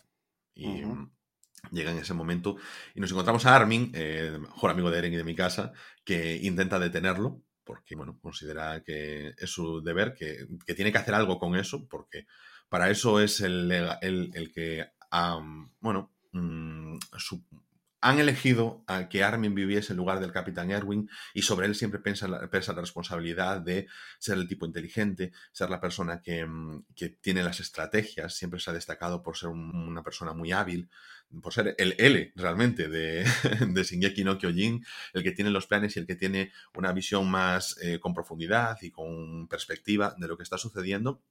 Y 0.53 0.83
llega 1.71 1.91
en 1.91 1.97
ese 1.99 2.13
momento 2.13 2.57
y 2.95 2.99
nos 2.99 3.11
encontramos 3.11 3.45
a 3.45 3.55
Armin, 3.55 3.91
eh, 3.93 4.37
mejor 4.39 4.71
amigo 4.71 4.89
de 4.89 4.97
Eren 4.97 5.13
y 5.13 5.17
de 5.17 5.23
mi 5.23 5.35
casa, 5.35 5.73
que 6.03 6.37
intenta 6.37 6.79
detenerlo 6.79 7.43
porque, 7.63 7.95
bueno, 7.95 8.17
considera 8.21 8.81
que 8.83 9.33
es 9.37 9.49
su 9.49 9.81
deber, 9.81 10.13
que, 10.13 10.47
que 10.65 10.73
tiene 10.75 10.91
que 10.91 10.97
hacer 10.99 11.13
algo 11.13 11.39
con 11.39 11.55
eso, 11.55 11.87
porque 11.87 12.25
para 12.69 12.89
eso 12.89 13.19
es 13.19 13.41
el, 13.41 13.71
el, 14.01 14.31
el 14.33 14.51
que, 14.51 14.87
bueno, 15.79 16.11
mm, 16.31 16.97
han 18.03 18.19
elegido 18.19 18.83
a 18.87 19.09
que 19.09 19.23
Armin 19.23 19.53
viviese 19.53 19.93
en 19.93 19.97
lugar 19.97 20.19
del 20.19 20.31
Capitán 20.31 20.71
Erwin 20.71 21.07
y 21.35 21.43
sobre 21.43 21.67
él 21.67 21.75
siempre 21.75 21.99
pesa 21.99 22.27
la, 22.27 22.49
pesa 22.49 22.73
la 22.73 22.81
responsabilidad 22.81 23.61
de 23.61 23.87
ser 24.17 24.39
el 24.39 24.47
tipo 24.47 24.65
inteligente, 24.65 25.31
ser 25.51 25.69
la 25.69 25.79
persona 25.79 26.19
que, 26.19 26.43
mm, 26.45 26.85
que 26.95 27.09
tiene 27.09 27.43
las 27.43 27.59
estrategias, 27.59 28.33
siempre 28.35 28.59
se 28.59 28.71
ha 28.71 28.73
destacado 28.73 29.21
por 29.21 29.37
ser 29.37 29.49
un- 29.49 29.75
una 29.75 30.01
persona 30.03 30.33
muy 30.33 30.51
hábil, 30.51 30.89
por 31.41 31.53
ser 31.53 31.75
el 31.77 31.95
L 31.97 32.33
realmente 32.35 32.89
de, 32.89 33.23
de 33.67 33.83
Shingeki 33.83 34.23
no 34.23 34.37
Kyojin, 34.37 34.85
el 35.13 35.23
que 35.23 35.31
tiene 35.31 35.51
los 35.51 35.67
planes 35.67 35.95
y 35.95 35.99
el 35.99 36.07
que 36.07 36.15
tiene 36.15 36.51
una 36.75 36.91
visión 36.91 37.29
más 37.29 37.77
eh, 37.81 37.99
con 37.99 38.13
profundidad 38.13 38.77
y 38.81 38.91
con 38.91 39.47
perspectiva 39.47 40.15
de 40.17 40.27
lo 40.27 40.37
que 40.37 40.43
está 40.43 40.57
sucediendo 40.57 41.21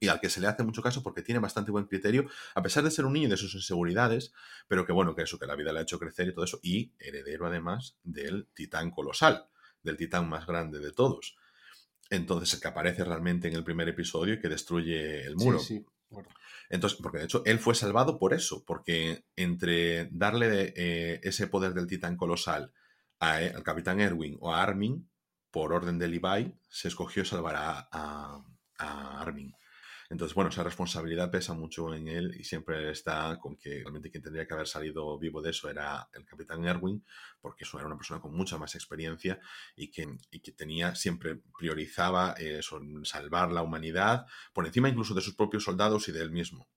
y 0.00 0.08
al 0.08 0.20
que 0.20 0.30
se 0.30 0.40
le 0.40 0.46
hace 0.46 0.62
mucho 0.62 0.82
caso 0.82 1.02
porque 1.02 1.22
tiene 1.22 1.40
bastante 1.40 1.70
buen 1.70 1.86
criterio, 1.86 2.28
a 2.54 2.62
pesar 2.62 2.82
de 2.84 2.90
ser 2.90 3.04
un 3.04 3.12
niño 3.12 3.28
y 3.28 3.30
de 3.30 3.36
sus 3.36 3.54
inseguridades, 3.54 4.32
pero 4.68 4.84
que 4.84 4.92
bueno, 4.92 5.14
que 5.14 5.22
eso, 5.22 5.38
que 5.38 5.46
la 5.46 5.54
vida 5.54 5.72
le 5.72 5.80
ha 5.80 5.82
hecho 5.82 5.98
crecer 5.98 6.28
y 6.28 6.34
todo 6.34 6.44
eso, 6.44 6.58
y 6.62 6.92
heredero 6.98 7.46
además 7.46 7.96
del 8.02 8.48
titán 8.54 8.90
colosal, 8.90 9.46
del 9.82 9.96
titán 9.96 10.28
más 10.28 10.46
grande 10.46 10.80
de 10.80 10.92
todos. 10.92 11.36
Entonces, 12.10 12.54
el 12.54 12.60
que 12.60 12.68
aparece 12.68 13.04
realmente 13.04 13.48
en 13.48 13.54
el 13.54 13.64
primer 13.64 13.88
episodio 13.88 14.34
y 14.34 14.40
que 14.40 14.48
destruye 14.48 15.24
el 15.24 15.36
muro. 15.36 15.58
Sí, 15.58 15.78
sí. 15.78 15.86
Entonces, 16.68 16.98
porque 17.02 17.18
de 17.18 17.24
hecho 17.24 17.42
él 17.44 17.58
fue 17.58 17.74
salvado 17.74 18.18
por 18.18 18.34
eso, 18.34 18.64
porque 18.64 19.24
entre 19.36 20.08
darle 20.10 20.72
eh, 20.76 21.20
ese 21.22 21.46
poder 21.46 21.74
del 21.74 21.86
titán 21.86 22.16
colosal 22.16 22.72
a- 23.20 23.36
al 23.36 23.62
capitán 23.62 24.00
Erwin 24.00 24.36
o 24.40 24.52
a 24.52 24.62
Armin, 24.62 25.08
por 25.50 25.72
orden 25.72 25.98
de 25.98 26.08
Levi, 26.08 26.54
se 26.68 26.88
escogió 26.88 27.24
salvar 27.24 27.54
a 27.56 28.42
Armin. 28.78 29.52
Entonces, 30.08 30.34
bueno, 30.34 30.50
esa 30.50 30.62
responsabilidad 30.62 31.30
pesa 31.30 31.54
mucho 31.54 31.92
en 31.94 32.08
él 32.08 32.36
y 32.38 32.44
siempre 32.44 32.90
está 32.90 33.38
con 33.40 33.56
que 33.56 33.80
realmente 33.80 34.10
quien 34.10 34.22
tendría 34.22 34.46
que 34.46 34.54
haber 34.54 34.68
salido 34.68 35.18
vivo 35.18 35.42
de 35.42 35.50
eso 35.50 35.68
era 35.68 36.08
el 36.12 36.24
capitán 36.24 36.64
Erwin, 36.64 37.04
porque 37.40 37.64
eso 37.64 37.78
era 37.78 37.86
una 37.86 37.96
persona 37.96 38.20
con 38.20 38.34
mucha 38.34 38.58
más 38.58 38.74
experiencia 38.74 39.40
y 39.74 39.90
que, 39.90 40.06
y 40.30 40.40
que 40.40 40.52
tenía, 40.52 40.94
siempre 40.94 41.40
priorizaba 41.58 42.34
salvar 43.02 43.52
la 43.52 43.62
humanidad 43.62 44.26
por 44.52 44.66
encima 44.66 44.88
incluso 44.88 45.14
de 45.14 45.22
sus 45.22 45.34
propios 45.34 45.64
soldados 45.64 46.08
y 46.08 46.12
de 46.12 46.22
él 46.22 46.30
mismo. 46.30 46.68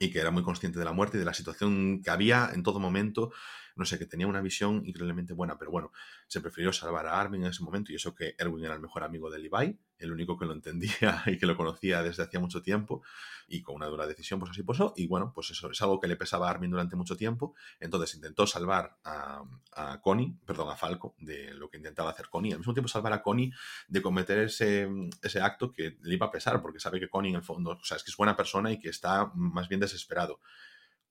Y 0.00 0.10
que 0.10 0.18
era 0.18 0.30
muy 0.30 0.42
consciente 0.42 0.78
de 0.78 0.84
la 0.84 0.92
muerte 0.92 1.16
y 1.16 1.20
de 1.20 1.26
la 1.26 1.34
situación 1.34 2.02
que 2.02 2.10
había 2.10 2.50
en 2.52 2.62
todo 2.62 2.80
momento. 2.80 3.32
No 3.76 3.84
sé, 3.84 3.98
que 3.98 4.06
tenía 4.06 4.26
una 4.26 4.40
visión 4.40 4.82
increíblemente 4.84 5.34
buena, 5.34 5.58
pero 5.58 5.70
bueno, 5.70 5.92
se 6.26 6.40
prefirió 6.40 6.72
salvar 6.72 7.06
a 7.06 7.20
Armin 7.20 7.42
en 7.42 7.50
ese 7.50 7.62
momento 7.62 7.92
y 7.92 7.96
eso 7.96 8.14
que 8.14 8.34
Erwin 8.38 8.64
era 8.64 8.74
el 8.74 8.80
mejor 8.80 9.04
amigo 9.04 9.30
de 9.30 9.38
Levi, 9.38 9.78
el 9.98 10.12
único 10.12 10.38
que 10.38 10.46
lo 10.46 10.52
entendía 10.52 11.22
y 11.26 11.38
que 11.38 11.46
lo 11.46 11.56
conocía 11.56 12.02
desde 12.02 12.22
hacía 12.22 12.40
mucho 12.40 12.62
tiempo 12.62 13.02
y 13.48 13.62
con 13.62 13.76
una 13.76 13.86
dura 13.86 14.06
decisión 14.06 14.40
pues 14.40 14.50
así 14.50 14.62
pasó 14.62 14.92
y 14.96 15.06
bueno, 15.06 15.32
pues 15.34 15.50
eso 15.50 15.70
es 15.70 15.80
algo 15.82 16.00
que 16.00 16.08
le 16.08 16.16
pesaba 16.16 16.48
a 16.48 16.50
Armin 16.50 16.70
durante 16.70 16.96
mucho 16.96 17.16
tiempo, 17.16 17.54
entonces 17.80 18.14
intentó 18.14 18.46
salvar 18.46 18.96
a, 19.04 19.44
a 19.72 20.00
Connie, 20.00 20.36
perdón, 20.44 20.70
a 20.70 20.76
Falco 20.76 21.14
de 21.18 21.54
lo 21.54 21.68
que 21.68 21.76
intentaba 21.76 22.10
hacer 22.10 22.28
Connie, 22.28 22.52
al 22.52 22.58
mismo 22.58 22.74
tiempo 22.74 22.88
salvar 22.88 23.12
a 23.12 23.22
Connie 23.22 23.52
de 23.88 24.02
cometer 24.02 24.38
ese, 24.38 24.88
ese 25.22 25.40
acto 25.40 25.72
que 25.72 25.96
le 26.02 26.14
iba 26.14 26.26
a 26.26 26.30
pesar 26.30 26.60
porque 26.62 26.80
sabe 26.80 26.98
que 26.98 27.08
Connie 27.08 27.30
en 27.30 27.36
el 27.36 27.42
fondo, 27.42 27.70
o 27.72 27.84
sea, 27.84 27.96
es 27.96 28.02
que 28.02 28.10
es 28.10 28.16
buena 28.16 28.36
persona 28.36 28.72
y 28.72 28.78
que 28.78 28.88
está 28.88 29.30
más 29.34 29.68
bien 29.68 29.80
desesperado. 29.80 30.40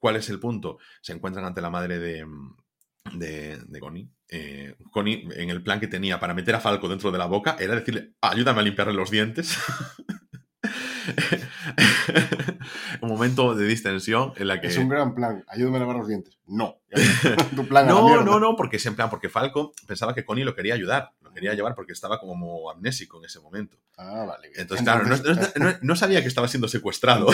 ¿Cuál 0.05 0.17
es 0.17 0.29
el 0.29 0.39
punto? 0.39 0.77
Se 1.01 1.13
encuentran 1.13 1.45
ante 1.45 1.61
la 1.61 1.71
madre 1.71 1.97
de, 1.97 2.27
de, 3.13 3.57
de 3.57 3.79
Connie. 3.79 4.07
Eh, 4.29 4.75
Connie, 4.91 5.27
en 5.35 5.49
el 5.49 5.63
plan 5.63 5.79
que 5.79 5.87
tenía 5.87 6.19
para 6.19 6.35
meter 6.35 6.53
a 6.53 6.59
Falco 6.59 6.87
dentro 6.87 7.09
de 7.09 7.17
la 7.17 7.25
boca, 7.25 7.57
era 7.59 7.73
decirle, 7.73 8.13
ayúdame 8.21 8.59
a 8.59 8.63
limpiarle 8.65 8.93
los 8.93 9.09
dientes. 9.09 9.57
un 13.01 13.09
momento 13.09 13.55
de 13.55 13.65
distensión 13.65 14.33
en 14.37 14.47
la 14.47 14.61
que... 14.61 14.67
Es 14.67 14.77
un 14.77 14.89
gran 14.89 15.13
plan. 15.15 15.43
Ayúdame 15.47 15.77
a 15.77 15.79
lavar 15.81 15.97
los 15.97 16.07
dientes. 16.07 16.37
No. 16.47 16.77
tu 17.55 17.67
plan 17.67 17.87
No, 17.87 18.23
no, 18.23 18.39
no, 18.39 18.55
porque 18.55 18.77
es 18.77 18.85
en 18.85 18.95
plan, 18.95 19.09
porque 19.09 19.29
Falco 19.29 19.73
pensaba 19.87 20.13
que 20.13 20.23
Connie 20.25 20.43
lo 20.45 20.55
quería 20.55 20.73
ayudar, 20.75 21.11
lo 21.21 21.33
quería 21.33 21.53
llevar 21.53 21.75
porque 21.75 21.91
estaba 21.93 22.19
como 22.19 22.69
amnésico 22.69 23.17
en 23.19 23.25
ese 23.25 23.39
momento. 23.39 23.77
Ah, 23.97 24.25
vale. 24.27 24.49
bien. 24.49 24.61
Entonces, 24.61 24.83
claro, 24.83 25.05
no, 25.05 25.15
no- 25.17 25.71
no- 25.71 25.77
no 25.81 25.95
sabía 25.95 26.21
que 26.21 26.27
estaba 26.27 26.47
siendo 26.47 26.67
secuestrado. 26.67 27.27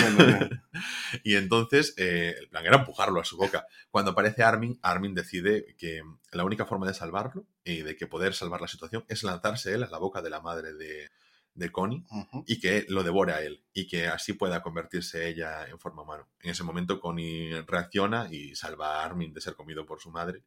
Y 1.23 1.36
entonces 1.36 1.93
eh, 1.97 2.36
el 2.39 2.47
plan 2.49 2.65
era 2.65 2.77
empujarlo 2.77 3.19
a 3.19 3.25
su 3.25 3.38
boca. 3.38 3.65
Cuando 3.89 4.12
aparece 4.12 4.43
Armin, 4.43 4.80
Armin 4.82 5.13
decide 5.13 5.75
que 5.77 6.01
la 6.32 6.43
única 6.43 6.65
forma 6.65 6.88
de 6.88 6.93
salvarlo 6.93 7.45
y 7.63 7.82
de 7.82 7.95
que 7.95 8.08
poder 8.08 8.34
salvar 8.34 8.62
la 8.62 8.67
situación 8.67 9.06
es 9.10 9.23
lanzarse 9.23 9.73
él 9.73 9.84
a 9.84 9.89
la 9.89 9.97
boca 9.97 10.21
de 10.21 10.30
la 10.30 10.41
madre 10.41 10.73
de, 10.73 11.10
de 11.53 11.71
Connie 11.71 12.03
y 12.47 12.59
que 12.59 12.85
lo 12.89 13.03
devore 13.03 13.33
a 13.33 13.41
él 13.41 13.63
y 13.73 13.87
que 13.87 14.07
así 14.07 14.33
pueda 14.33 14.61
convertirse 14.61 15.27
ella 15.27 15.67
en 15.67 15.79
forma 15.79 16.03
humana. 16.03 16.27
En 16.41 16.51
ese 16.51 16.63
momento 16.63 16.99
Connie 16.99 17.61
reacciona 17.67 18.27
y 18.31 18.55
salva 18.55 19.01
a 19.01 19.05
Armin 19.05 19.33
de 19.33 19.41
ser 19.41 19.55
comido 19.55 19.85
por 19.85 19.99
su 19.99 20.11
madre 20.11 20.43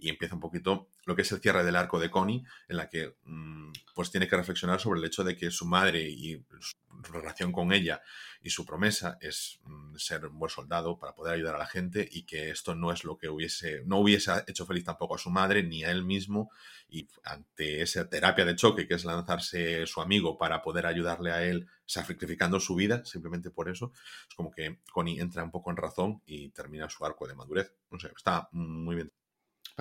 y 0.00 0.08
empieza 0.08 0.34
un 0.34 0.40
poquito 0.40 0.88
lo 1.04 1.14
que 1.14 1.22
es 1.22 1.32
el 1.32 1.40
cierre 1.40 1.64
del 1.64 1.76
arco 1.76 1.98
de 1.98 2.10
Connie 2.10 2.44
en 2.68 2.76
la 2.76 2.88
que 2.88 3.16
mm, 3.24 3.72
pues 3.94 4.10
tiene 4.10 4.28
que 4.28 4.36
reflexionar 4.36 4.80
sobre 4.80 5.00
el 5.00 5.06
hecho 5.06 5.24
de 5.24 5.36
que 5.36 5.50
su 5.50 5.66
madre 5.66 6.08
y 6.08 6.42
su 6.60 6.76
relación 7.12 7.52
con 7.52 7.72
ella 7.72 8.02
y 8.42 8.50
su 8.50 8.64
promesa 8.64 9.18
es 9.20 9.60
mm, 9.64 9.96
ser 9.96 10.26
un 10.26 10.38
buen 10.38 10.50
soldado 10.50 10.98
para 10.98 11.14
poder 11.14 11.34
ayudar 11.34 11.56
a 11.56 11.58
la 11.58 11.66
gente 11.66 12.08
y 12.10 12.22
que 12.22 12.50
esto 12.50 12.74
no 12.74 12.92
es 12.92 13.04
lo 13.04 13.18
que 13.18 13.28
hubiese 13.28 13.82
no 13.84 13.98
hubiese 13.98 14.32
hecho 14.46 14.66
feliz 14.66 14.84
tampoco 14.84 15.14
a 15.14 15.18
su 15.18 15.30
madre 15.30 15.62
ni 15.62 15.84
a 15.84 15.90
él 15.90 16.04
mismo 16.04 16.50
y 16.88 17.08
ante 17.24 17.82
esa 17.82 18.08
terapia 18.08 18.44
de 18.44 18.56
choque 18.56 18.88
que 18.88 18.94
es 18.94 19.04
lanzarse 19.04 19.86
su 19.86 20.00
amigo 20.00 20.38
para 20.38 20.62
poder 20.62 20.86
ayudarle 20.86 21.32
a 21.32 21.44
él 21.44 21.68
sacrificando 21.86 22.60
su 22.60 22.74
vida 22.74 23.04
simplemente 23.04 23.50
por 23.50 23.68
eso 23.68 23.92
es 24.28 24.34
como 24.34 24.50
que 24.50 24.78
Connie 24.92 25.20
entra 25.20 25.44
un 25.44 25.50
poco 25.50 25.70
en 25.70 25.76
razón 25.76 26.22
y 26.26 26.50
termina 26.50 26.88
su 26.88 27.04
arco 27.04 27.26
de 27.26 27.34
madurez. 27.34 27.74
No 27.90 27.98
sé 27.98 28.10
está 28.16 28.48
muy 28.52 28.96
bien 28.96 29.12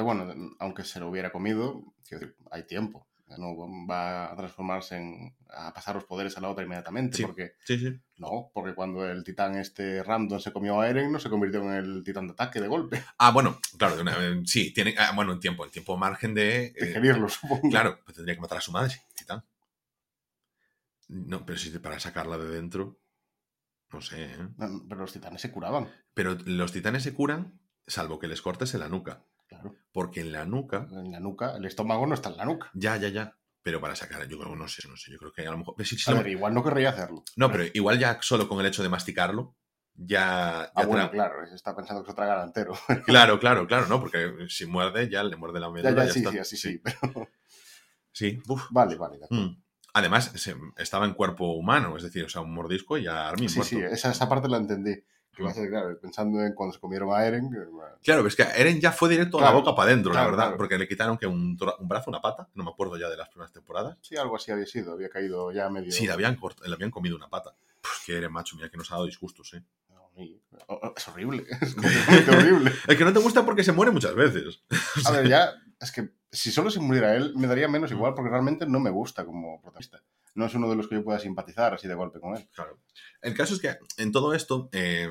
Bueno, 0.04 0.34
aunque 0.60 0.84
se 0.84 1.00
lo 1.00 1.10
hubiera 1.10 1.32
comido, 1.32 1.84
hay 2.52 2.64
tiempo. 2.64 3.08
No 3.38 3.56
va 3.88 4.32
a 4.32 4.36
transformarse 4.36 4.98
en. 4.98 5.36
a 5.50 5.72
pasar 5.72 5.94
los 5.94 6.06
poderes 6.06 6.36
a 6.36 6.42
la 6.42 6.50
otra 6.50 6.64
inmediatamente. 6.64 7.18
Sí. 7.18 7.24
Porque. 7.24 7.54
sí 7.64 7.78
sí 7.78 7.96
No, 8.18 8.50
porque 8.56 8.74
cuando 8.74 9.08
el 9.08 9.24
titán 9.24 9.56
este 9.56 10.02
random 10.02 10.40
se 10.40 10.52
comió 10.52 10.82
a 10.82 10.90
Eren, 10.90 11.12
no 11.12 11.20
se 11.20 11.30
convirtió 11.30 11.62
en 11.62 11.74
el 11.74 12.04
titán 12.04 12.26
de 12.26 12.34
ataque 12.34 12.60
de 12.60 12.68
golpe. 12.68 13.04
ah 13.20 13.32
bueno 13.32 13.60
claro 13.78 13.96
de 13.98 14.02
una- 14.02 14.18
eh, 14.18 14.42
sí 14.46 14.74
tiene 14.74 14.96
ah, 14.98 15.12
bueno 15.16 15.34
en 15.34 15.40
tiempo 15.40 15.64
el 15.64 15.70
tiempo 15.70 15.96
margen 15.96 16.34
de 16.34 16.66
eh, 16.76 16.86
Digerirlo, 16.88 17.30
supongo. 17.30 17.70
claro 17.70 18.00
pues 18.04 18.16
tendría 18.16 18.34
que 18.36 18.42
matar 18.42 18.58
a 18.58 18.62
su 18.62 18.72
madre 18.72 18.96
titán 19.16 19.44
no 21.08 21.46
pero 21.46 21.58
si 21.60 21.70
para 21.80 22.00
sacarla 22.00 22.38
de 22.38 22.48
dentro 22.50 23.00
no 23.92 24.02
sé 24.02 24.24
¿eh? 24.26 24.38
No, 24.58 24.86
Pero 24.88 25.02
los 25.02 25.14
titanes 25.14 25.42
se 25.42 25.52
curaban. 25.52 25.88
pero 26.16 26.36
los 26.46 26.72
titanes 26.72 27.04
se 27.04 27.14
curan 27.14 27.60
salvo 27.88 28.18
que 28.20 28.28
les 28.28 28.42
cortes 28.42 28.74
en 28.74 28.80
la 28.82 28.90
nuca 28.90 29.24
Claro. 29.50 29.76
porque 29.92 30.22
en 30.22 30.32
la 30.32 30.46
nuca 30.46 30.88
En 30.92 31.12
la 31.12 31.20
nuca, 31.20 31.56
el 31.58 31.66
estómago 31.66 32.06
no 32.08 32.14
está 32.14 32.30
en 32.30 32.38
la 32.38 32.46
nuca. 32.46 32.70
Ya, 32.76 32.96
ya, 32.98 33.10
ya. 33.10 33.36
Pero 33.64 33.82
para 33.82 33.96
sacar, 33.96 34.26
yo 34.28 34.40
creo, 34.40 34.56
no 34.56 34.68
sé, 34.68 34.88
no 34.88 34.96
sé, 34.96 35.12
yo 35.12 35.18
creo 35.18 35.34
que 35.34 35.46
a 35.46 35.52
lo 35.52 35.58
mejor... 35.58 35.76
sí, 35.84 35.98
sí, 35.98 36.10
A 36.10 36.14
lo- 36.14 36.20
ver, 36.24 36.28
igual 36.32 36.54
no 36.54 36.64
querría 36.64 36.90
hacerlo. 36.92 37.24
no, 37.36 37.52
pero 37.52 37.64
igual 37.74 38.00
ya 38.00 38.20
solo 38.22 38.48
con 38.48 38.60
el 38.62 38.66
hecho 38.68 38.84
de 38.84 38.90
masticarlo, 38.90 39.56
ya... 39.96 40.62
Ah, 40.64 40.72
ya 40.78 40.86
bueno, 40.86 41.06
tra- 41.08 41.12
claro, 41.12 41.44
está 41.54 41.76
pensando 41.76 42.04
que 42.04 42.12
se 42.12 42.16
traga 42.16 42.44
entero. 42.44 42.74
Claro, 43.06 43.40
claro, 43.40 43.68
claro, 43.68 43.88
¿no? 43.88 44.00
Porque 44.00 44.46
si 44.48 44.66
muerde, 44.66 45.10
ya 45.10 45.24
le 45.24 45.36
muerde 45.36 45.60
la 45.60 45.68
ya, 45.68 45.72
medula. 45.74 45.92
ya, 46.04 46.06
ya 46.08 46.14
sí, 46.14 46.20
está. 46.20 46.32
sí, 46.32 46.38
así 46.40 46.58
sí. 46.58 46.82
pero- 46.84 47.28
Sí, 48.12 48.42
uf. 48.48 48.64
Vale, 48.72 48.96
vale, 48.96 49.18
de 49.18 49.26
acuerdo. 49.26 49.46
Mm. 49.46 49.64
Además, 49.94 50.32
estaba 50.78 51.06
en 51.06 51.14
cuerpo 51.14 51.54
humano, 51.54 51.98
es 51.98 52.04
decir, 52.04 52.24
o 52.24 52.30
sea, 52.30 52.42
un 52.42 52.54
mordisco 52.54 52.98
y 52.98 53.04
ya 53.04 53.28
Armin 53.30 53.50
Sí, 53.50 53.58
muerto. 53.58 53.76
sí, 53.76 53.82
esa, 53.82 54.12
esa 54.12 54.30
parte 54.30 54.48
la 54.48 54.58
entendí. 54.58 54.96
Que 55.46 55.62
a 55.66 55.68
claro, 55.70 56.00
pensando 56.00 56.42
en 56.44 56.54
cuando 56.54 56.74
se 56.74 56.80
comieron 56.80 57.12
a 57.14 57.26
Eren. 57.26 57.50
que, 57.50 57.58
Claro, 58.04 58.28
es 58.28 58.36
que 58.36 58.44
Eren 58.44 58.80
ya 58.82 58.92
fue 58.92 59.10
directo 59.10 59.38
a 59.38 59.42
Claro, 59.42 59.56
la 59.56 59.60
boca 59.62 59.76
para 59.76 59.92
adentro, 59.92 60.12
claro, 60.12 60.26
la 60.26 60.32
verdad, 60.32 60.44
claro. 60.46 60.58
porque 60.58 60.78
le 60.78 60.88
quitaron 60.88 61.18
que 61.18 61.28
un, 61.28 61.58
un 61.80 61.88
brazo, 61.88 62.10
una 62.10 62.22
pata, 62.22 62.48
no 62.56 62.64
me 62.64 62.70
acuerdo 62.72 62.98
ya 62.98 63.10
de 63.10 63.18
las 63.18 63.30
primeras 63.30 63.52
temporadas. 63.54 63.98
Sí, 64.02 64.16
algo 64.18 64.36
así 64.36 64.52
había 64.52 64.66
sido, 64.66 64.94
había 64.94 65.10
caído 65.10 65.52
ya 65.52 65.70
medio. 65.70 65.92
Sí, 65.92 66.06
le 66.06 66.14
habían, 66.14 66.38
cort- 66.38 66.62
le 66.66 66.74
habían 66.74 66.92
comido 66.92 67.16
una 67.16 67.30
pata. 67.30 67.56
Pues 67.82 67.94
que 68.06 68.18
Eren, 68.18 68.32
macho, 68.32 68.56
mira 68.56 68.70
que 68.70 68.78
nos 68.78 68.92
ha 68.92 68.96
dado 68.96 69.06
disgustos, 69.06 69.54
¿eh? 69.54 69.64
No, 69.90 70.10
y- 70.22 70.42
Es 70.96 71.08
horrible, 71.08 71.46
es 71.62 71.74
completamente 71.76 72.32
horrible. 72.32 72.72
El 72.88 72.98
que 72.98 73.06
no 73.06 73.14
te 73.14 73.20
gusta 73.20 73.46
porque 73.46 73.64
se 73.64 73.72
muere 73.72 73.92
muchas 73.92 74.16
veces. 74.16 74.64
A 75.06 75.12
ver, 75.12 75.28
ya, 75.28 75.52
es 75.80 75.92
que 75.92 76.10
si 76.32 76.52
solo 76.52 76.70
se 76.70 76.80
muriera 76.80 77.16
él, 77.16 77.34
me 77.36 77.48
daría 77.48 77.68
menos 77.68 77.92
igual 77.92 78.14
porque 78.14 78.30
realmente 78.30 78.66
no 78.68 78.80
me 78.80 78.90
gusta 78.90 79.26
como 79.26 79.62
protagonista. 79.62 80.02
No 80.40 80.46
es 80.46 80.56
uno 80.56 80.70
de 80.70 80.76
los 80.78 80.88
que 80.88 80.96
yo 80.96 81.04
pueda 81.04 81.20
simpatizar 81.20 81.74
así 81.74 81.88
de 81.88 81.96
golpe 81.96 82.20
con 82.22 82.36
él. 82.38 82.48
Claro. 82.54 82.80
El 83.22 83.34
caso 83.36 83.54
es 83.54 83.60
que 83.60 83.76
en 83.98 84.12
todo 84.14 84.34
esto 84.34 84.70
eh, 84.72 85.10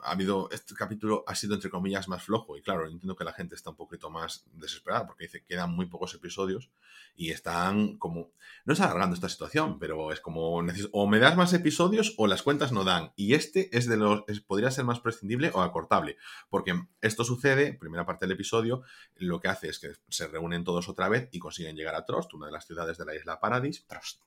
ha 0.00 0.10
habido, 0.12 0.48
este 0.50 0.74
capítulo 0.74 1.22
ha 1.26 1.34
sido 1.34 1.54
entre 1.54 1.68
comillas 1.68 2.08
más 2.08 2.22
flojo 2.22 2.56
y 2.56 2.62
claro, 2.62 2.86
entiendo 2.86 3.14
que 3.14 3.24
la 3.24 3.34
gente 3.34 3.54
está 3.54 3.68
un 3.70 3.76
poquito 3.76 4.08
más 4.08 4.44
desesperada 4.54 5.06
porque 5.06 5.24
dice 5.24 5.40
que 5.40 5.46
quedan 5.54 5.70
muy 5.70 5.84
pocos 5.86 6.14
episodios 6.14 6.70
y 7.14 7.30
están 7.30 7.98
como, 7.98 8.30
no 8.64 8.72
es 8.72 8.80
alargando 8.80 9.14
esta 9.14 9.28
situación, 9.28 9.78
pero 9.78 10.12
es 10.12 10.20
como, 10.20 10.62
o 10.92 11.06
me 11.06 11.18
das 11.18 11.36
más 11.36 11.52
episodios 11.52 12.14
o 12.16 12.26
las 12.26 12.42
cuentas 12.42 12.72
no 12.72 12.82
dan 12.84 13.12
y 13.16 13.34
este 13.34 13.76
es 13.76 13.86
de 13.86 13.98
los, 13.98 14.22
es- 14.26 14.40
podría 14.40 14.70
ser 14.70 14.84
más 14.86 15.00
prescindible 15.00 15.50
o 15.52 15.60
acortable 15.60 16.16
porque 16.48 16.72
esto 17.02 17.24
sucede, 17.24 17.74
primera 17.74 18.06
parte 18.06 18.24
del 18.24 18.32
episodio, 18.32 18.82
lo 19.16 19.38
que 19.40 19.48
hace 19.48 19.68
es 19.68 19.78
que 19.78 19.92
se 20.08 20.26
reúnen 20.28 20.64
todos 20.64 20.88
otra 20.88 21.10
vez 21.10 21.28
y 21.32 21.38
consiguen 21.38 21.76
llegar 21.76 21.94
a 21.94 22.06
Trost, 22.06 22.32
una 22.32 22.46
de 22.46 22.52
las 22.52 22.66
ciudades 22.66 22.96
de 22.96 23.04
la 23.04 23.14
isla 23.14 23.38
Paradis. 23.40 23.84
Trost. 23.86 24.22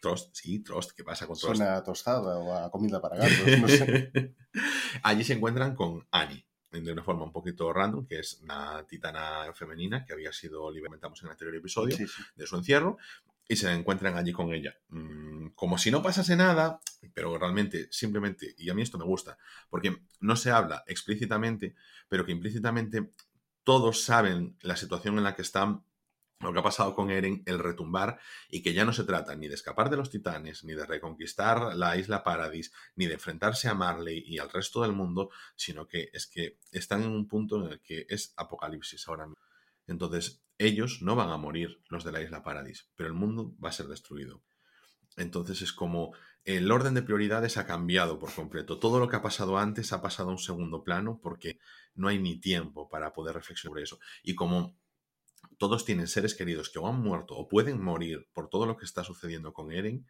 Trost, 0.00 0.34
sí, 0.34 0.60
Trost, 0.60 0.92
¿qué 0.92 1.04
pasa 1.04 1.26
con 1.26 1.36
Trost? 1.36 1.56
Suena 1.56 1.76
a 1.76 1.82
tostada 1.82 2.38
o 2.38 2.52
a 2.54 2.70
comida 2.70 3.00
para 3.00 3.16
gatos, 3.16 3.30
no 3.60 3.68
sé. 3.68 4.34
Allí 5.02 5.24
se 5.24 5.34
encuentran 5.34 5.74
con 5.74 6.06
Annie, 6.10 6.44
de 6.70 6.92
una 6.92 7.02
forma 7.02 7.24
un 7.24 7.32
poquito 7.32 7.72
random, 7.72 8.06
que 8.06 8.18
es 8.20 8.40
una 8.42 8.84
titana 8.86 9.52
femenina 9.54 10.04
que 10.04 10.12
había 10.12 10.32
sido, 10.32 10.70
lo 10.70 10.82
comentamos 10.84 11.20
en 11.22 11.26
el 11.28 11.32
anterior 11.32 11.56
episodio, 11.56 11.96
Sí, 11.96 12.06
sí. 12.06 12.22
de 12.36 12.46
su 12.46 12.56
encierro, 12.56 12.98
y 13.48 13.56
se 13.56 13.72
encuentran 13.72 14.16
allí 14.16 14.32
con 14.32 14.52
ella. 14.52 14.76
Mm, 14.88 15.48
Como 15.54 15.78
si 15.78 15.90
no 15.90 16.02
pasase 16.02 16.36
nada, 16.36 16.80
pero 17.14 17.36
realmente, 17.38 17.88
simplemente, 17.90 18.54
y 18.58 18.68
a 18.70 18.74
mí 18.74 18.82
esto 18.82 18.98
me 18.98 19.04
gusta, 19.04 19.38
porque 19.70 20.02
no 20.20 20.36
se 20.36 20.50
habla 20.50 20.84
explícitamente, 20.86 21.74
pero 22.08 22.26
que 22.26 22.32
implícitamente 22.32 23.10
todos 23.64 24.02
saben 24.04 24.56
la 24.60 24.76
situación 24.76 25.16
en 25.18 25.24
la 25.24 25.34
que 25.34 25.42
están, 25.42 25.82
lo 26.40 26.52
que 26.52 26.58
ha 26.58 26.62
pasado 26.62 26.94
con 26.94 27.10
Eren, 27.10 27.42
el 27.46 27.58
retumbar, 27.58 28.18
y 28.48 28.62
que 28.62 28.72
ya 28.72 28.84
no 28.84 28.92
se 28.92 29.04
trata 29.04 29.34
ni 29.34 29.48
de 29.48 29.54
escapar 29.54 29.90
de 29.90 29.96
los 29.96 30.10
titanes, 30.10 30.64
ni 30.64 30.74
de 30.74 30.86
reconquistar 30.86 31.74
la 31.76 31.96
isla 31.96 32.22
Paradis, 32.22 32.72
ni 32.94 33.06
de 33.06 33.14
enfrentarse 33.14 33.68
a 33.68 33.74
Marley 33.74 34.22
y 34.26 34.38
al 34.38 34.50
resto 34.50 34.82
del 34.82 34.92
mundo, 34.92 35.30
sino 35.56 35.86
que 35.86 36.10
es 36.12 36.26
que 36.26 36.58
están 36.70 37.02
en 37.02 37.10
un 37.10 37.26
punto 37.26 37.64
en 37.64 37.72
el 37.72 37.80
que 37.80 38.06
es 38.08 38.32
apocalipsis 38.36 39.08
ahora 39.08 39.26
mismo. 39.26 39.42
Entonces, 39.86 40.42
ellos 40.58 41.02
no 41.02 41.16
van 41.16 41.30
a 41.30 41.36
morir, 41.36 41.80
los 41.88 42.04
de 42.04 42.12
la 42.12 42.20
isla 42.20 42.42
Paradis, 42.42 42.88
pero 42.94 43.08
el 43.08 43.14
mundo 43.14 43.54
va 43.62 43.70
a 43.70 43.72
ser 43.72 43.86
destruido. 43.86 44.42
Entonces 45.16 45.62
es 45.62 45.72
como 45.72 46.14
el 46.44 46.70
orden 46.70 46.94
de 46.94 47.02
prioridades 47.02 47.58
ha 47.58 47.66
cambiado 47.66 48.18
por 48.18 48.32
completo. 48.32 48.78
Todo 48.78 48.98
lo 49.00 49.08
que 49.08 49.16
ha 49.16 49.22
pasado 49.22 49.58
antes 49.58 49.92
ha 49.92 50.00
pasado 50.00 50.30
a 50.30 50.32
un 50.32 50.38
segundo 50.38 50.82
plano 50.82 51.20
porque 51.22 51.58
no 51.94 52.08
hay 52.08 52.18
ni 52.18 52.40
tiempo 52.40 52.88
para 52.88 53.12
poder 53.12 53.34
reflexionar 53.34 53.72
sobre 53.72 53.82
eso. 53.82 53.98
Y 54.22 54.34
como 54.34 54.78
todos 55.58 55.84
tienen 55.84 56.06
seres 56.06 56.34
queridos 56.34 56.70
que 56.70 56.78
o 56.78 56.86
han 56.86 57.00
muerto 57.00 57.36
o 57.36 57.48
pueden 57.48 57.82
morir 57.82 58.28
por 58.32 58.48
todo 58.48 58.66
lo 58.66 58.76
que 58.76 58.84
está 58.84 59.04
sucediendo 59.04 59.52
con 59.52 59.72
Eren, 59.72 60.06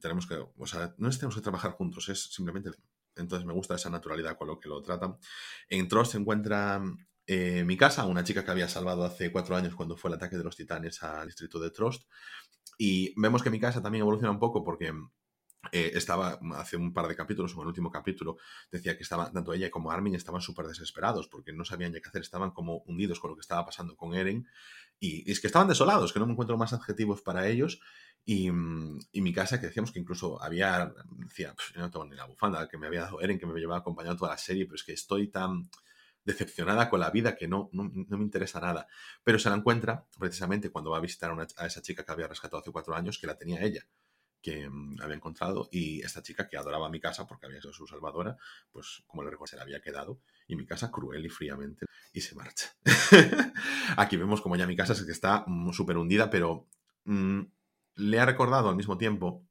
tenemos 0.00 0.26
que, 0.26 0.34
o 0.34 0.66
sea, 0.66 0.94
no 0.98 1.10
tenemos 1.10 1.34
que 1.34 1.42
trabajar 1.42 1.72
juntos, 1.72 2.08
es 2.08 2.32
simplemente... 2.32 2.70
Entonces 3.18 3.46
me 3.46 3.54
gusta 3.54 3.74
esa 3.76 3.88
naturalidad 3.88 4.36
con 4.36 4.48
lo 4.48 4.60
que 4.60 4.68
lo 4.68 4.82
tratan. 4.82 5.16
En 5.70 5.88
Trost 5.88 6.12
se 6.12 6.18
encuentra 6.18 6.82
eh, 7.26 7.64
mi 7.64 7.76
casa, 7.78 8.04
una 8.04 8.24
chica 8.24 8.44
que 8.44 8.50
había 8.50 8.68
salvado 8.68 9.04
hace 9.04 9.32
cuatro 9.32 9.56
años 9.56 9.74
cuando 9.74 9.96
fue 9.96 10.10
el 10.10 10.16
ataque 10.16 10.36
de 10.36 10.44
los 10.44 10.54
titanes 10.54 11.02
al 11.02 11.26
distrito 11.26 11.58
de 11.58 11.70
Trost. 11.70 12.02
Y 12.76 13.18
vemos 13.18 13.42
que 13.42 13.48
mi 13.48 13.58
casa 13.58 13.82
también 13.82 14.02
evoluciona 14.02 14.32
un 14.32 14.38
poco 14.38 14.62
porque 14.62 14.92
eh, 15.72 15.92
estaba 15.94 16.38
hace 16.56 16.76
un 16.76 16.92
par 16.92 17.08
de 17.08 17.16
capítulos, 17.16 17.52
o 17.52 17.56
en 17.56 17.60
el 17.62 17.66
último 17.68 17.90
capítulo, 17.90 18.36
decía 18.70 18.96
que 18.96 19.02
estaba, 19.02 19.30
tanto 19.32 19.52
ella 19.52 19.70
como 19.70 19.90
Armin 19.90 20.14
estaban 20.14 20.40
súper 20.40 20.66
desesperados 20.66 21.28
porque 21.28 21.52
no 21.52 21.64
sabían 21.64 21.92
ya 21.92 22.00
qué 22.00 22.08
hacer, 22.08 22.22
estaban 22.22 22.50
como 22.50 22.78
hundidos 22.86 23.20
con 23.20 23.30
lo 23.30 23.36
que 23.36 23.40
estaba 23.40 23.64
pasando 23.64 23.96
con 23.96 24.14
Eren. 24.14 24.46
Y, 24.98 25.30
es 25.30 25.40
que 25.40 25.46
estaban 25.46 25.68
desolados, 25.68 26.12
que 26.12 26.20
no 26.20 26.26
me 26.26 26.32
encuentro 26.32 26.56
más 26.56 26.72
adjetivos 26.72 27.22
para 27.22 27.48
ellos. 27.48 27.80
Y, 28.24 28.50
mm, 28.50 28.98
y 29.12 29.20
mi 29.20 29.32
casa, 29.32 29.60
que 29.60 29.66
decíamos 29.66 29.92
que 29.92 30.00
incluso 30.00 30.42
había, 30.42 30.92
decía, 31.18 31.54
"Pf, 31.54 31.74
yo 31.74 31.80
no 31.80 31.90
tengo 31.90 32.06
ni 32.06 32.16
la 32.16 32.24
bufanda 32.26 32.68
que 32.68 32.78
me 32.78 32.86
había 32.86 33.02
dado 33.02 33.20
Eren, 33.20 33.38
que 33.38 33.46
me 33.46 33.58
llevaba 33.60 33.80
acompañado 33.80 34.16
toda 34.16 34.32
la 34.32 34.38
serie, 34.38 34.64
pero 34.66 34.76
es 34.76 34.84
que 34.84 34.92
estoy 34.92 35.28
tan 35.28 35.68
decepcionada 36.26 36.90
con 36.90 37.00
la 37.00 37.10
vida 37.10 37.36
que 37.36 37.48
no, 37.48 37.70
no, 37.72 37.84
me 37.84 38.24
interesa 38.24 38.60
nada. 38.60 38.88
Pero 39.22 39.38
se 39.38 39.48
la 39.48 39.56
encuentra 39.56 40.04
precisamente 40.18 40.70
cuando 40.70 40.90
va 40.90 40.98
a 40.98 41.00
visitar 41.00 41.32
a 41.56 41.66
esa 41.66 41.80
chica 41.80 42.04
que 42.04 42.12
había 42.12 42.26
rescatado 42.26 42.60
hace 42.60 42.72
cuatro 42.72 42.94
años, 42.96 43.18
que 43.18 43.28
la 43.28 43.38
tenía 43.38 43.62
ella, 43.62 43.86
que 44.42 44.68
mm, 44.68 45.00
había 45.00 45.16
encontrado, 45.16 45.68
y 45.72 46.02
esta 46.02 46.22
chica 46.22 46.48
que 46.48 46.56
adoraba 46.56 46.88
mi 46.88 47.00
casa 47.00 47.26
porque 47.26 47.46
había 47.46 47.60
sido 47.60 47.72
su 47.72 47.86
salvadora, 47.86 48.36
pues 48.70 49.02
como 49.06 49.22
le 49.22 49.30
recuerdo, 49.30 49.50
se 49.50 49.56
la 49.56 49.62
había 49.62 49.80
quedado, 49.80 50.20
y 50.46 50.56
mi 50.56 50.66
casa 50.66 50.90
cruel 50.90 51.24
y 51.26 51.28
fríamente, 51.28 51.86
y 52.12 52.20
se 52.20 52.34
marcha. 52.34 52.74
Aquí 53.96 54.16
vemos 54.16 54.40
como 54.40 54.56
ya 54.56 54.66
mi 54.66 54.76
casa 54.76 54.92
es 54.92 55.02
que 55.02 55.12
está 55.12 55.44
mm, 55.46 55.72
súper 55.72 55.98
hundida, 55.98 56.30
pero 56.30 56.68
mm, 57.04 57.42
le 57.96 58.20
ha 58.20 58.26
recordado 58.26 58.68
al 58.68 58.76
mismo 58.76 58.98
tiempo 58.98 59.44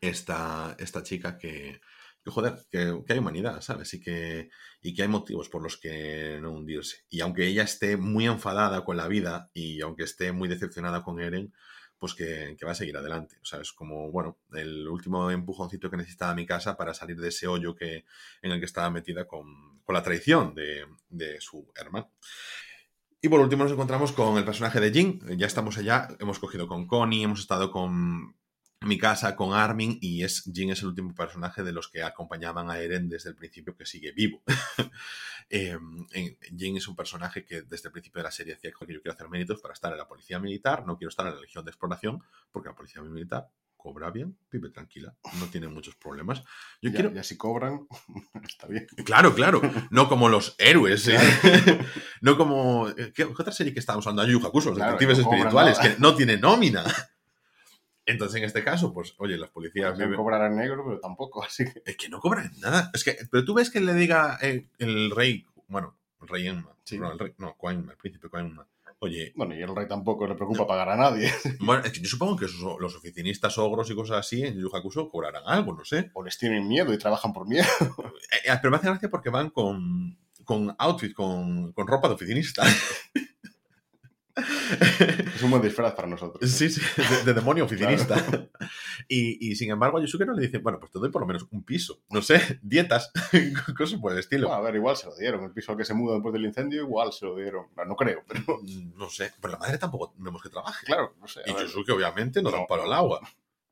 esta, 0.00 0.76
esta 0.78 1.02
chica 1.02 1.38
que, 1.38 1.80
que 2.24 2.30
joder, 2.30 2.54
que, 2.70 3.02
que, 3.06 3.12
hay 3.12 3.18
humanidad, 3.18 3.60
¿sabes? 3.60 3.92
Y 3.94 4.00
que, 4.00 4.50
y 4.80 4.94
que 4.94 5.02
hay 5.02 5.08
motivos 5.08 5.48
por 5.48 5.62
los 5.62 5.76
que 5.76 6.38
no 6.40 6.52
hundirse. 6.52 7.04
Y 7.10 7.20
aunque 7.20 7.46
ella 7.46 7.62
esté 7.62 7.96
muy 7.96 8.26
enfadada 8.26 8.84
con 8.84 8.96
la 8.96 9.08
vida 9.08 9.50
y 9.52 9.80
aunque 9.82 10.04
esté 10.04 10.32
muy 10.32 10.48
decepcionada 10.48 11.02
con 11.02 11.20
Eren, 11.20 11.52
pues 12.04 12.12
que, 12.12 12.54
que, 12.58 12.66
va 12.66 12.72
a 12.72 12.74
seguir 12.74 12.94
adelante. 12.98 13.38
O 13.40 13.46
sea, 13.46 13.62
es 13.62 13.72
como, 13.72 14.10
bueno, 14.10 14.36
el 14.52 14.86
último 14.86 15.30
empujoncito 15.30 15.90
que 15.90 15.96
necesitaba 15.96 16.34
mi 16.34 16.44
casa 16.44 16.76
para 16.76 16.92
salir 16.92 17.18
de 17.18 17.28
ese 17.28 17.46
hoyo 17.46 17.74
que, 17.74 18.04
en 18.42 18.52
el 18.52 18.58
que 18.58 18.66
estaba 18.66 18.90
metida 18.90 19.26
con, 19.26 19.80
con 19.82 19.94
la 19.94 20.02
traición 20.02 20.54
de, 20.54 20.84
de, 21.08 21.40
su 21.40 21.66
hermano. 21.74 22.10
Y 23.22 23.30
por 23.30 23.40
último 23.40 23.64
nos 23.64 23.72
encontramos 23.72 24.12
con 24.12 24.36
el 24.36 24.44
personaje 24.44 24.80
de 24.80 24.92
Jin. 24.92 25.38
Ya 25.38 25.46
estamos 25.46 25.78
allá, 25.78 26.08
hemos 26.20 26.38
cogido 26.38 26.68
con 26.68 26.86
Connie, 26.86 27.24
hemos 27.24 27.40
estado 27.40 27.70
con 27.70 28.36
mi 28.84 28.98
casa 28.98 29.36
con 29.36 29.52
Armin 29.52 29.98
y 30.00 30.22
es 30.22 30.44
Jin 30.52 30.70
es 30.70 30.80
el 30.82 30.88
último 30.88 31.14
personaje 31.14 31.62
de 31.62 31.72
los 31.72 31.88
que 31.88 32.02
acompañaban 32.02 32.70
a 32.70 32.78
Eren 32.78 33.08
desde 33.08 33.30
el 33.30 33.36
principio 33.36 33.76
que 33.76 33.86
sigue 33.86 34.12
vivo. 34.12 34.42
eh, 35.50 35.78
Jin 36.56 36.76
es 36.76 36.88
un 36.88 36.96
personaje 36.96 37.44
que 37.44 37.62
desde 37.62 37.88
el 37.88 37.92
principio 37.92 38.20
de 38.20 38.24
la 38.24 38.30
serie 38.30 38.54
decía 38.54 38.70
que 38.70 38.92
yo 38.92 39.00
quiero 39.00 39.14
hacer 39.14 39.28
méritos 39.28 39.60
para 39.60 39.74
estar 39.74 39.92
en 39.92 39.98
la 39.98 40.08
policía 40.08 40.38
militar, 40.38 40.86
no 40.86 40.96
quiero 40.96 41.08
estar 41.08 41.26
en 41.26 41.34
la 41.34 41.40
legión 41.40 41.64
de 41.64 41.70
exploración 41.70 42.22
porque 42.50 42.68
la 42.68 42.74
policía 42.74 43.02
militar 43.02 43.48
cobra 43.84 44.10
bien, 44.10 44.38
vive 44.50 44.70
tranquila, 44.70 45.14
no 45.38 45.46
tiene 45.48 45.68
muchos 45.68 45.94
problemas. 45.96 46.42
Yo 46.80 46.88
ya, 46.88 46.92
quiero... 46.92 47.12
ya 47.12 47.22
si 47.22 47.36
cobran, 47.36 47.86
está 48.48 48.66
bien. 48.66 48.86
Claro, 49.04 49.34
claro, 49.34 49.60
no 49.90 50.08
como 50.08 50.30
los 50.30 50.56
héroes, 50.58 51.06
¿eh? 51.08 51.18
no 52.22 52.38
como... 52.38 52.86
¿Qué, 53.14 53.24
otra 53.24 53.52
serie 53.52 53.74
que 53.74 53.80
estábamos 53.80 54.06
hablando? 54.06 54.32
Yu 54.32 54.38
Hakusho, 54.38 54.70
los 54.70 54.78
Claro, 54.78 54.92
detectives 54.92 55.18
no 55.18 55.30
espirituales, 55.30 55.76
nada. 55.76 55.94
que 55.94 56.00
no 56.00 56.14
tiene 56.14 56.38
nómina. 56.38 56.82
Entonces, 58.06 58.36
en 58.38 58.44
este 58.44 58.62
caso, 58.62 58.92
pues, 58.92 59.14
oye, 59.18 59.36
las 59.38 59.50
policías 59.50 59.92
Pueden 59.92 60.08
viven... 60.10 60.16
cobrar 60.18 60.50
en 60.50 60.56
negro, 60.56 60.84
pero 60.86 61.00
tampoco, 61.00 61.42
así 61.44 61.64
que... 61.64 61.82
Es 61.86 61.96
que 61.96 62.08
no 62.08 62.20
cobran 62.20 62.50
nada. 62.60 62.90
Es 62.92 63.02
que, 63.04 63.16
pero 63.30 63.44
tú 63.44 63.54
ves 63.54 63.70
que 63.70 63.80
le 63.80 63.94
diga 63.94 64.38
eh, 64.42 64.68
el 64.78 65.10
rey, 65.10 65.46
bueno, 65.68 65.96
el 66.20 66.28
rey 66.28 66.46
Enma, 66.48 66.70
Sí. 66.84 66.98
no, 66.98 67.10
el 67.12 67.18
rey, 67.18 67.32
no, 67.38 67.56
Coinma, 67.56 67.92
el 67.92 67.98
príncipe 67.98 68.28
Coinma. 68.28 68.66
Oye, 69.00 69.32
Bueno, 69.36 69.54
y 69.54 69.60
el 69.62 69.74
rey 69.74 69.86
tampoco 69.88 70.26
le 70.26 70.34
preocupa 70.34 70.66
pagar 70.66 70.88
a 70.88 70.96
nadie. 70.96 71.30
bueno, 71.60 71.82
es 71.84 71.92
que 71.92 72.00
yo 72.00 72.08
supongo 72.08 72.36
que 72.36 72.44
esos- 72.46 72.78
los 72.80 72.94
oficinistas 72.96 73.58
ogros 73.58 73.90
y 73.90 73.94
cosas 73.94 74.18
así 74.18 74.42
en 74.42 74.58
Yu 74.58 74.70
Hakusho 74.74 75.10
cobrarán 75.10 75.42
algo, 75.46 75.74
no 75.74 75.84
sé. 75.84 76.10
O 76.14 76.22
les 76.22 76.38
tienen 76.38 76.66
miedo 76.68 76.92
y 76.92 76.98
trabajan 76.98 77.32
por 77.32 77.46
miedo. 77.46 77.66
Eh, 78.32 78.50
eh, 78.50 78.58
pero 78.60 78.70
me 78.70 78.76
hace 78.78 78.86
gracia 78.88 79.10
porque 79.10 79.30
van 79.30 79.50
con, 79.50 80.16
con 80.44 80.74
outfit, 80.78 81.12
con, 81.12 81.72
con 81.72 81.86
ropa 81.86 82.08
de 82.08 82.14
oficinista. 82.14 82.62
Es 84.36 85.42
un 85.42 85.50
buen 85.50 85.62
disfraz 85.62 85.94
para 85.94 86.08
nosotros. 86.08 86.50
Sí, 86.50 86.68
sí, 86.68 86.80
de, 86.96 87.24
de 87.24 87.34
demonio 87.34 87.64
oficinista. 87.66 88.16
Y, 89.08 89.50
y 89.50 89.56
sin 89.56 89.70
embargo 89.70 89.98
a 89.98 90.00
Yusuke 90.00 90.26
no 90.26 90.32
le 90.34 90.42
dicen, 90.42 90.62
bueno, 90.62 90.78
pues 90.80 90.90
te 90.90 90.98
doy 90.98 91.10
por 91.10 91.20
lo 91.22 91.26
menos 91.26 91.46
un 91.50 91.62
piso, 91.64 92.02
no 92.10 92.20
sé, 92.22 92.58
dietas, 92.62 93.12
cosas 93.76 94.00
por 94.00 94.12
el 94.12 94.18
estilo. 94.18 94.48
Bueno, 94.48 94.62
a 94.62 94.64
ver, 94.64 94.74
igual 94.76 94.96
se 94.96 95.06
lo 95.06 95.16
dieron. 95.16 95.44
El 95.44 95.52
piso 95.52 95.72
al 95.72 95.78
que 95.78 95.84
se 95.84 95.94
muda 95.94 96.14
después 96.14 96.32
del 96.32 96.44
incendio, 96.44 96.82
igual 96.82 97.12
se 97.12 97.26
lo 97.26 97.36
dieron. 97.36 97.66
No, 97.76 97.84
no 97.84 97.96
creo, 97.96 98.24
pero 98.26 98.42
Mm, 98.60 98.96
No 98.98 99.08
sé, 99.08 99.32
pero 99.40 99.52
la 99.54 99.58
madre 99.58 99.78
tampoco 99.78 100.14
vemos 100.18 100.42
que 100.42 100.48
trabaje. 100.48 100.84
claro, 100.86 101.14
no 101.20 101.28
sé. 101.28 101.40
Y 101.46 101.52
ver. 101.52 101.64
Yusuke 101.66 101.90
obviamente 101.90 102.42
no 102.42 102.50
da 102.50 102.56
un 102.56 102.62
No. 102.62 102.66
palo 102.66 102.82
al 102.84 102.92
agua. 102.92 103.20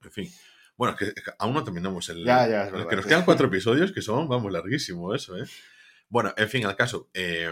En 0.04 0.10
fin. 0.12 0.30
Bueno, 0.76 0.96
es 0.98 1.12
que, 1.14 1.22
aún 1.38 1.54
no 1.54 1.62
terminamos 1.62 2.08
el... 2.08 2.24
Ya, 2.24 2.48
ya, 2.48 2.64
es 2.66 2.72
verdad, 2.72 2.88
que 2.88 2.96
nos 2.96 3.06
quedan 3.06 3.24
cuatro 3.24 3.46
episodios 3.46 3.92
que 3.92 4.00
son, 4.02 4.26
vamos, 4.28 4.50
larguísimo 4.50 5.14
eso, 5.14 5.36
¿eh? 5.36 5.44
Bueno, 6.08 6.32
en 6.36 6.48
fin, 6.48 6.64
al 6.66 6.74
caso, 6.76 7.08
eh, 7.14 7.50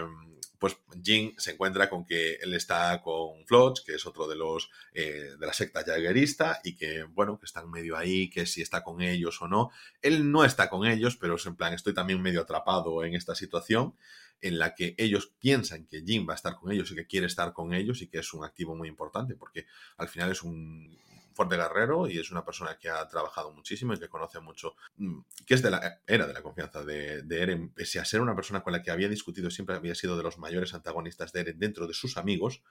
pues 0.61 0.77
Jin 1.03 1.33
se 1.39 1.53
encuentra 1.53 1.89
con 1.89 2.05
que 2.05 2.35
él 2.35 2.53
está 2.53 3.01
con 3.01 3.47
Floch, 3.47 3.79
que 3.83 3.95
es 3.95 4.05
otro 4.05 4.27
de 4.27 4.35
los 4.35 4.69
eh, 4.93 5.35
de 5.39 5.47
la 5.47 5.53
secta 5.53 5.83
jaegerista, 5.83 6.61
y 6.63 6.75
que, 6.75 7.01
bueno, 7.01 7.39
que 7.39 7.47
están 7.47 7.71
medio 7.71 7.97
ahí, 7.97 8.29
que 8.29 8.45
si 8.45 8.61
está 8.61 8.83
con 8.83 9.01
ellos 9.01 9.41
o 9.41 9.47
no. 9.47 9.71
Él 10.03 10.31
no 10.31 10.45
está 10.45 10.69
con 10.69 10.85
ellos, 10.85 11.17
pero 11.17 11.37
es 11.37 11.45
en 11.47 11.55
plan, 11.55 11.73
estoy 11.73 11.95
también 11.95 12.21
medio 12.21 12.41
atrapado 12.41 13.03
en 13.03 13.15
esta 13.15 13.33
situación 13.33 13.95
en 14.39 14.59
la 14.59 14.75
que 14.75 14.93
ellos 14.99 15.31
piensan 15.39 15.87
que 15.87 16.03
Jin 16.03 16.27
va 16.29 16.33
a 16.33 16.35
estar 16.35 16.55
con 16.55 16.71
ellos 16.71 16.91
y 16.91 16.95
que 16.95 17.07
quiere 17.07 17.25
estar 17.25 17.53
con 17.53 17.73
ellos 17.73 18.03
y 18.03 18.07
que 18.07 18.19
es 18.19 18.31
un 18.31 18.45
activo 18.45 18.75
muy 18.75 18.87
importante, 18.87 19.33
porque 19.33 19.65
al 19.97 20.09
final 20.09 20.29
es 20.29 20.43
un 20.43 20.95
fuerte 21.33 21.55
guerrero 21.55 22.07
y 22.07 22.19
es 22.19 22.31
una 22.31 22.43
persona 22.45 22.77
que 22.77 22.89
ha 22.89 23.07
trabajado 23.07 23.51
muchísimo 23.51 23.93
y 23.93 23.99
que 23.99 24.09
conoce 24.09 24.39
mucho, 24.39 24.75
mm, 24.97 25.19
que 25.45 25.53
es 25.53 25.61
de 25.61 25.71
la, 25.71 26.01
era 26.07 26.27
de 26.27 26.33
la 26.33 26.41
confianza 26.41 26.83
de, 26.83 27.23
Eren, 27.29 27.73
pese 27.73 27.99
a 27.99 28.05
ser 28.05 28.21
una 28.21 28.35
persona 28.35 28.61
con 28.61 28.73
la 28.73 28.81
que 28.81 28.91
había 28.91 29.09
discutido, 29.09 29.49
siempre 29.49 29.75
había 29.75 29.95
sido 29.95 30.17
de 30.17 30.23
los 30.23 30.37
mayores 30.37 30.73
antagonistas 30.73 31.31
de 31.31 31.41
Eren 31.41 31.59
dentro 31.59 31.87
de 31.87 31.93
sus 31.93 32.17
amigos, 32.17 32.61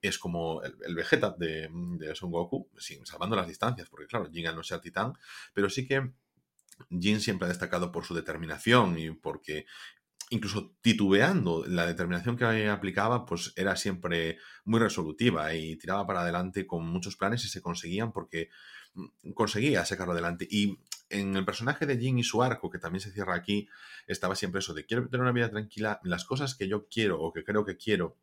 es 0.00 0.18
como 0.18 0.62
el, 0.62 0.94
Vegeta 0.94 1.34
de, 1.38 1.68
de 1.70 2.14
Son 2.14 2.30
Goku, 2.30 2.70
sí, 2.78 3.00
salvando 3.04 3.36
las 3.36 3.48
distancias, 3.48 3.88
porque 3.88 4.06
claro, 4.06 4.30
Jin 4.30 4.46
al 4.46 4.56
no 4.56 4.62
ser 4.62 4.80
titán, 4.80 5.14
pero 5.54 5.70
sí 5.70 5.86
que 5.86 6.12
Jin 6.90 7.20
siempre 7.20 7.46
ha 7.46 7.48
destacado 7.48 7.92
por 7.92 8.04
su 8.04 8.14
determinación 8.14 8.98
y 8.98 9.10
porque 9.10 9.66
incluso 10.30 10.74
titubeando, 10.80 11.64
la 11.66 11.86
determinación 11.86 12.36
que 12.36 12.68
aplicaba 12.68 13.26
pues 13.26 13.52
era 13.56 13.76
siempre 13.76 14.38
muy 14.64 14.80
resolutiva 14.80 15.54
y 15.54 15.76
tiraba 15.76 16.06
para 16.06 16.22
adelante 16.22 16.66
con 16.66 16.86
muchos 16.86 17.16
planes 17.16 17.44
y 17.44 17.48
se 17.48 17.62
conseguían 17.62 18.12
porque 18.12 18.50
mm, 18.94 19.32
conseguía 19.32 19.84
sacarlo 19.84 20.12
adelante. 20.12 20.46
Y 20.50 20.78
en 21.10 21.36
el 21.36 21.44
personaje 21.44 21.86
de 21.86 21.98
Jin 21.98 22.18
y 22.18 22.24
su 22.24 22.42
arco, 22.42 22.70
que 22.70 22.78
también 22.78 23.00
se 23.00 23.12
cierra 23.12 23.34
aquí, 23.34 23.68
estaba 24.06 24.34
siempre 24.34 24.58
eso 24.58 24.74
de 24.74 24.84
quiero 24.84 25.08
tener 25.08 25.22
una 25.22 25.32
vida 25.32 25.50
tranquila, 25.50 26.00
las 26.02 26.24
cosas 26.24 26.54
que 26.56 26.68
yo 26.68 26.88
quiero 26.88 27.20
o 27.20 27.32
que 27.32 27.44
creo 27.44 27.64
que 27.64 27.76
quiero 27.76 28.16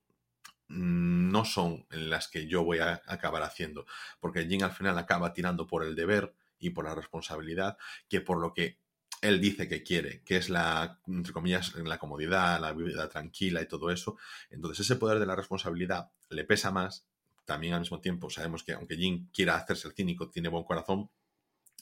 mm, 0.67 1.31
no 1.31 1.45
son 1.45 1.85
las 1.89 2.27
que 2.27 2.47
yo 2.47 2.63
voy 2.63 2.79
a 2.79 3.01
acabar 3.07 3.43
haciendo, 3.43 3.85
porque 4.19 4.45
Jin 4.45 4.63
al 4.63 4.71
final 4.71 4.97
acaba 4.97 5.33
tirando 5.33 5.67
por 5.67 5.85
el 5.85 5.95
deber 5.95 6.35
y 6.59 6.71
por 6.71 6.85
la 6.85 6.95
responsabilidad 6.95 7.77
que 8.09 8.21
por 8.21 8.39
lo 8.39 8.53
que 8.53 8.82
él 9.23 9.39
dice 9.39 9.67
que 9.67 9.83
quiere, 9.83 10.21
que 10.23 10.37
es 10.37 10.49
la, 10.49 10.99
entre 11.07 11.33
comillas, 11.33 11.73
la 11.75 11.97
comodidad, 11.97 12.59
la 12.59 12.73
vida 12.73 13.07
tranquila 13.09 13.61
y 13.61 13.67
todo 13.67 13.89
eso. 13.89 14.17
Entonces 14.49 14.85
ese 14.85 14.97
poder 14.97 15.19
de 15.19 15.25
la 15.25 15.35
responsabilidad 15.35 16.11
le 16.29 16.43
pesa 16.43 16.71
más. 16.71 17.07
También 17.45 17.73
al 17.73 17.79
mismo 17.79 18.01
tiempo 18.01 18.29
sabemos 18.29 18.63
que 18.63 18.73
aunque 18.73 18.97
Jin 18.97 19.29
quiera 19.33 19.55
hacerse 19.55 19.87
el 19.87 19.93
cínico, 19.93 20.29
tiene 20.29 20.49
buen 20.49 20.65
corazón. 20.65 21.09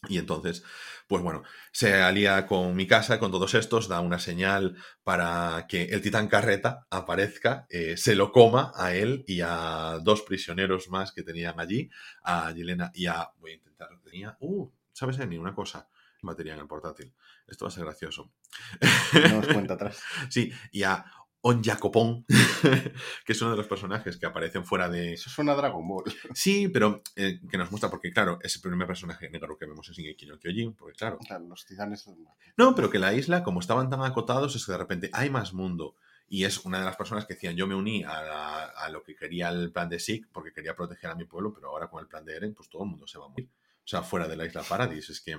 Y 0.07 0.17
entonces, 0.17 0.63
pues 1.07 1.21
bueno, 1.21 1.43
se 1.71 1.93
alía 2.01 2.47
con 2.47 2.75
mi 2.75 2.87
casa, 2.87 3.19
con 3.19 3.31
todos 3.31 3.53
estos, 3.53 3.87
da 3.87 3.99
una 3.99 4.17
señal 4.17 4.75
para 5.03 5.67
que 5.67 5.83
el 5.85 6.01
titán 6.01 6.27
carreta 6.27 6.87
aparezca, 6.89 7.67
eh, 7.69 7.97
se 7.97 8.15
lo 8.15 8.31
coma 8.31 8.71
a 8.75 8.95
él 8.95 9.23
y 9.27 9.41
a 9.41 9.99
dos 10.01 10.23
prisioneros 10.23 10.89
más 10.89 11.11
que 11.11 11.21
tenían 11.21 11.59
allí, 11.59 11.89
a 12.23 12.51
Yelena 12.51 12.91
y 12.95 13.05
a... 13.07 13.29
Voy 13.39 13.51
a 13.51 13.55
intentar... 13.55 13.89
Tenía... 14.03 14.37
Uh, 14.39 14.71
¿sabes, 14.91 15.19
Emi? 15.19 15.37
Una 15.37 15.53
cosa 15.53 15.87
batería 16.21 16.53
en 16.53 16.59
el 16.59 16.67
portátil. 16.67 17.13
Esto 17.47 17.65
va 17.65 17.69
a 17.69 17.71
ser 17.71 17.83
gracioso. 17.85 18.31
No 19.31 19.41
cuenta 19.53 19.73
atrás. 19.75 20.01
sí, 20.29 20.51
y 20.71 20.83
a 20.83 21.03
On 21.43 21.63
Jacopón, 21.63 22.23
que 23.25 23.31
es 23.33 23.41
uno 23.41 23.51
de 23.51 23.57
los 23.57 23.67
personajes 23.67 24.17
que 24.17 24.27
aparecen 24.27 24.63
fuera 24.63 24.87
de... 24.87 25.13
Eso 25.13 25.29
suena 25.31 25.53
a 25.53 25.55
Dragon 25.55 25.87
Ball. 25.87 26.03
Sí, 26.35 26.67
pero 26.67 27.01
eh, 27.15 27.39
que 27.49 27.57
nos 27.57 27.71
muestra, 27.71 27.89
porque 27.89 28.11
claro, 28.11 28.37
es 28.43 28.55
el 28.55 28.61
primer 28.61 28.85
personaje 28.85 29.27
negro 29.27 29.57
que 29.57 29.65
vemos 29.65 29.87
en 29.87 29.95
Shingeki 29.95 30.27
no 30.27 30.37
Kyojin, 30.37 30.75
porque 30.75 30.93
claro... 30.95 31.17
Claro, 31.17 31.47
los 31.47 31.65
titanes... 31.65 32.07
No, 32.57 32.75
pero 32.75 32.91
que 32.91 32.99
la 32.99 33.13
isla, 33.15 33.41
como 33.43 33.59
estaban 33.59 33.89
tan 33.89 34.03
acotados, 34.03 34.55
es 34.55 34.63
que 34.65 34.71
de 34.73 34.77
repente 34.77 35.09
hay 35.13 35.31
más 35.31 35.51
mundo. 35.53 35.95
Y 36.27 36.45
es 36.45 36.63
una 36.63 36.77
de 36.77 36.85
las 36.85 36.95
personas 36.95 37.25
que 37.25 37.33
decían, 37.33 37.55
yo 37.55 37.65
me 37.65 37.73
uní 37.73 38.03
a, 38.03 38.21
la- 38.21 38.65
a 38.65 38.89
lo 38.89 39.01
que 39.01 39.15
quería 39.15 39.49
el 39.49 39.71
plan 39.71 39.89
de 39.89 39.99
Sig, 39.99 40.29
porque 40.31 40.53
quería 40.53 40.75
proteger 40.75 41.09
a 41.09 41.15
mi 41.15 41.25
pueblo, 41.25 41.51
pero 41.53 41.69
ahora 41.69 41.89
con 41.89 42.01
el 42.01 42.07
plan 42.07 42.23
de 42.23 42.35
Eren, 42.35 42.53
pues 42.53 42.69
todo 42.69 42.83
el 42.83 42.89
mundo 42.91 43.07
se 43.07 43.17
va 43.17 43.25
a 43.25 43.29
morir. 43.29 43.49
O 43.83 43.87
sea, 43.87 44.03
fuera 44.03 44.27
de 44.27 44.37
la 44.37 44.45
isla 44.45 44.61
Paradis. 44.61 45.09
Es 45.09 45.19
que 45.19 45.37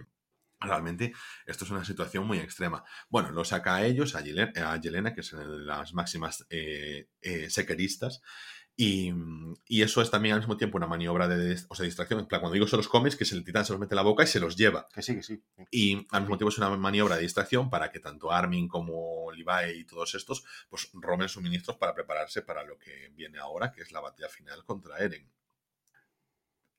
realmente 0.64 1.12
esto 1.46 1.64
es 1.64 1.70
una 1.70 1.84
situación 1.84 2.26
muy 2.26 2.38
extrema. 2.38 2.84
Bueno, 3.08 3.30
lo 3.30 3.44
saca 3.44 3.76
a 3.76 3.84
ellos, 3.84 4.14
a 4.14 4.20
Yelena, 4.20 4.72
a 4.72 4.80
Yelena, 4.80 5.14
que 5.14 5.20
es 5.20 5.32
una 5.32 5.46
de 5.46 5.58
las 5.58 5.92
máximas 5.94 6.46
eh, 6.50 7.08
eh, 7.20 7.50
sequeristas, 7.50 8.22
y, 8.74 9.12
y 9.66 9.82
eso 9.82 10.00
es 10.00 10.10
también 10.10 10.34
al 10.34 10.40
mismo 10.40 10.56
tiempo 10.56 10.78
una 10.78 10.86
maniobra 10.86 11.28
de, 11.28 11.58
o 11.68 11.74
sea, 11.74 11.84
distracción. 11.84 12.20
En 12.20 12.26
plan, 12.26 12.40
cuando 12.40 12.54
digo 12.54 12.66
se 12.66 12.76
los 12.76 12.88
comes, 12.88 13.16
que 13.16 13.24
es 13.24 13.32
el 13.32 13.44
titán 13.44 13.66
se 13.66 13.72
los 13.72 13.80
mete 13.80 13.94
en 13.94 13.96
la 13.96 14.02
boca 14.02 14.24
y 14.24 14.26
se 14.26 14.40
los 14.40 14.56
lleva. 14.56 14.88
Que 14.92 15.02
sí, 15.02 15.14
que 15.14 15.22
sí. 15.22 15.42
Y 15.70 16.06
al 16.10 16.22
mismo 16.22 16.38
tiempo 16.38 16.48
es 16.48 16.58
una 16.58 16.74
maniobra 16.76 17.16
de 17.16 17.22
distracción 17.22 17.68
para 17.68 17.90
que 17.90 18.00
tanto 18.00 18.32
Armin 18.32 18.68
como 18.68 19.30
Levi 19.30 19.80
y 19.80 19.84
todos 19.84 20.14
estos 20.14 20.44
pues 20.70 20.88
roben 20.94 21.28
suministros 21.28 21.76
para 21.76 21.94
prepararse 21.94 22.42
para 22.42 22.64
lo 22.64 22.78
que 22.78 23.10
viene 23.14 23.38
ahora, 23.38 23.72
que 23.72 23.82
es 23.82 23.92
la 23.92 24.00
batalla 24.00 24.28
final 24.28 24.64
contra 24.64 24.98
Eren. 24.98 25.30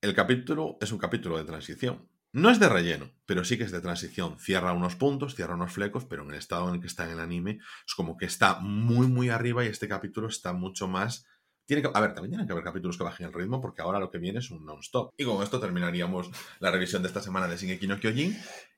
El 0.02 0.16
capítulo 0.16 0.78
es 0.82 0.92
un 0.92 0.98
capítulo 0.98 1.38
de 1.38 1.46
transición. 1.46 2.10
No 2.36 2.50
es 2.50 2.60
de 2.60 2.68
relleno, 2.68 3.12
pero 3.28 3.46
sí 3.46 3.60
que 3.60 3.64
es 3.64 3.72
de 3.72 3.80
transición. 3.80 4.40
Cierra 4.40 4.74
unos 4.74 4.96
puntos, 4.96 5.36
cierra 5.36 5.54
unos 5.54 5.72
flecos, 5.72 6.06
pero 6.06 6.24
en 6.24 6.32
el 6.32 6.40
estado 6.40 6.68
en 6.68 6.76
el 6.76 6.82
que 6.82 6.88
está 6.88 7.06
en 7.06 7.12
el 7.12 7.20
anime 7.20 7.60
es 7.88 7.94
como 7.96 8.18
que 8.18 8.26
está 8.26 8.60
muy, 8.60 9.06
muy 9.06 9.30
arriba 9.30 9.64
y 9.64 9.68
este 9.68 9.88
capítulo 9.88 10.28
está 10.28 10.52
mucho 10.52 10.88
más... 10.88 11.28
Tiene 11.66 11.84
que, 11.84 11.92
a 11.94 12.02
ver, 12.02 12.16
también 12.16 12.32
tienen 12.32 12.48
que 12.48 12.54
haber 12.54 12.64
capítulos 12.66 12.98
que 12.98 13.04
bajen 13.04 13.28
el 13.28 13.34
ritmo 13.34 13.62
porque 13.62 13.84
ahora 13.84 14.00
lo 14.00 14.10
que 14.10 14.18
viene 14.18 14.40
es 14.40 14.50
un 14.50 14.66
non-stop. 14.66 15.14
Y 15.16 15.26
con 15.26 15.44
esto 15.44 15.60
terminaríamos 15.60 16.32
la 16.60 16.72
revisión 16.72 17.04
de 17.04 17.08
esta 17.08 17.22
semana 17.22 17.48
de 17.48 17.56
Shingeki 17.56 17.88
no 17.88 18.00
Kyojin 18.00 18.36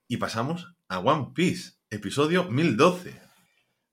y 0.09 0.17
pasamos 0.17 0.75
a 0.89 0.99
One 0.99 1.31
Piece, 1.33 1.77
episodio 1.89 2.43
1012. 2.43 3.21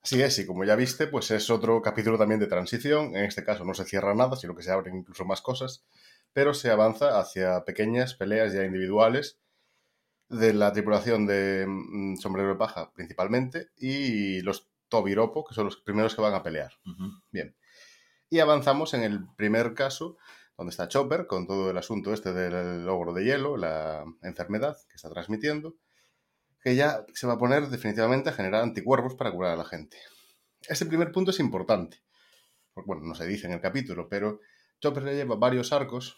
Así 0.03 0.21
es, 0.21 0.37
y 0.39 0.45
como 0.45 0.65
ya 0.65 0.75
viste, 0.75 1.07
pues 1.07 1.31
es 1.31 1.49
otro 1.49 1.81
capítulo 1.81 2.17
también 2.17 2.41
de 2.41 2.47
transición. 2.47 3.15
En 3.15 3.23
este 3.23 3.45
caso 3.45 3.63
no 3.63 3.73
se 3.73 3.85
cierra 3.85 4.13
nada, 4.13 4.35
sino 4.35 4.53
que 4.55 4.61
se 4.61 4.71
abren 4.71 4.97
incluso 4.97 5.23
más 5.23 5.41
cosas, 5.41 5.85
pero 6.33 6.53
se 6.53 6.69
avanza 6.69 7.17
hacia 7.17 7.63
pequeñas 7.63 8.13
peleas 8.13 8.51
ya 8.51 8.65
individuales, 8.65 9.39
de 10.29 10.53
la 10.53 10.71
tripulación 10.73 11.25
de 11.25 11.65
mm, 11.67 12.17
Sombrero 12.17 12.49
de 12.49 12.55
Paja 12.55 12.91
principalmente 12.93 13.69
y 13.77 14.41
los 14.41 14.69
Tobiropo, 14.89 15.43
que 15.43 15.55
son 15.55 15.65
los 15.65 15.77
primeros 15.77 16.15
que 16.15 16.21
van 16.21 16.35
a 16.35 16.43
pelear. 16.43 16.71
Bien. 17.31 17.55
Y 18.29 18.39
avanzamos 18.39 18.93
en 18.93 19.01
el 19.01 19.25
primer 19.35 19.73
caso, 19.73 20.17
donde 20.55 20.69
está 20.69 20.87
Chopper, 20.87 21.25
con 21.25 21.47
todo 21.47 21.71
el 21.71 21.77
asunto 21.77 22.13
este 22.13 22.31
del 22.31 22.85
logro 22.85 23.11
de 23.13 23.23
hielo, 23.23 23.57
la 23.57 24.05
enfermedad 24.21 24.77
que 24.87 24.95
está 24.95 25.09
transmitiendo, 25.09 25.75
que 26.61 26.75
ya 26.75 27.05
se 27.13 27.25
va 27.25 27.33
a 27.33 27.37
poner 27.37 27.69
definitivamente 27.69 28.29
a 28.29 28.33
generar 28.33 28.61
anticuerpos 28.61 29.15
para 29.15 29.31
curar 29.31 29.51
a 29.53 29.57
la 29.57 29.65
gente. 29.65 29.97
Este 30.61 30.85
primer 30.85 31.11
punto 31.11 31.31
es 31.31 31.39
importante. 31.39 32.03
Porque, 32.73 32.87
Bueno, 32.87 33.03
no 33.03 33.15
se 33.15 33.25
dice 33.25 33.47
en 33.47 33.53
el 33.53 33.61
capítulo, 33.61 34.07
pero 34.07 34.39
Chopper 34.79 35.03
le 35.03 35.15
lleva 35.15 35.35
varios 35.35 35.73
arcos, 35.73 36.17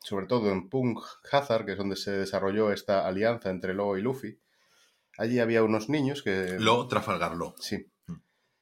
sobre 0.00 0.26
todo 0.26 0.50
en 0.50 0.68
Punk 0.68 1.00
Hazard, 1.30 1.64
que 1.66 1.72
es 1.72 1.78
donde 1.78 1.96
se 1.96 2.12
desarrolló 2.12 2.72
esta 2.72 3.06
alianza 3.06 3.50
entre 3.50 3.74
Lo 3.74 3.96
y 3.96 4.02
Luffy. 4.02 4.38
Allí 5.18 5.40
había 5.40 5.62
unos 5.64 5.88
niños 5.88 6.22
que... 6.22 6.56
Lo, 6.58 6.86
Trafalgar 6.86 7.34
Lo. 7.36 7.54
Sí. 7.58 7.90
Mm. 8.06 8.14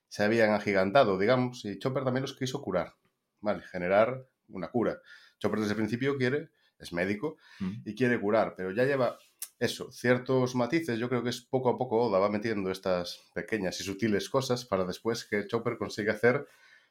Se 0.08 0.24
habían 0.24 0.50
agigantado, 0.52 1.18
digamos, 1.18 1.64
y 1.64 1.78
Chopper 1.78 2.04
también 2.04 2.22
los 2.22 2.34
quiso 2.34 2.62
curar. 2.62 2.94
Vale, 3.40 3.62
generar 3.62 4.26
una 4.48 4.68
cura. 4.68 5.00
Chopper 5.38 5.60
desde 5.60 5.72
el 5.72 5.76
principio 5.76 6.16
quiere, 6.16 6.50
es 6.78 6.92
médico, 6.92 7.36
Mm. 7.60 7.82
y 7.84 7.94
quiere 7.94 8.18
curar, 8.20 8.54
pero 8.56 8.70
ya 8.72 8.84
lleva 8.84 9.18
eso, 9.58 9.90
ciertos 9.92 10.54
matices. 10.54 10.98
Yo 10.98 11.08
creo 11.08 11.22
que 11.22 11.30
es 11.30 11.40
poco 11.42 11.68
a 11.70 11.76
poco 11.78 11.98
Oda 11.98 12.18
va 12.18 12.28
metiendo 12.30 12.70
estas 12.70 13.30
pequeñas 13.34 13.78
y 13.80 13.84
sutiles 13.84 14.28
cosas 14.30 14.64
para 14.64 14.84
después 14.84 15.24
que 15.26 15.46
Chopper 15.46 15.76
consiga 15.78 16.12
hacer 16.14 16.46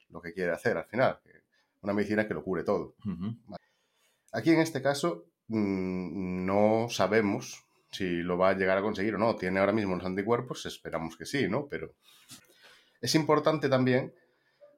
lo 0.09 0.21
que 0.21 0.33
quiere 0.33 0.51
hacer 0.51 0.77
al 0.77 0.85
final. 0.85 1.19
Una 1.81 1.93
medicina 1.93 2.27
que 2.27 2.33
lo 2.33 2.43
cure 2.43 2.63
todo. 2.63 2.95
Ujú. 3.05 3.35
Aquí 4.35 4.51
en 4.51 4.59
este 4.59 4.81
caso 4.81 5.25
mm, 5.47 6.45
no 6.45 6.87
sabemos 6.89 7.63
si 7.89 8.17
lo 8.17 8.37
va 8.37 8.49
a 8.49 8.53
llegar 8.53 8.77
a 8.77 8.81
conseguir 8.81 9.15
o 9.15 9.17
no. 9.17 9.37
Tiene 9.37 9.61
ahora 9.61 9.71
mismo 9.71 9.95
los 9.95 10.05
anticuerpos, 10.05 10.65
esperamos 10.65 11.15
que 11.15 11.25
sí, 11.25 11.47
¿no? 11.47 11.67
Pero 11.69 11.93
es 12.99 13.15
importante 13.15 13.69
también 13.69 14.13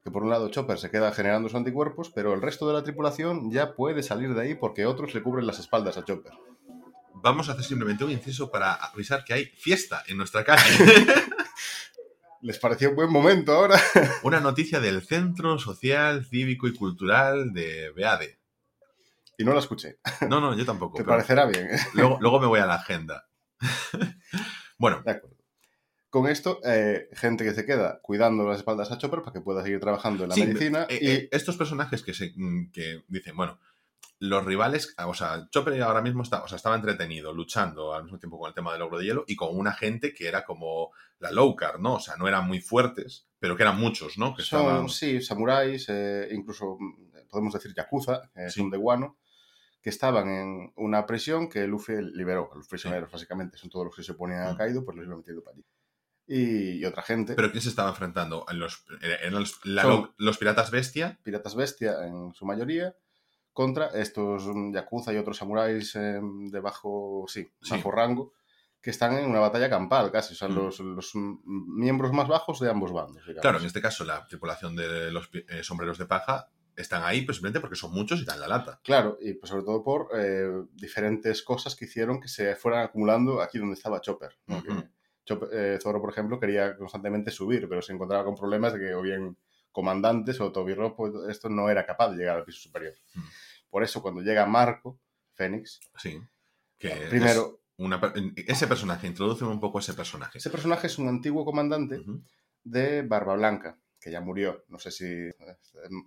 que 0.04 0.12
por 0.12 0.22
un 0.22 0.30
lado 0.30 0.48
Chopper 0.48 0.78
se 0.78 0.92
queda 0.92 1.10
generando 1.10 1.48
sus 1.48 1.56
anticuerpos, 1.56 2.10
pero 2.14 2.34
el 2.34 2.40
resto 2.40 2.68
de 2.68 2.74
la 2.74 2.84
tripulación 2.84 3.50
ya 3.50 3.74
puede 3.74 4.04
salir 4.04 4.32
de 4.32 4.42
ahí 4.42 4.54
porque 4.54 4.86
otros 4.86 5.12
le 5.12 5.22
cubren 5.24 5.46
las 5.46 5.58
espaldas 5.58 5.98
a 5.98 6.04
Chopper. 6.04 6.32
Vamos 7.14 7.48
a 7.48 7.52
hacer 7.52 7.64
simplemente 7.64 8.04
un 8.04 8.12
inciso 8.12 8.52
para 8.52 8.74
avisar 8.74 9.24
que 9.24 9.34
hay 9.34 9.46
fiesta 9.46 10.04
en 10.06 10.18
nuestra 10.18 10.44
calle. 10.44 10.62
¿Les 12.42 12.60
pareció 12.60 12.94
buen 12.94 13.10
momento 13.10 13.52
ahora? 13.52 13.80
Una 14.22 14.38
noticia 14.38 14.78
del 14.78 15.02
Centro 15.02 15.58
Social, 15.58 16.24
Cívico 16.24 16.68
y 16.68 16.74
Cultural 16.74 17.52
de 17.52 17.90
Beade. 17.90 18.38
Y 19.38 19.44
no 19.44 19.52
la 19.54 19.60
escuché. 19.60 19.98
No, 20.28 20.40
no, 20.40 20.54
yo 20.56 20.66
tampoco. 20.66 20.96
Te 20.98 21.04
parecerá 21.04 21.46
bien. 21.46 21.68
luego, 21.94 22.18
luego 22.20 22.40
me 22.40 22.46
voy 22.46 22.60
a 22.60 22.66
la 22.66 22.74
agenda. 22.74 23.26
bueno, 24.78 25.02
De 25.04 25.12
acuerdo. 25.12 25.36
Con 26.10 26.26
esto, 26.26 26.60
eh, 26.64 27.08
gente 27.12 27.44
que 27.44 27.52
se 27.52 27.66
queda 27.66 28.00
cuidando 28.02 28.48
las 28.48 28.56
espaldas 28.58 28.90
a 28.90 28.96
Chopper 28.96 29.20
para 29.20 29.32
que 29.34 29.42
pueda 29.42 29.62
seguir 29.62 29.78
trabajando 29.78 30.22
en 30.24 30.30
la 30.30 30.34
Sí, 30.34 30.46
medicina. 30.46 30.86
eh, 30.88 30.98
y 31.02 31.08
eh, 31.10 31.28
estos 31.32 31.58
personajes 31.58 32.02
que, 32.02 32.14
se, 32.14 32.32
mm, 32.34 32.70
que 32.72 33.04
dicen, 33.08 33.36
bueno, 33.36 33.60
los 34.18 34.42
rivales, 34.44 34.94
o 35.04 35.12
sea, 35.14 35.46
Chopper 35.50 35.80
ahora 35.82 36.00
mismo 36.00 36.22
está, 36.22 36.42
o 36.42 36.48
sea, 36.48 36.56
estaba 36.56 36.76
entretenido, 36.76 37.34
luchando 37.34 37.92
al 37.94 38.04
mismo 38.04 38.18
tiempo 38.18 38.38
con 38.38 38.48
el 38.48 38.54
tema 38.54 38.72
del 38.72 38.80
logro 38.80 38.98
de 38.98 39.04
hielo 39.04 39.24
y 39.26 39.36
con 39.36 39.54
una 39.54 39.72
gente 39.74 40.14
que 40.14 40.26
era 40.28 40.44
como 40.46 40.92
la 41.18 41.30
Lowcar, 41.30 41.78
¿no? 41.78 41.96
O 41.96 42.00
sea, 42.00 42.16
no 42.16 42.26
eran 42.26 42.46
muy 42.46 42.60
fuertes, 42.60 43.28
pero 43.38 43.54
que 43.54 43.62
eran 43.64 43.78
muchos, 43.78 44.16
¿no? 44.16 44.34
Que 44.34 44.42
Son, 44.42 44.60
estaban... 44.62 44.88
sí, 44.88 45.20
samuráis, 45.20 45.86
eh, 45.90 46.28
incluso 46.32 46.78
mm, 46.80 47.28
podemos 47.28 47.52
decir 47.52 47.74
yakuza, 47.76 48.22
Sí. 48.48 48.62
un 48.62 48.70
de 48.70 48.78
guano, 48.78 49.18
que 49.80 49.90
estaban 49.90 50.28
en 50.28 50.72
una 50.76 51.06
prisión 51.06 51.48
que 51.48 51.66
Luffy 51.66 51.94
liberó. 52.14 52.50
Los 52.54 52.66
prisioneros, 52.68 53.10
básicamente, 53.12 53.56
son 53.58 53.70
todos 53.70 53.86
los 53.86 53.94
que 53.96 54.02
se 54.02 54.12
oponían 54.12 54.42
a 54.48 54.52
Mm. 54.54 54.56
Kaido, 54.56 54.84
pues 54.84 54.96
los 54.96 55.06
iba 55.06 55.16
metiendo 55.16 55.42
para 55.42 55.54
allí. 55.54 55.64
Y, 56.26 56.72
y 56.80 56.84
otra 56.84 57.02
gente, 57.02 57.34
¿Pero 57.34 57.50
quién 57.50 57.62
se 57.62 57.70
estaba 57.70 57.88
enfrentando? 57.88 58.44
En 58.50 58.58
los, 58.58 58.84
eran 59.00 59.34
los, 59.34 59.64
la 59.64 59.82
Son- 59.82 59.90
Low- 59.92 60.14
los 60.18 60.36
piratas 60.36 60.70
bestia. 60.70 61.18
piratas 61.22 61.54
bestia 61.54 62.04
en 62.06 62.34
su 62.34 62.44
mayoría, 62.44 62.94
contra 63.52 63.86
estos 63.88 64.46
mm, 64.46 64.74
yakuza 64.74 65.12
y 65.12 65.16
otros 65.16 65.38
samuráis 65.38 65.94
eh, 65.96 66.20
de 66.22 66.60
bajo, 66.60 67.24
sí, 67.28 67.48
Sí. 67.62 67.70
bajo 67.70 67.90
rango, 67.90 68.32
que 68.82 68.90
están 68.90 69.16
en 69.16 69.28
una 69.30 69.40
batalla 69.40 69.70
campal 69.70 70.12
casi, 70.12 70.34
o 70.34 70.36
sea, 70.36 70.48
Mm. 70.48 70.54
los, 70.56 70.80
los 70.80 71.10
miembros 71.14 72.12
más 72.12 72.28
bajos 72.28 72.60
de 72.60 72.68
ambos 72.68 72.92
bandos. 72.92 73.22
digamos. 73.24 73.40
Claro, 73.42 73.58
en 73.60 73.64
este 73.64 73.80
caso 73.80 74.04
la 74.04 74.26
tripulación 74.26 74.76
de 74.76 75.10
los 75.10 75.30
eh, 75.32 75.62
sombreros 75.62 75.96
de 75.98 76.06
paja 76.06 76.50
están 76.80 77.02
ahí 77.04 77.22
pues, 77.22 77.36
simplemente 77.36 77.60
porque 77.60 77.76
son 77.76 77.92
muchos 77.92 78.20
y 78.20 78.24
dan 78.24 78.40
la 78.40 78.48
lata. 78.48 78.80
Claro, 78.82 79.18
y 79.20 79.34
pues 79.34 79.50
sobre 79.50 79.64
todo 79.64 79.82
por 79.82 80.08
eh, 80.14 80.48
diferentes 80.72 81.42
cosas 81.42 81.74
que 81.76 81.84
hicieron 81.86 82.20
que 82.20 82.28
se 82.28 82.54
fueran 82.56 82.84
acumulando 82.84 83.40
aquí 83.42 83.58
donde 83.58 83.74
estaba 83.74 84.00
Chopper. 84.00 84.36
¿no? 84.46 84.62
Chopper- 85.26 85.48
eh, 85.52 85.78
Zoro, 85.82 86.00
por 86.00 86.10
ejemplo, 86.10 86.38
quería 86.40 86.76
constantemente 86.76 87.30
subir, 87.30 87.68
pero 87.68 87.82
se 87.82 87.92
encontraba 87.92 88.24
con 88.24 88.34
problemas 88.36 88.72
de 88.72 88.78
que 88.80 88.94
o 88.94 89.02
bien 89.02 89.36
comandantes 89.72 90.40
o 90.40 90.50
Toby 90.50 90.74
Ropo, 90.74 91.28
esto 91.28 91.48
no 91.48 91.68
era 91.68 91.84
capaz 91.84 92.10
de 92.10 92.16
llegar 92.16 92.36
al 92.38 92.44
piso 92.44 92.60
superior. 92.60 92.94
Mm. 93.14 93.20
Por 93.70 93.82
eso, 93.82 94.00
cuando 94.00 94.22
llega 94.22 94.46
Marco, 94.46 94.98
Fénix, 95.34 95.80
Sí. 95.98 96.18
Que 96.78 96.90
primero, 97.10 97.60
es 97.60 97.84
una 97.84 98.00
ese 98.36 98.66
personaje, 98.66 99.06
introduce 99.06 99.44
un 99.44 99.60
poco 99.60 99.78
ese 99.80 99.94
personaje. 99.94 100.38
ese 100.38 100.48
personaje 100.50 100.86
es 100.86 100.98
un 100.98 101.08
antiguo 101.08 101.44
comandante 101.44 102.02
de 102.64 103.02
Barba 103.02 103.34
Blanca, 103.34 103.78
que 104.08 104.12
ya 104.12 104.20
murió. 104.20 104.64
No 104.68 104.78
sé 104.78 104.90
si 104.90 105.04
eh, 105.04 105.34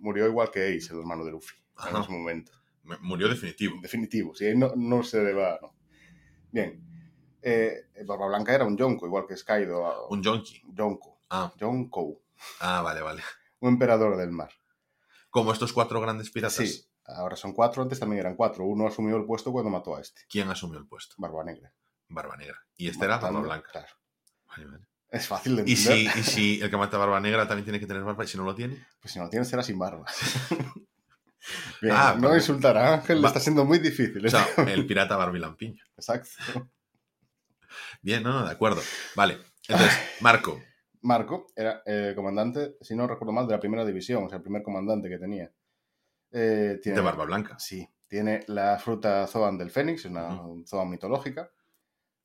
murió 0.00 0.26
igual 0.26 0.50
que 0.50 0.76
Ace, 0.76 0.92
el 0.92 0.98
hermano 1.00 1.24
de 1.24 1.30
Luffy, 1.30 1.54
en 1.56 1.88
Ajá. 1.94 2.00
ese 2.02 2.10
momento. 2.12 2.52
Me- 2.84 2.98
Murió 2.98 3.28
definitivo. 3.28 3.76
Definitivo, 3.80 4.34
sí, 4.34 4.52
no, 4.56 4.72
no 4.76 5.02
se 5.04 5.20
deba. 5.20 5.58
No. 5.62 5.72
Bien. 6.50 6.82
Eh, 7.40 7.86
Barba 8.04 8.26
Blanca 8.26 8.54
era 8.54 8.64
un 8.64 8.76
Yonko, 8.76 9.06
igual 9.06 9.24
que 9.26 9.36
Skaido. 9.36 9.86
a- 9.86 10.08
Un 10.08 10.22
junkie. 10.22 10.62
Yonko. 10.74 11.20
Ah, 11.30 11.52
Yonko. 11.56 12.20
ah, 12.60 12.82
vale, 12.82 13.00
vale. 13.02 13.22
Un 13.60 13.70
emperador 13.74 14.16
del 14.16 14.30
mar. 14.32 14.50
Como 15.30 15.52
estos 15.52 15.72
cuatro 15.72 16.00
grandes 16.00 16.30
piratas. 16.30 16.56
Sí, 16.56 16.84
ahora 17.06 17.36
son 17.36 17.52
cuatro, 17.52 17.82
antes 17.82 17.98
también 18.00 18.20
eran 18.20 18.34
cuatro. 18.36 18.64
Uno 18.64 18.86
asumió 18.88 19.16
el 19.16 19.24
puesto 19.24 19.52
cuando 19.52 19.70
mató 19.70 19.96
a 19.96 20.00
este, 20.00 20.22
¿Quién 20.28 20.48
asumió 20.50 20.78
el 20.78 20.86
puesto? 20.86 21.14
Barba 21.18 21.44
Negra. 21.44 21.72
Barba 22.08 22.36
Negra. 22.36 22.58
Y 22.76 22.88
este 22.88 23.04
era 23.04 23.18
Barba 23.18 23.40
Blanca. 23.40 23.70
Claro. 23.70 23.94
Vale, 24.48 24.66
vale. 24.66 24.86
Es 25.12 25.26
fácil 25.28 25.56
de 25.56 25.64
¿Y 25.66 25.74
entender. 25.74 26.12
si, 26.12 26.20
y 26.20 26.22
si 26.22 26.60
el 26.62 26.70
que 26.70 26.76
mata 26.76 26.96
Barba 26.98 27.20
Negra 27.20 27.46
también 27.46 27.64
tiene 27.64 27.78
que 27.78 27.86
tener 27.86 28.02
barba 28.02 28.24
y 28.24 28.28
si 28.28 28.38
no 28.38 28.44
lo 28.44 28.54
tiene? 28.54 28.84
Pues 29.00 29.12
si 29.12 29.18
no 29.18 29.26
lo 29.26 29.30
tienes, 29.30 29.46
será 29.46 29.62
sin 29.62 29.78
barba. 29.78 30.06
Bien, 31.82 31.94
Ah, 31.96 32.16
no 32.18 32.34
insultar 32.34 32.76
a 32.78 32.94
Ángel, 32.94 33.20
le 33.20 33.26
está 33.26 33.40
siendo 33.40 33.64
muy 33.64 33.78
difícil. 33.78 34.24
O 34.24 34.30
sea, 34.30 34.46
el 34.68 34.86
pirata 34.86 35.16
Barbilampiño. 35.16 35.82
Exacto. 35.96 36.30
Bien, 38.00 38.22
no, 38.22 38.32
no, 38.32 38.46
de 38.46 38.52
acuerdo. 38.52 38.80
Vale. 39.14 39.38
Entonces, 39.68 39.98
Marco. 40.20 40.60
Marco 41.02 41.46
era 41.56 41.82
el 41.84 42.14
comandante, 42.14 42.76
si 42.80 42.94
no 42.94 43.06
recuerdo 43.08 43.32
mal, 43.32 43.46
de 43.46 43.54
la 43.54 43.60
primera 43.60 43.84
división, 43.84 44.24
o 44.24 44.28
sea, 44.28 44.36
el 44.38 44.42
primer 44.42 44.62
comandante 44.62 45.08
que 45.08 45.18
tenía. 45.18 45.50
Eh, 46.30 46.78
tiene, 46.80 46.96
De 46.96 47.04
Barba 47.04 47.24
Blanca. 47.24 47.58
Sí, 47.58 47.86
tiene 48.08 48.44
la 48.46 48.78
fruta 48.78 49.26
Zoan 49.26 49.58
del 49.58 49.70
Fénix, 49.70 50.04
una 50.04 50.40
Zoan 50.64 50.88
mitológica. 50.88 51.50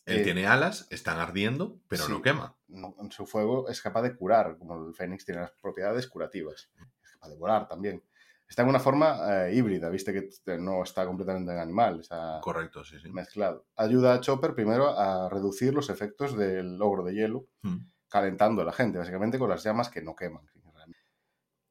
Él 0.08 0.20
Eh, 0.20 0.24
tiene 0.24 0.48
alas, 0.48 0.88
están 0.90 1.20
ardiendo, 1.20 1.80
pero 1.88 2.06
sí. 2.06 2.12
no 2.12 2.22
quema. 2.22 2.56
No- 2.68 2.96
su 3.12 3.26
fuego 3.28 3.70
es 3.70 3.82
capaz 3.82 4.02
de 4.02 4.16
curar, 4.16 4.58
como 4.58 4.88
el 4.88 4.96
Fénix 4.96 5.26
tiene 5.26 5.42
las 5.42 5.52
propiedades 5.52 6.08
curativas. 6.08 6.70
Es 7.04 7.12
capaz 7.12 7.30
de 7.30 7.36
volar 7.38 7.68
también. 7.68 8.02
Está 8.50 8.62
en 8.64 8.70
una 8.70 8.80
forma 8.80 9.48
eh, 9.48 9.54
híbrida, 9.54 9.90
viste 9.90 10.14
que 10.14 10.58
no 10.58 10.82
está 10.82 11.06
completamente 11.06 11.52
en 11.52 11.60
animal, 11.60 12.00
está 12.00 12.40
Correcto, 12.42 12.84
sí, 12.86 12.98
sí. 13.00 13.10
mezclado. 13.12 13.68
Ayuda 13.76 14.14
a 14.14 14.22
Chopper 14.22 14.56
primero 14.56 14.98
a 14.98 15.28
reducir 15.30 15.74
los 15.74 15.90
efectos 15.90 16.38
del 16.38 16.78
logro 16.78 17.04
de 17.04 17.14
hielo, 17.14 17.46
Mm. 17.64 17.80
calentando 18.08 18.62
a 18.62 18.66
la 18.66 18.72
gente, 18.72 18.98
básicamente 19.00 19.38
con 19.38 19.50
las 19.50 19.64
llamas 19.64 19.90
que 19.90 20.02
no 20.02 20.16
queman. 20.16 20.48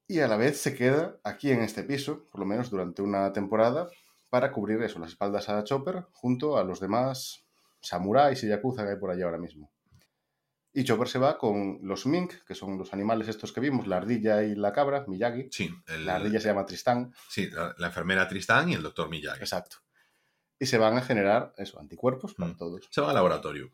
Y 0.09 0.21
a 0.21 0.29
la 0.29 0.37
vez 0.37 0.61
se 0.61 0.77
queda 0.77 1.19
aquí 1.25 1.51
en 1.51 1.63
este 1.63 1.83
piso, 1.83 2.27
por 2.31 2.39
lo 2.41 2.47
menos 2.47 2.71
durante 2.71 3.03
una 3.03 3.33
temporada, 3.33 3.89
para 4.29 4.53
cubrir 4.53 4.81
eso, 4.83 4.99
las 5.01 5.09
espaldas 5.11 5.49
a 5.49 5.65
Chopper, 5.65 6.05
junto 6.13 6.59
a 6.59 6.63
los 6.65 6.79
demás 6.79 7.46
samuráis 7.87 8.43
y 8.45 8.49
yakuza 8.49 8.85
que 8.85 8.91
hay 8.93 8.97
por 8.97 9.11
allá 9.11 9.25
ahora 9.27 9.39
mismo. 9.39 9.71
Y 10.73 10.85
Chopper 10.85 11.09
se 11.09 11.19
va 11.19 11.39
con 11.39 11.79
los 11.83 12.05
mink, 12.05 12.35
que 12.47 12.55
son 12.55 12.77
los 12.77 12.93
animales 12.93 13.29
estos 13.29 13.51
que 13.53 13.61
vimos, 13.61 13.87
la 13.87 13.97
ardilla 13.97 14.43
y 14.43 14.55
la 14.55 14.73
cabra, 14.75 15.05
Miyagi. 15.07 15.49
Sí, 15.51 15.71
el- 15.87 16.05
La 16.05 16.17
ardilla 16.17 16.39
se 16.39 16.49
llama 16.49 16.67
Tristán, 16.67 17.15
sí 17.31 17.49
la, 17.51 17.75
la 17.79 17.87
enfermera 17.87 18.29
Tristán 18.29 18.69
y 18.69 18.75
el 18.75 18.83
doctor 18.83 19.09
Miyagi. 19.09 19.41
exacto. 19.41 19.77
Y 20.59 20.67
se 20.67 20.77
van 20.79 20.97
a 20.99 21.03
generar 21.03 21.55
eso, 21.57 21.81
anticuerpos 21.81 22.35
para 22.35 22.53
Mm. 22.53 22.57
todos. 22.57 22.89
Se 22.91 23.01
va 23.01 23.09
al 23.09 23.15
laboratorio. 23.15 23.71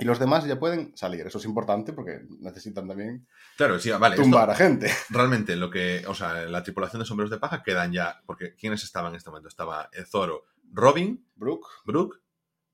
Y 0.00 0.04
los 0.04 0.18
demás 0.18 0.44
ya 0.44 0.58
pueden 0.58 0.96
salir. 0.96 1.26
Eso 1.26 1.38
es 1.38 1.44
importante 1.44 1.92
porque 1.92 2.20
necesitan 2.40 2.86
también 2.86 3.26
Claro, 3.56 3.78
sí, 3.80 3.90
vale. 3.90 4.14
esto- 4.14 4.22
tumbar 4.22 4.48
a 4.50 4.54
gente. 4.54 4.86
realmente 5.10 5.56
lo 5.56 5.70
que, 5.70 6.04
o 6.06 6.14
sea, 6.14 6.44
la 6.44 6.62
tripulación 6.62 7.00
de 7.00 7.06
sombreros 7.06 7.30
de 7.30 7.38
paja 7.38 7.62
quedan 7.62 7.92
ya, 7.92 8.20
porque 8.26 8.54
¿quiénes 8.54 8.84
estaban 8.84 9.12
en 9.12 9.16
este 9.16 9.30
momento? 9.30 9.48
Estaba 9.48 9.88
eh, 9.92 10.04
Zoro, 10.04 10.44
Robin, 10.72 11.26
Brooke 11.34 11.66
Brooke, 11.84 12.18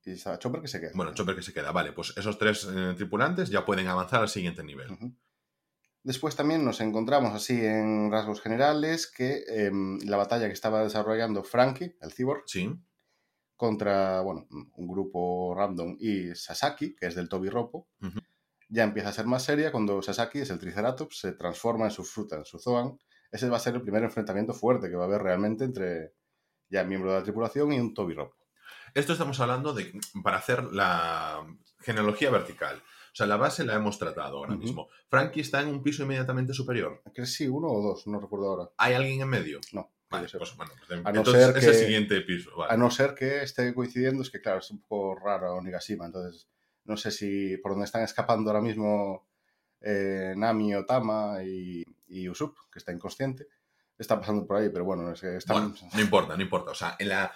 y 0.05 0.11
está 0.11 0.37
Chopper 0.39 0.61
que 0.61 0.67
se 0.67 0.79
queda. 0.79 0.91
bueno, 0.93 1.13
Chopper 1.13 1.35
que 1.35 1.41
se 1.41 1.53
queda. 1.53 1.71
Vale, 1.71 1.91
pues 1.91 2.13
esos 2.15 2.37
tres 2.37 2.67
eh, 2.71 2.93
tripulantes 2.95 3.49
ya 3.49 3.65
pueden 3.65 3.87
avanzar 3.87 4.21
al 4.21 4.29
siguiente 4.29 4.63
nivel. 4.63 4.87
Después 6.03 6.35
también 6.35 6.63
nos 6.63 6.79
encontramos 6.81 7.33
así 7.33 7.65
en 7.65 8.11
rasgos 8.11 8.39
generales 8.39 9.11
que 9.11 9.43
em, 9.47 9.97
la 10.05 10.17
batalla 10.17 10.45
que 10.45 10.53
estaba 10.53 10.83
desarrollando 10.83 11.43
Frankie, 11.43 11.97
el 11.99 12.11
cyborg, 12.11 12.43
Sí, 12.45 12.71
contra, 13.55 14.21
bueno, 14.21 14.47
un 14.49 14.87
grupo 14.87 15.55
random 15.55 15.95
y 15.99 16.35
Sasaki, 16.35 16.95
que 16.95 17.07
es 17.07 17.15
del 17.15 17.29
Tobi 17.29 17.49
Ropo. 17.49 17.87
Ya 18.67 18.83
empieza 18.83 19.09
a 19.09 19.13
ser 19.13 19.25
más 19.25 19.43
seria 19.43 19.71
cuando 19.71 20.01
Sasaki, 20.01 20.39
es 20.39 20.49
el 20.49 20.59
Triceratops, 20.59 21.19
se 21.19 21.31
transforma 21.33 21.85
en 21.85 21.91
su 21.91 22.03
fruta, 22.03 22.35
en 22.35 22.45
su 22.45 22.59
Zoan. 22.59 22.97
Ese 23.31 23.49
va 23.49 23.57
a 23.57 23.59
ser 23.59 23.75
el 23.75 23.81
primer 23.81 24.03
enfrentamiento 24.03 24.53
fuerte 24.53 24.89
que 24.89 24.95
va 24.95 25.03
a 25.03 25.07
haber 25.07 25.21
realmente 25.21 25.63
entre 25.63 26.13
ya 26.69 26.83
miembro 26.83 27.11
de 27.11 27.19
la 27.19 27.23
tripulación 27.23 27.71
y 27.73 27.79
un 27.79 27.93
Tobi 27.93 28.13
Ropo. 28.13 28.34
Esto 28.95 29.13
estamos 29.13 29.39
hablando 29.39 29.73
de 29.73 29.91
para 30.23 30.37
hacer 30.37 30.63
la 30.73 31.45
genealogía 31.81 32.31
vertical. 32.31 32.77
O 32.77 33.15
sea, 33.15 33.27
la 33.27 33.37
base 33.37 33.63
la 33.63 33.75
hemos 33.75 33.99
tratado 33.99 34.37
ahora 34.37 34.55
mismo. 34.55 34.89
Frankie 35.09 35.41
está 35.41 35.61
en 35.61 35.67
un 35.67 35.83
piso 35.83 36.03
inmediatamente 36.03 36.53
superior. 36.53 37.01
Creo 37.03 37.13
que 37.13 37.25
sí, 37.27 37.47
uno 37.47 37.67
o 37.67 37.81
dos, 37.81 38.07
no 38.07 38.19
recuerdo 38.19 38.47
ahora. 38.49 38.69
¿Hay 38.77 38.93
alguien 38.93 39.21
en 39.21 39.29
medio? 39.29 39.59
No, 39.73 39.91
Vale, 40.09 40.27
pues 40.37 40.55
bueno, 40.55 40.71
pues, 40.87 40.99
A 41.05 41.11
no 41.11 41.19
entonces 41.19 41.45
ser 41.45 41.57
es 41.57 41.63
el 41.65 41.71
que- 41.71 41.77
siguiente 41.77 42.21
piso. 42.21 42.55
vale. 42.57 42.73
A 42.73 42.77
no 42.77 42.89
ser 42.91 43.13
que 43.15 43.43
esté 43.43 43.73
coincidiendo, 43.73 44.21
es 44.21 44.29
que 44.29 44.41
claro, 44.41 44.59
es 44.59 44.71
un 44.71 44.81
poco 44.81 45.15
raro 45.15 45.55
Onigashima, 45.55 46.05
entonces 46.05 46.47
no 46.85 46.95
sé 46.97 47.11
si 47.11 47.57
por 47.57 47.71
donde 47.71 47.85
están 47.85 48.03
escapando 48.03 48.49
ahora 48.49 48.61
mismo 48.61 49.27
eh, 49.81 50.33
Nami, 50.37 50.73
Otama 50.75 51.43
y, 51.43 51.83
y 52.07 52.29
Usopp, 52.29 52.55
que 52.71 52.79
está 52.79 52.91
inconsciente, 52.93 53.47
está 53.97 54.19
pasando 54.19 54.45
por 54.45 54.57
ahí, 54.57 54.69
pero 54.69 54.85
bueno, 54.85 55.11
es 55.11 55.19
que. 55.21 55.37
Bueno, 55.47 55.73
no 55.93 55.99
importa, 56.01 56.35
no 56.37 56.43
importa. 56.43 56.71
O 56.71 56.75
sea, 56.75 56.95
en 56.99 57.09
la, 57.09 57.31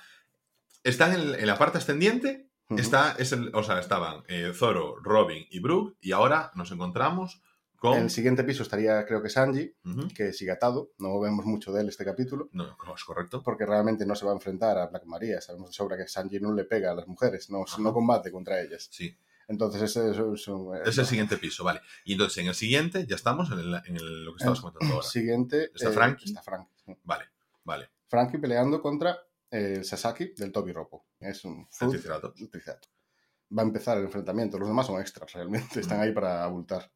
están 0.84 1.14
en, 1.14 1.36
en 1.36 1.48
la 1.48 1.58
parte 1.58 1.78
ascendiente, 1.78 2.50
está, 2.78 3.16
es 3.18 3.32
el, 3.32 3.50
o 3.56 3.64
sea, 3.64 3.80
estaban 3.80 4.24
eh, 4.28 4.52
Zoro, 4.54 4.96
Robin 5.02 5.46
y 5.50 5.60
Brooke, 5.60 5.98
y 6.02 6.12
ahora 6.12 6.52
nos 6.56 6.72
encontramos 6.72 7.42
con... 7.78 7.96
En 7.98 8.04
el 8.04 8.10
siguiente 8.10 8.44
piso 8.44 8.62
estaría, 8.64 9.06
creo 9.06 9.22
que 9.24 9.30
Sanji, 9.30 9.74
que 10.14 10.34
sigue 10.34 10.52
atado, 10.52 10.92
no 11.00 11.20
vemos 11.20 11.46
mucho 11.46 11.72
de 11.72 11.82
él 11.82 11.90
este 11.90 12.04
capítulo, 12.06 12.50
No, 12.52 12.76
es 12.96 13.04
correcto. 13.06 13.42
porque 13.44 13.66
realmente 13.66 14.06
no 14.06 14.16
se 14.16 14.26
va 14.26 14.32
a 14.32 14.36
enfrentar 14.36 14.78
a 14.78 14.88
Black 14.88 15.06
Maria, 15.06 15.40
sabemos 15.42 15.70
de 15.70 15.74
sobra 15.74 15.98
que 15.98 16.08
Sanji 16.08 16.40
no 16.40 16.54
le 16.54 16.66
pega 16.66 16.92
a 16.92 16.96
las 16.96 17.08
mujeres, 17.08 17.50
no, 17.50 17.64
no 17.80 17.94
combate 17.94 18.32
contra 18.32 18.62
ellas. 18.62 18.88
Sí, 18.92 19.16
Entonces 19.48 19.82
ese 19.82 20.12
es, 20.12 20.48
un- 20.50 20.78
es 20.86 20.98
el 20.98 21.06
siguiente 21.08 21.38
piso, 21.38 21.64
vale. 21.64 21.82
Y 22.04 22.12
entonces 22.14 22.38
en 22.40 22.48
el 22.50 22.54
siguiente 22.56 23.08
ya 23.08 23.16
estamos 23.16 23.50
en, 23.52 23.60
el- 23.60 23.82
en 23.86 23.96
el- 23.96 24.26
lo 24.26 24.34
que 24.34 24.38
estabas 24.40 24.60
comentando 24.62 24.94
ahora. 24.96 25.08
Siguiente... 25.08 25.72
¿Está 25.74 25.90
eh, 25.90 25.94
Frankie? 25.94 26.26
Está 26.26 26.44
Frankie, 26.44 26.74
sí. 26.86 26.96
Vale, 27.04 27.26
vale. 27.64 27.90
Frankie 28.10 28.38
peleando 28.38 28.80
contra 28.82 29.18
el 29.52 29.84
Sasaki 29.86 30.34
del 30.38 30.52
Tobi 30.52 30.72
Ropo. 30.72 31.06
Es 31.20 31.44
un 31.46 31.68
fruit- 31.70 31.92
Triceratops. 31.92 32.42
un 32.42 32.50
Triceratops. 32.50 32.94
Va 33.58 33.64
a 33.64 33.66
empezar 33.66 33.98
el 33.98 34.04
enfrentamiento. 34.06 34.60
Los 34.60 34.68
demás 34.68 34.86
son 34.88 35.00
extras, 35.02 35.32
realmente. 35.34 35.80
Están 35.80 36.00
ahí 36.02 36.12
para 36.12 36.44
abultar. 36.44 36.92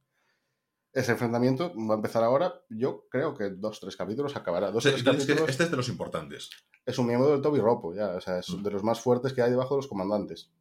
Ese 0.92 1.14
enfrentamiento 1.14 1.74
va 1.76 1.96
a 1.96 1.98
empezar 1.98 2.24
ahora. 2.24 2.54
Yo 2.70 3.08
creo 3.10 3.34
que 3.36 3.50
dos, 3.50 3.80
tres 3.80 3.96
capítulos 3.98 4.36
acabará. 4.36 4.70
Dos, 4.70 4.84
tres 4.84 5.02
capítulos. 5.04 5.50
este 5.50 5.64
es 5.64 5.72
de 5.72 5.78
los 5.78 5.90
importantes. 5.90 6.52
Es 6.86 7.00
un 7.00 7.08
miembro 7.08 7.32
del 7.32 7.42
Tobi 7.42 7.60
Ropo, 7.60 7.96
ya. 7.96 8.10
O 8.10 8.22
sea, 8.22 8.38
es 8.40 8.50
Mm. 8.50 8.62
de 8.62 8.72
los 8.72 8.84
más 8.84 9.02
fuertes 9.02 9.34
que 9.34 9.42
hay 9.42 9.50
debajo 9.50 9.74
de 9.76 9.80
los 9.80 9.88
comandantes. 9.88 10.52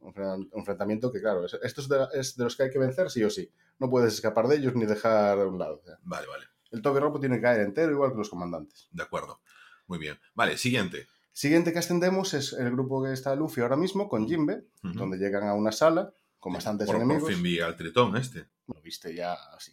Un 0.00 0.12
enfren- 0.12 0.48
un 0.52 0.58
enfrentamiento 0.58 1.10
que, 1.10 1.20
claro, 1.20 1.46
es- 1.46 1.58
esto 1.62 1.80
es 1.80 1.88
de, 1.88 2.06
es 2.12 2.36
de 2.36 2.44
los 2.44 2.56
que 2.56 2.64
hay 2.64 2.70
que 2.70 2.78
vencer 2.78 3.10
sí 3.10 3.24
o 3.24 3.30
sí. 3.30 3.50
No 3.78 3.88
puedes 3.88 4.12
escapar 4.12 4.46
de 4.48 4.56
ellos 4.56 4.74
ni 4.74 4.84
dejar 4.84 5.38
a 5.40 5.46
un 5.46 5.58
lado. 5.58 5.82
Vale, 6.02 6.26
vale. 6.26 6.46
el 6.72 6.82
Tobi 6.82 7.00
Ropo 7.00 7.18
tiene 7.18 7.36
que 7.36 7.42
caer 7.42 7.62
entero, 7.62 7.90
igual 7.90 8.12
que 8.12 8.18
los 8.18 8.28
comandantes. 8.30 8.88
De 8.92 9.02
acuerdo. 9.02 9.40
Muy 9.88 9.98
bien. 9.98 10.20
Vale, 10.34 10.56
siguiente. 10.56 11.08
Siguiente 11.32 11.72
que 11.72 11.78
ascendemos 11.78 12.34
es 12.34 12.52
el 12.52 12.70
grupo 12.72 13.02
que 13.04 13.12
está 13.12 13.34
Luffy 13.34 13.60
ahora 13.60 13.76
mismo 13.76 14.08
con 14.08 14.28
Jinbe, 14.28 14.64
Ujú. 14.84 14.92
donde 14.94 15.16
llegan 15.18 15.44
a 15.48 15.54
una 15.54 15.72
sala 15.72 16.12
con 16.38 16.52
bastantes 16.52 16.86
por, 16.86 16.96
enemigos. 16.96 17.22
Por 17.24 17.32
fin 17.32 17.42
vi 17.42 17.60
al 17.60 17.76
tritón 17.76 18.16
este. 18.16 18.46
Lo 18.66 18.80
viste 18.82 19.14
ya 19.14 19.34
así. 19.54 19.72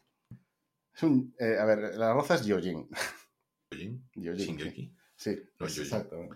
Es 0.96 1.04
un, 1.04 1.34
eh, 1.40 1.58
a 1.60 1.66
ver, 1.66 1.96
la 1.96 2.14
raza 2.14 2.36
es 2.36 2.46
Yojin. 2.46 2.88
Yojin, 3.72 4.10
Yojin, 4.16 4.60
sí. 4.60 4.94
Sí, 5.16 5.40
No, 5.60 5.66
es 5.66 5.76
Yojin. 5.76 5.84
exactamente. 5.84 6.36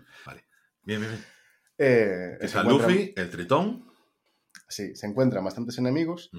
Bien, 0.84 1.00
bien, 1.00 1.12
bien. 1.12 1.24
Eh, 1.78 2.36
Está 2.40 2.62
encuentran- 2.62 2.88
Luffy, 2.90 3.14
el 3.16 3.30
tritón. 3.30 3.86
Sí, 4.68 4.94
se 4.96 5.06
encuentran 5.06 5.44
bastantes 5.44 5.78
enemigos 5.78 6.30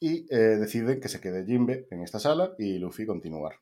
y 0.00 0.26
eh, 0.32 0.36
deciden 0.56 1.00
que 1.00 1.08
se 1.08 1.20
quede 1.20 1.44
Jinbe 1.44 1.86
en 1.90 2.02
esta 2.02 2.18
sala 2.18 2.54
y 2.58 2.78
Luffy 2.78 3.06
continuar. 3.06 3.54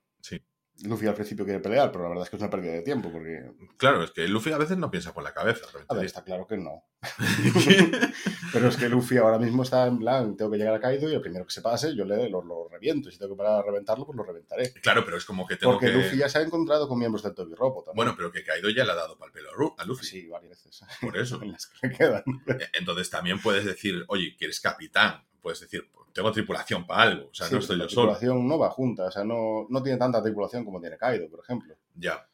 Luffy 0.84 1.06
al 1.06 1.14
principio 1.14 1.44
quiere 1.44 1.60
pelear, 1.60 1.90
pero 1.90 2.04
la 2.04 2.10
verdad 2.10 2.24
es 2.24 2.30
que 2.30 2.36
es 2.36 2.42
una 2.42 2.50
pérdida 2.50 2.72
de 2.72 2.82
tiempo 2.82 3.10
porque, 3.10 3.50
Claro, 3.78 4.02
es 4.02 4.10
que 4.10 4.28
Luffy 4.28 4.52
a 4.52 4.58
veces 4.58 4.76
no 4.76 4.90
piensa 4.90 5.12
con 5.12 5.24
la 5.24 5.32
cabeza. 5.32 5.66
a 5.88 5.94
ver, 5.94 6.04
está 6.04 6.22
claro 6.22 6.46
que 6.46 6.56
no. 6.58 6.84
Pero 8.52 8.68
es 8.68 8.76
que 8.76 8.88
Luffy 8.88 9.16
ahora 9.18 9.38
mismo 9.38 9.62
está 9.62 9.86
en 9.86 9.98
plan, 9.98 10.36
tengo 10.36 10.50
que 10.50 10.58
llegar 10.58 10.74
a 10.74 10.80
Kaido 10.80 11.10
y 11.10 11.14
el 11.14 11.20
primero 11.20 11.44
que 11.44 11.52
se 11.52 11.62
pase 11.62 11.94
yo 11.94 12.04
le, 12.04 12.28
lo, 12.28 12.42
lo 12.42 12.68
reviento. 12.68 13.08
Y 13.08 13.12
si 13.12 13.18
tengo 13.18 13.34
que 13.34 13.38
parar 13.38 13.60
a 13.60 13.62
reventarlo, 13.62 14.06
pues 14.06 14.16
lo 14.16 14.24
reventaré. 14.24 14.72
claro, 14.74 15.04
pero 15.04 15.16
es 15.16 15.24
como 15.24 15.46
que 15.46 15.56
tengo 15.56 15.72
Porque 15.74 15.86
que... 15.86 15.92
Luffy 15.92 16.16
ya 16.18 16.28
se 16.28 16.38
ha 16.38 16.42
encontrado 16.42 16.88
con 16.88 16.98
miembros 16.98 17.22
del 17.22 17.34
Toby 17.34 17.54
Ropo 17.54 17.82
también. 17.82 17.96
Bueno, 17.96 18.14
pero 18.16 18.30
que 18.32 18.44
Kaido 18.44 18.70
ya 18.70 18.84
le 18.84 18.92
ha 18.92 18.96
dado 18.96 19.18
pal 19.18 19.30
pelo 19.32 19.50
a 19.78 19.84
Luffy. 19.84 20.06
sí, 20.06 20.26
varias 20.28 20.50
veces. 20.64 20.84
Por 21.00 21.16
eso. 21.16 21.40
en 21.42 21.52
las 21.52 21.66
que 21.66 21.88
le 21.88 21.94
quedan. 21.96 22.22
Eh, 22.48 22.66
Entonces 22.74 23.10
también 23.10 23.40
puedes 23.40 23.64
decir, 23.64 24.04
oye, 24.08 24.34
que 24.38 24.46
eres 24.46 24.60
capitán. 24.60 25.24
Puedes 25.40 25.60
decir, 25.60 25.88
tengo 26.16 26.32
tripulación 26.32 26.86
para 26.86 27.02
algo. 27.02 27.28
O 27.30 27.34
sea, 27.34 27.46
Sí, 27.46 27.54
no 27.54 27.60
estoy 27.60 27.76
la 27.76 27.84
yo 27.84 27.90
solo. 27.90 28.12
tripulación 28.12 28.48
no 28.48 28.58
va 28.58 28.70
junta, 28.70 29.04
o 29.04 29.10
sea, 29.10 29.22
no, 29.24 29.66
no 29.68 29.82
tiene 29.82 29.98
tanta 29.98 30.22
tripulación 30.22 30.64
como 30.64 30.80
tiene 30.80 30.96
Kaido, 30.96 31.28
por 31.30 31.40
ejemplo. 31.40 31.74
Ya. 31.94 32.26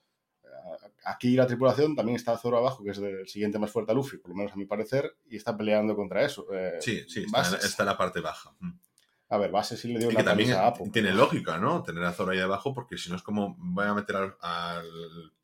Aquí 1.04 1.34
la 1.34 1.46
tripulación 1.48 1.96
también 1.96 2.14
está 2.16 2.38
Zoro 2.38 2.58
abajo, 2.58 2.84
que 2.84 2.90
es 2.90 2.98
el 2.98 3.26
siguiente 3.26 3.58
más 3.58 3.70
fuerte 3.72 3.90
a 3.90 3.94
Luffy, 3.94 4.18
por 4.18 4.30
lo 4.30 4.36
menos 4.36 4.52
a 4.52 4.56
mi 4.56 4.66
parecer, 4.66 5.16
y 5.28 5.36
está 5.36 5.56
peleando 5.56 5.96
contra 5.96 6.24
eso. 6.24 6.46
Eh, 6.54 6.78
Sí, 6.80 7.04
sí, 7.08 7.24
está, 7.24 7.38
en- 7.38 7.52
Bases. 7.52 7.64
está 7.64 7.82
en 7.82 7.86
la 7.88 7.96
parte 7.98 8.20
baja. 8.20 8.54
Mm. 8.60 8.70
A 9.30 9.38
ver, 9.38 9.50
Base 9.50 9.76
sí 9.78 9.88
le 9.88 9.98
dio 9.98 10.08
Y 10.08 10.12
una 10.12 10.18
que 10.20 10.24
también 10.24 10.52
a 10.52 10.66
Apo. 10.66 10.84
tiene 10.92 11.10
lógica, 11.12 11.56
¿no? 11.58 11.82
Tener 11.82 12.04
a 12.04 12.12
Zoro 12.12 12.32
ahí 12.32 12.38
debajo, 12.38 12.72
porque 12.74 12.98
si 12.98 13.08
no 13.10 13.16
es 13.16 13.22
como 13.22 13.56
voy 13.58 13.86
a 13.86 13.94
meter 13.94 14.14
al, 14.14 14.36
al 14.40 14.84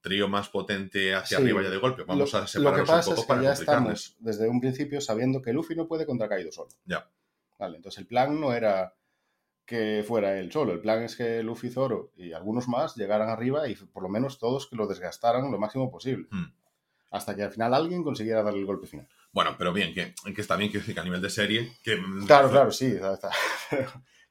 trío 0.03 0.28
más 0.28 0.49
potente 0.51 1.14
hacia 1.14 1.39
Sí. 1.39 1.43
arriba 1.43 1.62
ya 1.62 1.70
de 1.70 1.78
golpe. 1.78 2.03
Vamos 2.05 2.32
lo, 2.32 2.39
a 2.39 2.43
lo 2.43 2.74
que 2.74 2.82
pasa 2.82 3.11
un 3.11 3.16
poco 3.16 3.20
es 3.20 3.20
que 3.22 3.26
para 3.28 3.43
ya 3.43 3.53
estamos 3.55 4.14
desde 4.20 4.47
un 4.49 4.61
principio 4.61 5.01
sabiendo 5.01 5.41
que 5.43 5.53
Luffy 5.55 5.74
no 5.74 5.89
puede 5.89 6.05
contra 6.07 6.28
Kaido 6.28 6.53
solo. 6.53 6.68
Ya. 6.84 7.09
Vale, 7.59 7.77
entonces 7.77 8.01
el 8.01 8.07
plan 8.07 8.41
no 8.41 8.53
era 8.53 8.95
que 9.67 10.03
fuera 10.07 10.39
él 10.39 10.51
solo. 10.51 10.73
El 10.73 10.81
plan 10.81 11.03
es 11.03 11.17
que 11.17 11.43
Luffy, 11.43 11.69
Zoro 11.71 12.13
y 12.17 12.33
algunos 12.33 12.69
más 12.69 12.97
llegaran 12.97 13.29
arriba 13.29 13.69
y 13.69 13.75
por 13.75 14.03
lo 14.03 14.09
menos 14.09 14.39
todos 14.39 14.67
que 14.67 14.77
lo 14.77 14.87
desgastaran 14.87 15.51
lo 15.51 15.59
máximo 15.59 15.91
posible. 15.91 16.27
Hmm. 16.31 16.53
Hasta 17.11 17.35
que 17.35 17.43
al 17.43 17.51
final 17.51 17.75
alguien 17.75 18.03
consiguiera 18.03 18.43
darle 18.43 18.61
el 18.61 18.67
golpe 18.67 18.87
final. 18.87 19.09
Bueno, 19.33 19.57
pero 19.59 19.73
bien, 19.73 19.93
que, 19.95 20.15
que 20.35 20.41
está 20.41 20.57
bien 20.57 20.71
que, 20.73 20.81
que 20.81 20.99
a 20.99 21.05
nivel 21.05 21.21
de 21.21 21.31
serie. 21.31 21.73
Que, 21.83 21.97
mm, 21.97 22.27
Claro, 22.27 22.51
claro, 22.51 22.71
sí. 22.71 22.87
está- 22.87 23.15
está. 23.15 23.31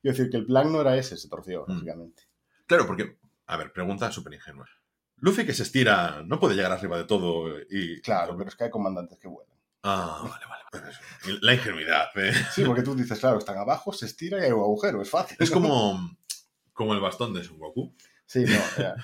Quiero 0.02 0.16
decir 0.18 0.30
que 0.30 0.38
el 0.38 0.46
plan 0.46 0.72
no 0.72 0.82
era 0.82 0.96
ese, 0.98 1.18
se 1.18 1.28
torció, 1.30 1.64
Hmm. 1.68 1.74
básicamente. 1.74 2.24
Claro, 2.66 2.86
porque, 2.88 3.18
a 3.46 3.58
ver, 3.58 3.72
pregunta 3.72 4.12
súper 4.12 4.34
ingenua. 4.34 4.68
Luffy 5.18 5.46
que 5.46 5.54
se 5.54 5.64
estira, 5.64 6.22
no 6.26 6.40
puede 6.40 6.56
llegar 6.56 6.72
arriba 6.72 6.98
de 6.98 7.06
todo 7.06 7.60
y. 7.70 8.00
Claro, 8.02 8.36
pero 8.38 8.50
es 8.50 8.56
que 8.56 8.66
hay 8.66 8.70
comandantes 8.70 9.18
que 9.20 9.28
vuelan. 9.28 9.57
Ah, 9.90 10.20
vale, 10.24 10.46
vale. 10.50 11.40
La 11.42 11.54
ingenuidad, 11.54 12.08
¿eh? 12.16 12.32
Sí, 12.54 12.64
porque 12.64 12.84
tú 12.84 12.96
dices, 12.96 13.20
claro, 13.20 13.38
están 13.40 13.58
abajo, 13.58 13.92
se 13.94 14.06
estira 14.06 14.40
y 14.40 14.44
hay 14.46 14.52
un 14.52 14.60
agujero, 14.62 15.02
es 15.02 15.10
fácil. 15.10 15.38
Es 15.40 15.50
como, 15.52 16.18
como 16.74 16.94
el 16.94 17.00
bastón 17.00 17.34
de 17.34 17.44
Son 17.44 17.58
Goku. 17.58 17.94
Sí, 18.26 18.44
no, 18.46 18.82
ya. 18.84 18.96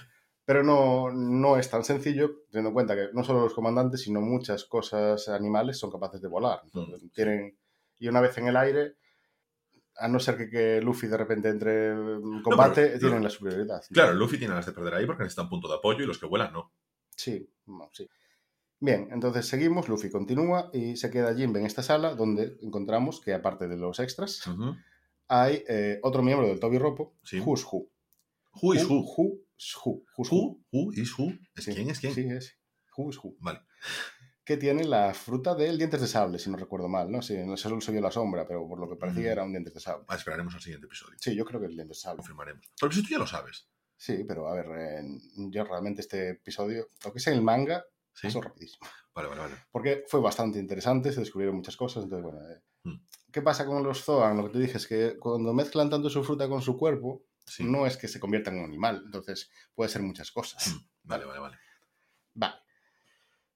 Pero 0.46 0.62
no, 0.64 1.10
no 1.12 1.58
es 1.58 1.70
tan 1.70 1.84
sencillo, 1.86 2.44
teniendo 2.52 2.70
en 2.70 2.74
cuenta 2.74 2.96
que 2.96 3.08
no 3.14 3.24
solo 3.24 3.40
los 3.42 3.54
comandantes, 3.54 4.02
sino 4.02 4.20
muchas 4.20 4.66
cosas 4.66 5.30
animales 5.30 5.80
son 5.80 5.90
capaces 5.92 6.22
de 6.22 6.28
volar. 6.28 6.60
Entonces, 6.66 7.02
Mm. 7.04 7.10
tienen, 7.12 7.58
y 8.00 8.08
una 8.10 8.20
vez 8.20 8.38
en 8.38 8.48
el 8.48 8.58
aire, 8.58 8.98
a 9.98 10.08
no 10.10 10.20
ser 10.20 10.36
que, 10.38 10.50
que 10.50 10.82
Luffy 10.82 11.08
de 11.08 11.18
repente 11.18 11.48
entre 11.50 11.92
en 11.92 12.42
combate, 12.42 12.88
pero- 12.88 13.00
tienen 13.00 13.24
la 13.24 13.30
superioridad. 13.30 13.82
Claro, 13.92 14.14
Luffy 14.14 14.38
tiene 14.38 14.54
las 14.56 14.66
de 14.66 14.72
perder 14.74 14.96
ahí 14.96 15.06
porque 15.06 15.24
necesita 15.24 15.44
un 15.44 15.50
punto 15.50 15.68
de 15.70 15.76
apoyo 15.76 16.04
y 16.04 16.08
los 16.08 16.18
que 16.18 16.26
vuelan 16.26 16.52
no. 16.52 16.74
Sí, 17.16 17.48
sí. 17.94 18.10
Bien, 18.84 19.08
entonces 19.14 19.48
seguimos, 19.48 19.88
Luffy 19.88 20.10
continúa 20.10 20.70
y 20.74 20.98
se 20.98 21.10
queda 21.10 21.34
Jinbe 21.34 21.62
en 21.62 21.66
esta 21.66 21.82
sala 21.82 22.16
donde 22.16 22.58
encontramos 22.62 23.22
que 23.22 23.34
aparte 23.34 23.70
de 23.70 23.78
los 23.78 23.98
extras, 24.02 24.44
hay 25.30 25.64
eh, 25.70 26.00
otro 26.04 26.22
miembro 26.22 26.48
del 26.50 26.60
Toby 26.60 26.80
Ropo, 26.80 27.16
Sí. 27.24 27.40
Who's 27.40 27.64
Who. 27.72 27.90
Who 28.62 28.74
is 28.74 28.84
who? 28.84 29.00
Who 29.16 29.40
is 29.58 29.76
Who. 29.86 30.04
Who's 30.18 30.30
Who, 30.34 30.60
who 30.74 30.92
is 30.92 31.18
who? 31.18 31.32
¿Es 31.56 31.64
Sí, 31.64 31.74
quién 31.74 31.90
es 31.92 32.00
quién? 32.02 32.14
Sí, 32.14 32.28
es. 32.30 32.58
Who 32.98 33.10
is 33.10 33.18
Who. 33.24 33.38
Vale. 33.40 33.62
Que 34.44 34.58
tiene 34.58 34.84
la 34.84 35.14
fruta 35.14 35.56
del 35.56 35.78
dientes 35.78 36.02
de 36.02 36.08
sable, 36.08 36.38
si 36.38 36.50
no 36.50 36.58
recuerdo 36.58 36.90
mal, 36.90 37.10
¿no? 37.10 37.22
Sí, 37.22 37.38
no 37.38 37.56
solo 37.56 37.80
se 37.80 37.94
vio 37.94 38.02
la 38.02 38.12
sombra, 38.12 38.46
pero 38.46 38.68
por 38.68 38.78
lo 38.82 38.90
que 38.90 38.98
parecía 38.98 39.30
Mm. 39.30 39.32
era 39.32 39.44
un 39.46 39.52
dientes 39.54 39.74
de 39.76 39.80
sable. 39.80 40.04
Ah, 40.10 40.18
esperaremos 40.18 40.54
al 40.56 40.62
siguiente 40.62 40.88
episodio. 40.88 41.16
Sí, 41.22 41.34
yo 41.34 41.46
creo 41.46 41.62
que 41.62 41.68
es 41.68 41.70
el 41.70 41.78
dientes 41.78 41.98
de 42.00 42.02
sable. 42.02 42.18
Confirmaremos. 42.18 42.66
Porque 42.78 42.98
si 42.98 43.04
tú 43.04 43.10
ya 43.12 43.18
lo 43.20 43.28
sabes. 43.28 43.70
Sí, 43.96 44.26
pero 44.28 44.50
a 44.50 44.54
ver, 44.56 44.66
eh, 44.78 45.04
yo 45.50 45.64
realmente 45.64 46.02
este 46.02 46.32
episodio, 46.32 46.90
lo 47.06 47.14
que 47.14 47.20
es 47.20 47.28
en 47.28 47.36
el 47.36 47.42
manga, 47.42 47.86
¿Sí? 48.14 48.28
pasó 48.28 48.42
rapidísimo. 48.42 48.86
Vale, 49.16 49.28
vale, 49.30 49.42
vale. 49.42 49.56
Porque 49.72 50.06
fue 50.08 50.20
bastante 50.22 50.58
interesante, 50.58 51.12
se 51.14 51.20
descubrieron 51.20 51.56
muchas 51.58 51.78
cosas, 51.78 52.04
entonces 52.06 52.24
bueno... 52.24 52.50
eh, 52.50 52.62
Mm. 52.86 53.00
¿Qué 53.32 53.42
pasa 53.42 53.66
con 53.66 53.82
los 53.84 54.04
Zoan? 54.04 54.36
Lo 54.38 54.44
que 54.48 54.50
te 54.54 54.60
dije 54.60 54.78
es 54.78 54.88
que 54.88 55.18
cuando 55.18 55.54
mezclan 55.54 55.90
tanto 55.90 56.10
su 56.10 56.22
fruta 56.24 56.50
con 56.50 56.62
su 56.62 56.76
cuerpo, 56.78 57.24
Sí. 57.46 57.64
no 57.64 57.86
es 57.86 57.96
que 57.96 58.08
se 58.10 58.20
conviertan 58.20 58.56
en 58.56 58.60
un 58.62 58.66
animal, 58.66 59.04
entonces 59.06 59.50
puede 59.74 59.90
ser 59.90 60.02
muchas 60.02 60.32
cosas. 60.32 60.68
Mm, 60.68 60.86
Vale, 61.04 61.26
vale, 61.26 61.40
vale. 61.40 61.58
Vale. 62.34 62.56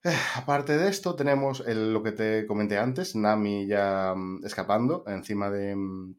Eh, 0.03 0.15
aparte 0.35 0.77
de 0.77 0.87
esto, 0.89 1.15
tenemos 1.15 1.61
el- 1.67 1.91
lo 1.91 2.01
que 2.03 2.11
te 2.13 2.45
comenté 2.47 2.77
antes, 2.77 3.15
Nami 3.17 3.67
ya 3.67 4.13
mm, 4.15 4.45
escapando 4.45 5.03
encima 5.07 5.49
de 5.49 5.75
mm, 5.75 6.15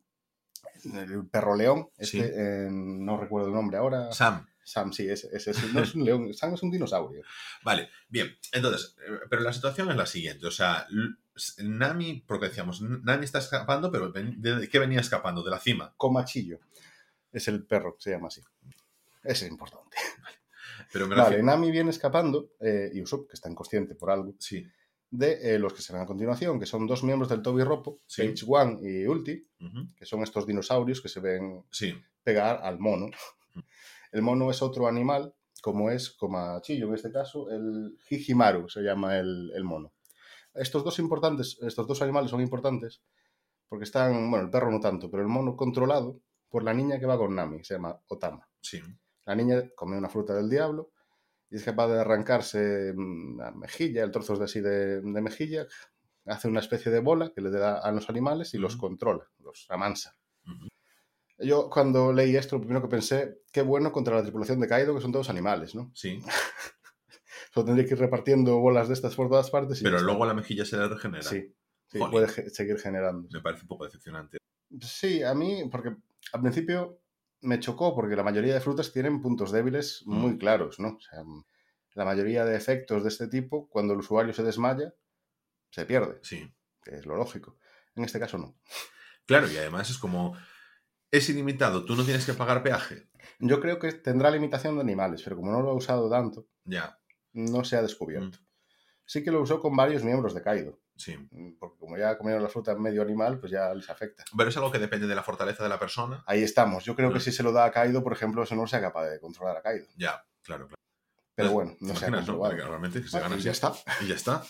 el 0.94 1.26
perro 1.28 1.54
león. 1.56 1.88
Este, 1.96 2.18
Sí. 2.18 2.30
eh, 2.34 2.68
no 2.70 3.16
recuerdo 3.16 3.48
el 3.48 3.54
nombre 3.54 3.78
ahora. 3.78 4.12
Sam. 4.12 4.46
Sam, 4.68 4.92
sí, 4.92 5.08
ese, 5.08 5.28
ese 5.32 5.50
es- 5.52 5.72
no 5.72 5.82
es 5.82 5.94
un 5.94 6.04
león, 6.04 6.32
Sam 6.34 6.54
es 6.54 6.62
un 6.62 6.70
dinosaurio. 6.70 7.22
Vale, 7.64 7.88
bien. 8.08 8.36
Entonces, 8.52 8.96
eh, 9.06 9.20
pero 9.30 9.42
la 9.42 9.52
situación 9.52 9.90
es 9.90 9.96
la 9.96 10.06
siguiente. 10.06 10.46
O 10.46 10.50
sea, 10.50 10.86
Nami, 11.58 12.24
porque 12.26 12.48
decíamos, 12.48 12.80
Nami 12.82 13.24
está 13.24 13.38
escapando, 13.38 13.90
pero 13.90 14.10
¿de 14.10 14.68
qué 14.68 14.78
venía 14.78 15.00
escapando? 15.00 15.42
De 15.42 15.50
la 15.50 15.58
cima. 15.60 15.94
Comachillo. 15.96 16.58
Es 17.32 17.48
el 17.48 17.64
perro, 17.64 17.96
se 17.98 18.10
llama 18.10 18.28
así. 18.28 18.42
Ese 19.22 19.44
es 19.46 19.50
importante. 19.50 19.96
Pero 20.92 21.06
me 21.06 21.14
Vale, 21.16 21.42
Nami 21.42 21.70
viene 21.70 21.90
escapando, 21.90 22.52
eh, 22.60 22.90
y 22.94 23.02
Usopp, 23.02 23.28
que 23.28 23.34
está 23.34 23.50
inconsciente 23.50 23.94
por 23.94 24.10
algo, 24.10 24.34
Sí. 24.38 24.66
de 25.10 25.54
eh, 25.54 25.58
los 25.58 25.72
que 25.74 25.82
serán 25.82 26.02
a 26.02 26.06
continuación, 26.06 26.58
que 26.58 26.66
son 26.66 26.86
dos 26.86 27.02
miembros 27.04 27.28
del 27.28 27.42
Toby 27.42 27.62
Ropo, 27.62 28.00
Sí. 28.06 28.22
Page 28.28 28.44
One 28.46 28.78
y 28.82 29.06
Ulti, 29.06 29.46
que 29.96 30.06
son 30.06 30.22
estos 30.22 30.46
dinosaurios 30.46 31.00
que 31.02 31.08
se 31.08 31.20
ven 31.20 31.64
Sí. 31.70 31.94
pegar 32.22 32.60
al 32.62 32.78
mono. 32.78 33.10
El 34.12 34.22
mono 34.22 34.50
es 34.50 34.62
otro 34.62 34.86
animal, 34.86 35.34
como 35.62 35.90
es 35.90 36.10
Comachillo 36.10 36.88
en 36.88 36.94
este 36.94 37.12
caso, 37.12 37.50
el 37.50 37.98
Hijimaru 38.08 38.68
se 38.68 38.82
llama 38.82 39.18
el, 39.18 39.50
el 39.54 39.64
mono. 39.64 39.92
Estos 40.54 40.84
dos 40.84 40.98
importantes, 40.98 41.58
estos 41.62 41.86
dos 41.86 42.02
animales 42.02 42.30
son 42.30 42.40
importantes 42.40 43.02
porque 43.68 43.84
están, 43.84 44.30
bueno, 44.30 44.46
el 44.46 44.50
perro 44.50 44.70
no 44.70 44.80
tanto, 44.80 45.10
pero 45.10 45.22
el 45.22 45.28
mono 45.28 45.56
controlado 45.56 46.20
por 46.48 46.64
la 46.64 46.72
niña 46.72 46.98
que 46.98 47.06
va 47.06 47.18
con 47.18 47.34
Nami, 47.34 47.62
se 47.62 47.74
llama 47.74 48.00
Otama. 48.08 48.48
Sí. 48.60 48.80
La 49.26 49.34
niña 49.34 49.62
come 49.76 49.98
una 49.98 50.08
fruta 50.08 50.34
del 50.34 50.48
diablo 50.48 50.90
y 51.50 51.56
es 51.56 51.64
capaz 51.64 51.88
de 51.88 52.00
arrancarse 52.00 52.92
mm, 52.96 53.38
la 53.38 53.50
mejilla, 53.52 54.04
el 54.04 54.10
trozos 54.10 54.38
de 54.38 54.46
así 54.46 54.60
de, 54.60 55.00
de 55.00 55.20
mejilla, 55.20 55.66
hace 56.26 56.48
una 56.48 56.60
especie 56.60 56.90
de 56.90 57.00
bola 57.00 57.32
que 57.34 57.40
le 57.40 57.50
da 57.50 57.78
a 57.78 57.92
los 57.92 58.08
animales 58.08 58.54
y 58.54 58.58
los 58.58 58.76
controla, 58.76 59.28
los 59.38 59.66
amansa. 59.68 60.16
Yo 61.38 61.70
cuando 61.70 62.12
leí 62.12 62.34
esto, 62.36 62.56
lo 62.56 62.62
primero 62.62 62.82
que 62.82 62.88
pensé, 62.88 63.42
qué 63.52 63.62
bueno 63.62 63.92
contra 63.92 64.16
la 64.16 64.22
tripulación 64.22 64.58
de 64.60 64.66
Kaido, 64.68 64.94
que 64.94 65.00
son 65.00 65.12
todos 65.12 65.30
animales, 65.30 65.74
¿no? 65.74 65.90
Sí. 65.94 66.20
Solo 67.54 67.66
tendría 67.66 67.86
que 67.86 67.94
ir 67.94 68.00
repartiendo 68.00 68.58
bolas 68.58 68.88
de 68.88 68.94
estas 68.94 69.14
por 69.14 69.28
todas 69.28 69.50
partes. 69.50 69.80
Y 69.80 69.84
Pero 69.84 70.00
luego 70.00 70.24
la 70.26 70.34
mejilla 70.34 70.64
se 70.64 70.76
le 70.76 70.88
regenera. 70.88 71.22
Sí, 71.22 71.54
sí 71.86 71.98
puede 72.10 72.28
ge- 72.28 72.50
seguir 72.50 72.78
generando. 72.78 73.28
Me 73.32 73.40
parece 73.40 73.62
un 73.62 73.68
poco 73.68 73.84
decepcionante. 73.84 74.38
Sí, 74.80 75.22
a 75.22 75.34
mí, 75.34 75.62
porque 75.70 75.96
al 76.32 76.40
principio 76.42 77.00
me 77.40 77.58
chocó, 77.60 77.94
porque 77.94 78.16
la 78.16 78.22
mayoría 78.24 78.54
de 78.54 78.60
frutas 78.60 78.92
tienen 78.92 79.22
puntos 79.22 79.52
débiles 79.52 80.02
muy 80.06 80.32
Mm. 80.32 80.38
claros, 80.38 80.78
¿no? 80.80 80.88
O 80.96 81.00
sea, 81.00 81.22
la 81.94 82.04
mayoría 82.04 82.44
de 82.44 82.56
efectos 82.56 83.02
de 83.02 83.08
este 83.08 83.28
tipo, 83.28 83.68
cuando 83.68 83.92
el 83.94 84.00
usuario 84.00 84.32
se 84.34 84.42
desmaya, 84.42 84.92
se 85.70 85.86
pierde, 85.86 86.18
Sí. 86.22 86.52
que 86.82 86.96
es 86.96 87.06
lo 87.06 87.16
lógico. 87.16 87.56
En 87.94 88.04
este 88.04 88.18
caso 88.20 88.38
no. 88.38 88.56
Claro, 89.26 89.50
y 89.50 89.56
además 89.56 89.88
es 89.90 89.98
como. 89.98 90.36
Es 91.10 91.28
ilimitado, 91.28 91.84
tú 91.84 91.96
no 91.96 92.04
tienes 92.04 92.26
que 92.26 92.34
pagar 92.34 92.62
peaje. 92.62 93.08
Yo 93.38 93.60
creo 93.60 93.78
que 93.78 93.92
tendrá 93.92 94.30
limitación 94.30 94.74
de 94.74 94.82
animales, 94.82 95.22
pero 95.22 95.36
como 95.36 95.50
no 95.52 95.62
lo 95.62 95.70
ha 95.70 95.74
usado 95.74 96.10
tanto, 96.10 96.46
Ya. 96.64 96.98
no 97.32 97.64
se 97.64 97.76
ha 97.76 97.82
descubierto. 97.82 98.38
Mm. 98.38 98.46
Sí 99.06 99.24
que 99.24 99.30
lo 99.30 99.40
usó 99.40 99.60
con 99.60 99.74
varios 99.74 100.04
miembros 100.04 100.34
de 100.34 100.42
Kaido, 100.42 100.80
Sí. 100.96 101.16
porque 101.58 101.78
como 101.78 101.96
ya 101.96 102.18
comieron 102.18 102.42
la 102.42 102.50
fruta 102.50 102.74
medio 102.74 103.00
animal, 103.00 103.38
pues 103.40 103.52
ya 103.52 103.72
les 103.72 103.88
afecta. 103.88 104.22
Pero 104.36 104.50
es 104.50 104.56
algo 104.58 104.70
que 104.70 104.78
depende 104.78 105.06
de 105.06 105.14
la 105.14 105.22
fortaleza 105.22 105.62
de 105.62 105.68
la 105.70 105.78
persona. 105.78 106.22
Ahí 106.26 106.42
estamos. 106.42 106.84
Yo 106.84 106.94
creo 106.94 107.10
que 107.10 107.18
Mm. 107.18 107.22
si 107.22 107.32
se 107.32 107.42
lo 107.42 107.52
da 107.52 107.64
a 107.64 107.70
Kaido, 107.70 108.02
por 108.02 108.12
ejemplo, 108.12 108.42
eso 108.42 108.54
no 108.54 108.66
sea 108.66 108.80
capaz 108.82 109.06
de 109.08 109.18
controlar 109.20 109.56
a 109.56 109.62
Kaido. 109.62 109.86
Ya, 109.96 110.22
claro, 110.42 110.66
claro. 110.66 110.82
Pero 111.34 111.52
Pues, 111.52 111.52
bueno, 111.52 111.76
no 111.80 111.92
¿Te 111.94 112.00
se 112.00 112.06
ha 112.06 112.10
no? 112.10 112.50
realmente 112.50 113.06
se 113.08 113.20
gana 113.20 113.36
y 113.36 113.40
ya 113.40 113.52
está. 113.52 113.72
Y 114.02 114.08
ya 114.08 114.14
está. 114.16 114.42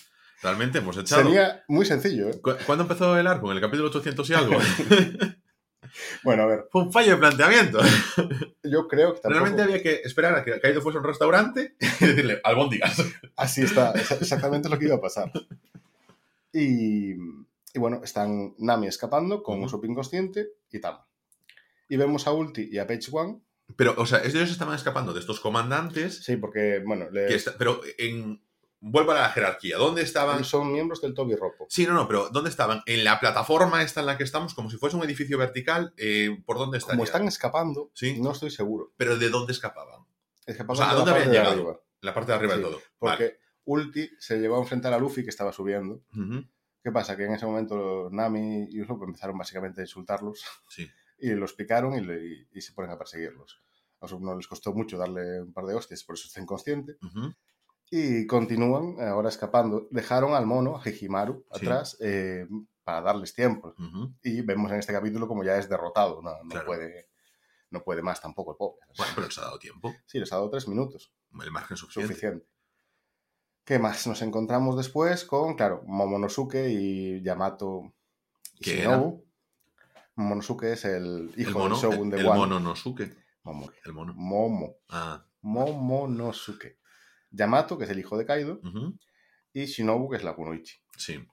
Realmente 0.43 0.79
hemos 0.79 0.97
echado. 0.99 1.23
Sería 1.23 1.63
muy 1.69 1.85
sencillo, 1.85 2.31
¿eh? 2.31 2.41
¿Cu- 2.41 2.55
¿Cuándo 2.67 2.83
empezó 2.85 3.17
el 3.19 3.27
arco? 3.27 3.51
¿En 3.51 3.59
el 3.59 3.63
capítulo 3.63 3.89
800 3.91 4.31
y 4.31 4.35
algo? 4.35 4.57
Bueno, 6.23 6.43
a 6.43 6.47
ver, 6.47 6.67
Fue 6.71 6.83
un 6.83 6.93
fallo 6.93 7.13
de 7.13 7.17
planteamiento. 7.19 7.79
yo 8.65 8.89
creo 8.89 9.15
que 9.15 9.21
tampoco... 9.21 9.29
Realmente 9.45 9.63
había 9.63 9.83
que 9.83 10.01
esperar 10.05 10.35
a 10.35 10.45
que 10.45 10.61
Kaido 10.61 10.81
fuese 10.83 10.99
a 10.99 11.01
un 11.01 11.07
restaurante 11.07 11.75
y 11.81 11.87
decirle, 12.07 12.41
albóndigas. 12.45 13.03
Así 13.37 13.63
está, 13.63 13.93
es 13.93 14.11
exactamente 14.11 14.69
lo 14.69 14.79
que 14.79 14.87
iba 14.87 14.97
a 14.97 15.01
pasar. 15.01 15.31
Y, 16.53 17.13
y 17.13 17.79
bueno, 17.79 18.01
están 18.03 18.55
Nami 18.59 18.87
escapando 18.87 19.43
con 19.43 19.59
Ujú. 19.59 19.67
Usopp 19.67 19.85
inconsciente 19.85 20.49
y 20.71 20.79
Tama. 20.81 21.07
Y 21.89 21.97
vemos 21.97 22.27
a 22.27 22.33
Ulti 22.33 22.69
y 22.71 22.79
a 22.79 22.87
Page 22.87 23.09
One. 23.13 23.41
Pero, 23.77 23.95
o 23.99 24.07
sea, 24.07 24.23
ellos 24.25 24.51
estaban 24.51 24.75
escapando 24.75 25.13
de 25.13 25.21
estos 25.21 25.41
comandantes. 25.41 26.25
Sí, 26.25 26.37
porque, 26.37 26.83
bueno, 26.85 27.11
le- 27.11 27.27
que 27.27 27.35
está- 27.35 27.55
pero 27.59 27.81
en. 27.99 28.41
Vuelvo 28.81 29.11
a 29.13 29.15
la 29.17 29.31
jerarquía. 29.31 29.77
¿Dónde 29.77 30.03
estaban? 30.03 30.45
son 30.45 30.73
miembros 30.73 31.01
del 31.01 31.13
Toby 31.15 31.35
Ropo. 31.35 31.67
Sí, 31.69 31.85
no, 31.87 31.95
no, 31.95 32.07
pero 32.07 32.29
¿dónde 32.31 32.49
estaban? 32.51 32.81
En 32.87 33.03
la 33.05 33.19
plataforma 33.19 33.83
esta 33.83 34.01
en 34.01 34.07
la 34.07 34.17
que 34.17 34.23
estamos, 34.25 34.55
como 34.55 34.71
si 34.71 34.77
fuese 34.77 34.97
un 34.97 35.03
edificio 35.05 35.37
vertical, 35.37 35.93
eh, 35.97 36.41
¿por 36.47 36.59
dónde 36.59 36.79
estarían? 36.79 36.99
Como 36.99 37.05
están 37.05 37.27
escapando, 37.27 37.91
Sí. 37.95 38.21
no 38.21 38.31
estoy 38.33 38.51
seguro. 38.51 38.93
Pero 38.97 39.19
¿de 39.19 39.31
dónde 39.31 39.53
escapaban? 39.53 40.03
Escapaban 40.47 40.75
O 40.75 40.77
sea, 40.77 40.91
¿a 40.91 40.95
dónde 40.95 41.11
parte 41.11 41.27
habían 41.29 41.43
llegado? 41.45 41.53
arriba. 41.61 41.81
La 42.03 42.15
parte 42.15 42.31
de 42.33 42.39
arriba 42.39 42.55
Sí, 42.55 42.59
de 42.61 42.65
todo. 42.67 42.81
Porque 42.99 43.25
Vale. 43.25 43.41
Ulti 43.65 44.11
se 44.19 44.39
llegó 44.39 44.57
a 44.57 44.61
enfrentar 44.61 44.93
a 44.93 44.99
Luffy 44.99 45.25
que 45.25 45.31
estaba 45.31 45.53
subiendo. 45.53 46.01
¿Qué 46.85 46.93
pasa? 46.93 47.17
Que 47.17 47.25
en 47.25 47.33
ese 47.35 47.45
momento 47.47 48.09
Nami 48.13 48.69
y 48.71 48.81
Usopp 48.81 49.03
empezaron 49.03 49.37
básicamente 49.37 49.81
a 49.81 49.85
insultarlos 49.85 50.45
Sí. 50.69 50.89
y 51.19 51.31
los 51.31 51.53
picaron 51.53 51.95
y, 51.95 52.01
le- 52.01 52.47
y 52.53 52.61
se 52.61 52.73
ponen 52.73 52.93
a 52.93 52.97
perseguirlos. 52.99 53.61
A 54.01 54.07
Usopp 54.07 54.23
no 54.23 54.37
les 54.37 54.47
costó 54.47 54.73
mucho 54.73 54.97
darle 54.97 55.43
un 55.43 55.53
par 55.53 55.65
de 55.67 55.75
hostias, 55.75 56.05
por 56.05 56.15
eso 56.15 56.29
está 56.29 56.41
inconsciente. 56.41 56.97
Ujú, 57.03 57.35
Y 57.91 58.27
continúan 58.27 58.97
ahora 59.01 59.29
escapando. 59.29 59.89
Dejaron 59.91 60.35
al 60.35 60.47
mono, 60.47 60.77
a 60.77 60.89
Hijimaru, 60.89 61.45
Sí. 61.55 61.65
atrás 61.67 61.97
eh, 62.01 62.47
para 62.85 63.01
darles 63.01 63.35
tiempo. 63.35 63.75
Y 64.23 64.43
vemos 64.43 64.71
en 64.73 64.79
este 64.79 64.93
capítulo 64.93 65.27
como 65.29 65.43
ya 65.45 65.57
es 65.57 65.69
derrotado. 65.69 66.21
No, 66.23 66.33
no 66.43 66.49
Claro. 66.51 66.67
puede, 66.67 67.09
no 67.71 67.83
puede 67.83 68.03
más 68.03 68.21
tampoco 68.21 68.53
el 68.53 68.57
pobre. 68.59 68.81
Bueno, 68.97 69.13
pero 69.15 69.27
les 69.27 69.39
ha 69.39 69.43
dado 69.43 69.59
tiempo. 69.59 69.95
Sí, 70.07 70.19
les 70.19 70.33
ha 70.33 70.37
dado 70.37 70.51
tres 70.51 70.69
minutos. 70.69 71.13
El 71.43 71.51
margen 71.51 71.77
suficiente. 71.77 72.13
Suficiente. 72.15 72.47
¿Qué 73.65 73.79
más? 73.79 74.07
Nos 74.07 74.23
encontramos 74.23 74.77
después 74.77 75.25
con, 75.25 75.55
claro, 75.55 75.83
Momonosuke 75.87 76.69
y 76.71 77.23
Yamato 77.23 77.93
¿Qué 78.61 78.77
Shinobu. 78.77 79.25
Momonosuke 80.17 80.65
es 80.73 80.85
el 80.87 81.33
hijo 81.37 81.51
El 81.51 81.55
mono, 81.55 81.79
del 81.81 81.91
Shogun 81.91 82.07
el, 82.07 82.11
de 82.11 82.19
el 82.21 82.27
Wano. 82.27 82.41
mono 82.41 82.61
Nosuke. 82.61 83.15
Momo. 83.45 83.71
El 83.85 83.93
mono. 83.93 84.15
Momo. 84.15 84.77
Ah. 84.89 85.25
Momonosuke. 85.43 86.79
Yamato, 87.31 87.79
que 87.79 87.85
es 87.85 87.91
el 87.91 87.99
hijo 87.99 88.17
de 88.19 88.27
Kaido, 88.27 88.61
y 89.53 89.65
Shinobu, 89.67 90.11
que 90.11 90.17
es 90.17 90.25
la 90.25 90.35
Kunoichi. 90.35 90.77
Sí. 90.97 91.25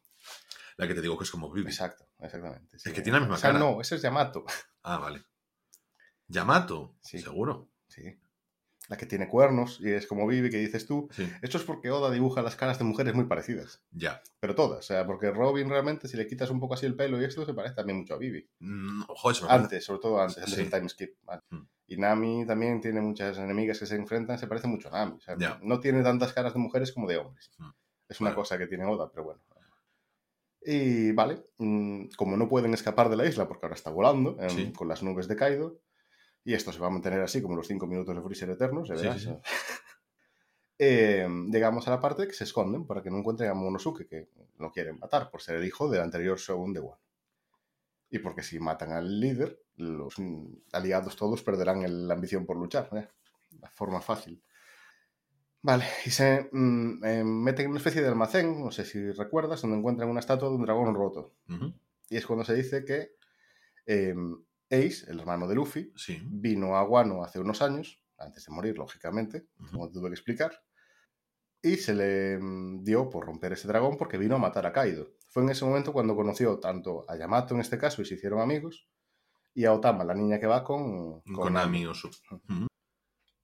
La 0.77 0.87
que 0.87 0.93
te 0.93 1.01
digo 1.01 1.17
que 1.17 1.23
es 1.23 1.31
como 1.31 1.51
Vivi. 1.51 1.67
Exacto, 1.67 2.07
exactamente. 2.19 2.77
sí. 2.77 2.91
que 2.91 3.01
tiene 3.01 3.17
la 3.17 3.21
misma 3.21 3.35
O 3.35 3.37
sea, 3.37 3.51
cara. 3.53 3.59
no, 3.59 3.79
ese 3.81 3.95
es 3.95 4.01
Yamato. 4.01 4.45
Ah, 4.83 4.97
vale. 4.97 5.23
Yamato. 6.27 6.95
Sí. 7.01 7.19
Seguro. 7.19 7.69
Sí. 7.87 8.03
La 8.87 8.97
que 8.97 9.05
tiene 9.07 9.27
cuernos 9.27 9.79
y 9.81 9.89
es 9.91 10.05
como 10.05 10.27
Vivi, 10.27 10.49
que 10.51 10.57
dices 10.57 10.85
tú. 10.85 11.07
Sí. 11.11 11.27
Esto 11.41 11.57
es 11.57 11.63
porque 11.63 11.89
Oda 11.89 12.11
dibuja 12.11 12.43
las 12.43 12.55
caras 12.55 12.77
de 12.77 12.83
mujeres 12.85 13.15
muy 13.15 13.25
parecidas. 13.25 13.81
Ya. 13.91 14.21
Pero 14.39 14.53
todas. 14.53 14.79
O 14.79 14.83
sea, 14.83 15.05
porque 15.07 15.31
Robin 15.31 15.69
realmente, 15.69 16.07
si 16.07 16.17
le 16.17 16.27
quitas 16.27 16.51
un 16.51 16.59
poco 16.59 16.75
así 16.75 16.85
el 16.85 16.95
pelo 16.95 17.19
y 17.19 17.25
esto, 17.25 17.45
se 17.45 17.53
parece 17.55 17.73
también 17.75 17.97
mucho 17.99 18.13
a 18.13 18.17
Vivi. 18.19 18.47
Mm, 18.59 18.99
me 18.99 19.05
Antes, 19.49 19.85
sobre 19.85 19.99
todo 20.01 20.21
antes, 20.21 20.37
antes 20.37 20.53
Sí. 20.53 20.61
del 20.61 20.69
time 20.69 20.87
skip. 20.89 21.15
vale. 21.23 21.41
Mm. 21.49 21.61
Y 21.87 21.97
Nami 21.97 22.45
también 22.45 22.79
tiene 22.81 23.01
muchas 23.01 23.37
enemigas 23.39 23.79
que 23.79 23.85
se 23.87 23.95
enfrentan, 23.95 24.37
se 24.37 24.47
parece 24.47 24.67
mucho 24.67 24.89
a 24.89 24.91
Nami. 24.99 25.17
O 25.17 25.21
sea, 25.21 25.35
Ya. 25.37 25.59
no 25.63 25.79
tiene 25.79 26.03
tantas 26.03 26.33
caras 26.33 26.53
de 26.53 26.59
mujeres 26.59 26.91
como 26.91 27.07
de 27.07 27.17
hombres. 27.17 27.51
Mm. 27.57 27.69
Es 28.09 28.21
una 28.21 28.29
Bueno. 28.31 28.41
cosa 28.41 28.57
que 28.59 28.67
tiene 28.67 28.85
Oda, 28.85 29.09
pero 29.11 29.23
bueno. 29.23 29.41
Y 30.67 31.11
vale, 31.11 31.43
mm, 31.59 32.05
como 32.17 32.37
no 32.37 32.49
pueden 32.49 32.73
escapar 32.73 33.09
de 33.09 33.15
la 33.15 33.25
isla 33.27 33.47
porque 33.47 33.65
ahora 33.65 33.75
está 33.75 33.91
volando 33.91 34.35
em, 34.39 34.49
Sí. 34.49 34.73
con 34.73 34.87
las 34.87 35.03
nubes 35.03 35.27
de 35.27 35.35
Kaido, 35.35 35.79
y 36.45 36.53
esto 36.53 36.71
se 36.71 36.79
va 36.79 36.87
a 36.87 36.91
mantener 36.91 37.19
así 37.21 37.41
como 37.41 37.55
los 37.57 37.67
cinco 37.67 37.87
minutos 37.87 38.15
de 38.15 38.21
Freezer 38.21 38.49
Eternos, 38.51 38.87
ya 38.87 38.95
Sí, 38.95 39.01
verás. 39.01 39.21
sí, 39.21 39.27
sí. 39.29 39.35
Eh, 40.77 41.25
llegamos 41.51 41.87
a 41.87 41.91
la 41.91 42.01
parte 42.01 42.27
que 42.27 42.33
se 42.33 42.43
esconden 42.43 42.85
para 42.85 43.01
que 43.01 43.09
no 43.09 43.17
encuentren 43.17 43.49
a 43.49 43.53
Monosuke, 43.53 44.07
que 44.09 44.27
lo 44.59 44.71
quieren 44.73 44.99
matar 44.99 45.31
por 45.31 45.41
ser 45.41 45.55
el 45.55 45.63
hijo 45.65 45.89
del 45.89 46.01
anterior 46.01 46.37
Shogun 46.37 46.73
de 46.73 46.81
Wano. 46.81 47.01
Y 48.09 48.19
porque 48.19 48.43
si 48.43 48.59
matan 48.59 48.91
al 48.91 49.19
líder, 49.21 49.57
los 49.77 50.19
mm, 50.19 50.45
aliados 50.73 51.15
todos 51.15 51.41
perderán 51.43 51.83
el- 51.83 52.09
la 52.09 52.13
ambición 52.15 52.45
por 52.45 52.57
luchar. 52.57 52.89
¿eh? 52.93 53.07
La 53.61 53.69
forma 53.69 54.01
fácil. 54.01 54.43
Vale, 55.61 55.85
y 56.05 56.09
se 56.09 56.49
mm, 56.51 57.05
eh, 57.05 57.23
meten 57.23 57.65
en 57.65 57.71
una 57.71 57.79
especie 57.79 58.01
de 58.01 58.09
almacén, 58.09 58.61
no 58.61 58.69
sé 58.71 58.83
si 58.83 59.11
recuerdas, 59.11 59.61
donde 59.61 59.77
encuentran 59.77 60.09
una 60.09 60.19
estatua 60.19 60.49
de 60.49 60.55
un 60.55 60.61
dragón 60.65 60.93
roto. 60.93 61.35
Y 62.09 62.17
es 62.17 62.25
cuando 62.27 62.43
se 62.43 62.53
dice 62.53 62.83
que 62.83 63.15
eh, 63.85 64.13
Ace, 64.69 65.09
el 65.09 65.19
hermano 65.19 65.47
de 65.47 65.55
Luffy, 65.55 65.91
Sí. 65.95 66.21
vino 66.25 66.75
a 66.75 66.83
Wano 66.83 67.23
hace 67.23 67.39
unos 67.39 67.61
años, 67.61 68.01
antes 68.17 68.45
de 68.45 68.51
morir, 68.53 68.77
lógicamente, 68.77 69.47
Ujú, 69.59 69.71
como 69.71 69.91
tuve 69.91 70.09
que 70.09 70.15
explicar, 70.15 70.61
y 71.61 71.77
se 71.77 71.93
le 71.95 72.37
mm, 72.39 72.83
dio 72.83 73.09
por 73.09 73.25
romper 73.25 73.53
ese 73.53 73.67
dragón 73.67 73.97
porque 73.97 74.17
vino 74.17 74.35
a 74.35 74.39
matar 74.39 74.65
a 74.65 74.73
Kaido. 74.73 75.13
Fue 75.29 75.43
en 75.43 75.49
ese 75.49 75.65
momento 75.65 75.93
cuando 75.93 76.15
conoció 76.15 76.59
tanto 76.59 77.05
a 77.09 77.17
Yamato 77.17 77.55
en 77.55 77.61
este 77.61 77.77
caso 77.77 78.01
y 78.01 78.05
se 78.05 78.15
hicieron 78.15 78.39
amigos, 78.41 78.87
y 79.53 79.65
a 79.65 79.73
Otama, 79.73 80.03
la 80.03 80.13
niña 80.15 80.39
que 80.39 80.47
va 80.47 80.63
con, 80.63 81.21
Con 81.21 81.53
Nami 81.53 81.85
Osu. 81.85 82.09
Ujú, 82.31 82.67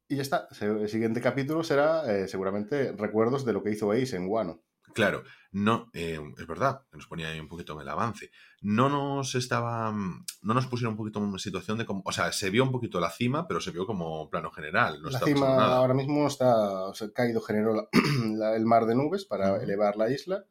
Y 0.10 0.16
ya 0.18 0.22
está. 0.22 0.48
El 0.60 0.90
siguiente 0.90 1.22
capítulo 1.22 1.64
será 1.64 2.14
eh, 2.14 2.28
seguramente 2.28 2.92
recuerdos 2.94 3.46
de 3.46 3.54
lo 3.54 3.64
que 3.64 3.72
hizo 3.72 3.92
Ace 3.92 4.16
en 4.18 4.28
Wano. 4.28 4.62
Claro, 4.94 5.24
no, 5.52 5.90
eh, 5.94 6.20
es 6.38 6.48
verdad, 6.48 6.84
nos 6.94 7.08
ponía 7.08 7.30
ahí 7.30 7.40
un 7.40 7.48
poquito 7.48 7.74
en 7.74 7.82
el 7.82 7.90
avance. 7.90 8.32
No 8.62 8.90
nos 8.90 9.36
estaba, 9.36 9.92
mm, 9.92 10.26
no 10.44 10.54
nos 10.54 10.68
pusieron 10.68 10.94
un 10.94 10.98
poquito 10.98 11.20
en 11.20 11.26
una 11.26 11.40
situación 11.40 11.78
de 11.78 11.86
como, 11.86 12.02
o 12.06 12.12
sea, 12.12 12.32
se 12.32 12.50
vio 12.50 12.64
un 12.64 12.72
poquito 12.72 13.00
la 13.00 13.10
cima, 13.10 13.48
pero 13.48 13.60
se 13.62 13.72
vio 13.72 13.86
como 13.86 14.30
plano 14.30 14.52
general. 14.52 15.02
No 15.02 15.10
la 15.10 15.20
cima 15.20 15.48
nada. 15.56 15.78
ahora 15.78 15.94
mismo 15.94 16.28
está, 16.28 16.86
o 16.88 16.94
sea, 16.94 17.10
Kaido 17.12 17.42
generó 17.42 17.74
la- 17.76 17.88
la- 18.38 18.56
el 18.56 18.66
mar 18.66 18.86
de 18.86 18.96
nubes 18.96 19.26
para 19.26 19.62
elevar 19.62 19.98
la 19.98 20.10
isla 20.12 20.46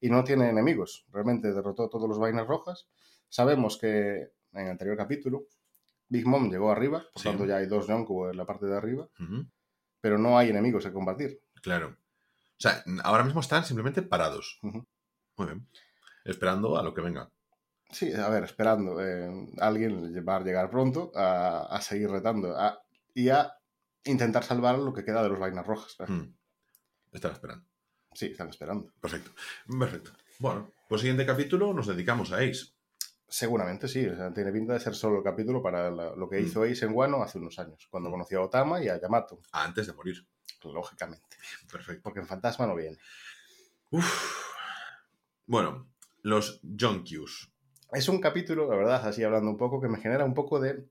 y 0.00 0.10
no 0.10 0.24
tiene 0.24 0.48
enemigos. 0.50 1.06
Realmente 1.12 1.52
derrotó 1.52 1.84
a 1.84 1.90
todos 1.90 2.08
los 2.08 2.18
vainas 2.18 2.46
rojas. 2.46 2.88
Sabemos 3.28 3.78
que 3.78 4.32
en 4.52 4.64
el 4.66 4.70
anterior 4.70 4.96
capítulo 4.96 5.46
Big 6.08 6.26
Mom 6.26 6.50
llegó 6.50 6.70
arriba, 6.70 7.04
por 7.12 7.22
Sí. 7.22 7.28
tanto 7.28 7.46
ya 7.46 7.56
hay 7.56 7.66
dos 7.66 7.86
Yonko 7.86 8.30
en 8.30 8.36
la 8.36 8.44
parte 8.44 8.66
de 8.66 8.76
arriba, 8.76 9.08
pero 10.00 10.18
no 10.18 10.36
hay 10.36 10.50
enemigos 10.50 10.84
que 10.84 10.92
combatir. 10.92 11.40
Claro. 11.62 11.96
O 12.62 12.68
sea, 12.68 12.84
ahora 13.02 13.24
mismo 13.24 13.40
están 13.40 13.64
simplemente 13.64 14.02
parados. 14.02 14.60
Muy 14.62 15.46
bien. 15.46 15.66
Esperando 16.24 16.78
a 16.78 16.82
lo 16.84 16.94
que 16.94 17.00
venga. 17.00 17.28
Sí, 17.90 18.12
a 18.14 18.28
ver, 18.28 18.44
esperando. 18.44 19.00
eh, 19.04 19.28
alguien 19.58 20.14
va 20.26 20.36
a 20.36 20.40
llegar 20.44 20.70
pronto 20.70 21.10
a, 21.16 21.66
a 21.74 21.80
seguir 21.80 22.08
retando 22.08 22.56
a- 22.56 22.80
y 23.14 23.30
a 23.30 23.52
intentar 24.04 24.44
salvar 24.44 24.78
lo 24.78 24.92
que 24.94 25.04
queda 25.04 25.24
de 25.24 25.28
los 25.28 25.40
vainas 25.40 25.66
rojas. 25.66 25.96
Mm. 26.08 26.32
Están 27.10 27.32
esperando. 27.32 27.66
Sí, 28.14 28.26
están 28.26 28.48
esperando. 28.48 28.92
Perfecto. 29.00 29.32
Perfecto. 29.78 30.12
Bueno, 30.38 30.70
pues 30.88 31.00
siguiente 31.00 31.26
capítulo 31.26 31.74
nos 31.74 31.88
dedicamos 31.88 32.30
a 32.30 32.36
Ace. 32.38 32.74
Seguramente 33.28 33.88
sí, 33.88 34.06
o 34.06 34.14
sea, 34.14 34.32
tiene 34.32 34.52
pinta 34.52 34.74
de 34.74 34.80
ser 34.80 34.94
solo 34.94 35.18
el 35.18 35.24
capítulo 35.24 35.60
para 35.62 35.90
la- 35.90 36.14
lo 36.14 36.28
que 36.28 36.40
Mm. 36.40 36.44
hizo 36.46 36.62
Ace 36.62 36.84
en 36.84 36.92
Wano 36.94 37.22
hace 37.24 37.38
unos 37.38 37.58
años, 37.58 37.88
cuando 37.90 38.08
Mm. 38.08 38.12
conoció 38.12 38.40
a 38.40 38.44
Otama 38.44 38.80
y 38.82 38.88
a 38.88 39.00
Yamato, 39.00 39.40
Antes 39.52 39.88
de 39.88 39.92
morir. 39.94 40.26
Lógicamente. 40.70 41.36
Perfecto. 41.70 42.02
Porque 42.02 42.20
en 42.20 42.26
Fantasma 42.26 42.66
no 42.66 42.74
viene. 42.74 42.98
Uf. 43.90 44.42
Bueno, 45.46 45.88
los 46.22 46.60
Jonkyus. 46.62 47.50
Es 47.92 48.08
un 48.08 48.20
capítulo, 48.20 48.68
la 48.70 48.76
verdad, 48.76 49.06
así 49.06 49.22
hablando 49.24 49.50
un 49.50 49.56
poco, 49.56 49.80
que 49.80 49.88
me 49.88 50.00
genera 50.00 50.24
un 50.24 50.34
poco 50.34 50.60
de 50.60 50.86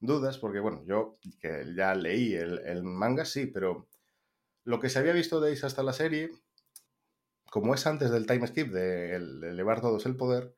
dudas, 0.00 0.38
porque 0.38 0.60
bueno, 0.60 0.82
yo 0.84 1.18
que 1.40 1.64
ya 1.76 1.94
leí 1.94 2.34
el, 2.34 2.58
el 2.60 2.82
manga, 2.84 3.24
sí, 3.24 3.46
pero 3.46 3.88
lo 4.64 4.78
que 4.78 4.88
se 4.88 4.98
había 5.00 5.12
visto 5.12 5.40
de 5.40 5.52
Ace 5.52 5.66
hasta 5.66 5.82
la 5.82 5.92
serie, 5.92 6.30
como 7.50 7.74
es 7.74 7.86
antes 7.86 8.10
del 8.10 8.26
time 8.26 8.46
skip 8.46 8.68
de 8.70 9.16
el- 9.16 9.42
elevar 9.42 9.80
todos 9.80 10.06
el 10.06 10.16
poder, 10.16 10.54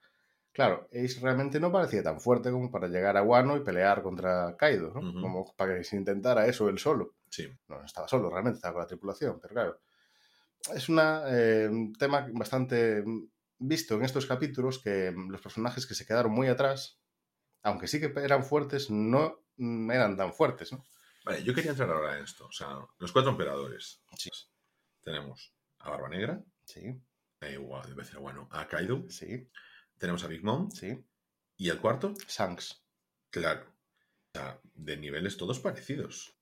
claro, 0.52 0.88
Ace 0.92 1.20
realmente 1.22 1.60
no 1.60 1.72
parecía 1.72 2.02
tan 2.02 2.20
fuerte 2.20 2.50
como 2.50 2.70
para 2.70 2.88
llegar 2.88 3.16
a 3.16 3.22
Wano 3.22 3.56
y 3.56 3.60
pelear 3.64 4.02
contra 4.02 4.56
Kaido, 4.58 4.92
¿no? 4.92 5.00
Como 5.22 5.54
para 5.56 5.76
que 5.78 5.84
se 5.84 5.96
intentara 5.96 6.46
eso 6.46 6.68
él 6.68 6.78
solo. 6.78 7.14
Sí. 7.30 7.48
no, 7.68 7.84
estaba 7.84 8.08
solo, 8.08 8.28
realmente 8.30 8.56
estaba 8.56 8.74
con 8.74 8.82
la 8.82 8.88
tripulación, 8.88 9.38
pero 9.40 9.54
claro, 9.54 9.80
es 10.74 10.88
una, 10.88 11.22
eh, 11.28 11.68
un 11.68 11.94
tema 11.94 12.28
bastante 12.32 13.02
visto 13.58 13.94
en 13.94 14.04
estos 14.04 14.26
capítulos 14.26 14.78
que 14.78 15.12
los 15.28 15.40
personajes 15.40 15.86
que 15.86 15.94
se 15.94 16.06
quedaron 16.06 16.32
muy 16.32 16.48
atrás, 16.48 17.00
aunque 17.62 17.86
sí 17.86 18.00
que 18.00 18.12
eran 18.20 18.44
fuertes, 18.44 18.90
no 18.90 19.44
mm, 19.56 19.90
eran 19.90 20.16
tan 20.16 20.32
fuertes, 20.32 20.72
¿no? 20.72 20.84
Vale, 21.24 21.42
yo 21.44 21.54
quería 21.54 21.70
entrar 21.72 21.90
ahora 21.90 22.16
en 22.16 22.24
esto. 22.24 22.46
O 22.46 22.52
sea, 22.52 22.78
los 22.98 23.12
cuatro 23.12 23.30
emperadores. 23.30 24.02
Sí. 24.16 24.30
Tenemos 25.02 25.54
a 25.78 25.90
Barba 25.90 26.08
Negra, 26.08 26.42
Sí, 26.64 26.80
eh, 27.40 27.52
igual, 27.52 27.88
debe 27.88 28.04
ser 28.04 28.18
bueno, 28.20 28.48
a 28.52 28.66
Kaido. 28.68 29.04
sí, 29.10 29.50
Tenemos 29.98 30.24
a 30.24 30.28
Big 30.28 30.42
Mom. 30.44 30.70
sí. 30.70 31.04
Y 31.56 31.68
el 31.68 31.78
cuarto, 31.78 32.14
Shanks, 32.26 32.82
claro. 33.28 33.66
O 34.32 34.38
sea, 34.38 34.60
de 34.74 34.96
niveles 34.96 35.36
todos 35.36 35.60
parecidos. 35.60 36.34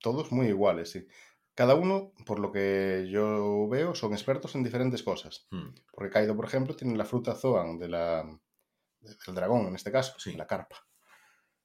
Todos 0.00 0.32
muy 0.32 0.46
iguales, 0.48 0.90
sí. 0.90 1.06
Cada 1.54 1.74
uno, 1.74 2.12
por 2.26 2.38
lo 2.38 2.52
que 2.52 3.06
yo 3.10 3.66
veo, 3.68 3.94
son 3.94 4.12
expertos 4.12 4.54
en 4.54 4.62
diferentes 4.62 5.02
cosas. 5.02 5.46
Hmm, 5.50 5.70
Porque 5.92 6.10
Kaido, 6.10 6.36
por 6.36 6.44
ejemplo, 6.44 6.76
tiene 6.76 6.96
la 6.96 7.04
fruta 7.06 7.34
Zoan 7.34 7.78
de 7.78 7.88
la, 7.88 8.22
del 9.00 9.34
dragón, 9.34 9.66
en 9.68 9.74
este 9.74 9.90
caso, 9.90 10.14
Sí. 10.18 10.34
la 10.34 10.46
carpa. 10.46 10.76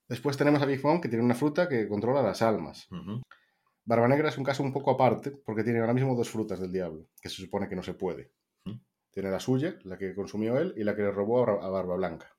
Después 0.07 0.37
tenemos 0.37 0.61
a 0.61 0.65
Big 0.65 0.83
Mom, 0.83 1.01
que 1.01 1.09
tiene 1.09 1.23
una 1.23 1.35
fruta 1.35 1.67
que 1.69 1.87
controla 1.87 2.21
las 2.21 2.41
almas. 2.41 2.87
Barba 3.83 4.07
Negra 4.07 4.29
es 4.29 4.37
un 4.37 4.43
caso 4.43 4.61
un 4.63 4.71
poco 4.73 4.91
aparte, 4.91 5.31
porque 5.31 5.63
tiene 5.63 5.79
ahora 5.79 5.93
mismo 5.93 6.15
dos 6.15 6.29
frutas 6.29 6.59
del 6.59 6.71
diablo, 6.71 7.07
que 7.21 7.29
se 7.29 7.41
supone 7.41 7.67
que 7.67 7.75
no 7.75 7.83
se 7.83 7.93
puede. 7.93 8.31
Mm. 8.65 8.75
Tiene 9.11 9.31
la 9.31 9.39
suya, 9.39 9.77
la 9.83 9.97
que 9.97 10.13
consumió 10.15 10.57
él, 10.57 10.73
y 10.77 10.83
la 10.83 10.95
que 10.95 11.01
le 11.01 11.11
robó 11.11 11.43
a 11.61 11.69
Barba 11.69 11.95
Blanca. 11.95 12.33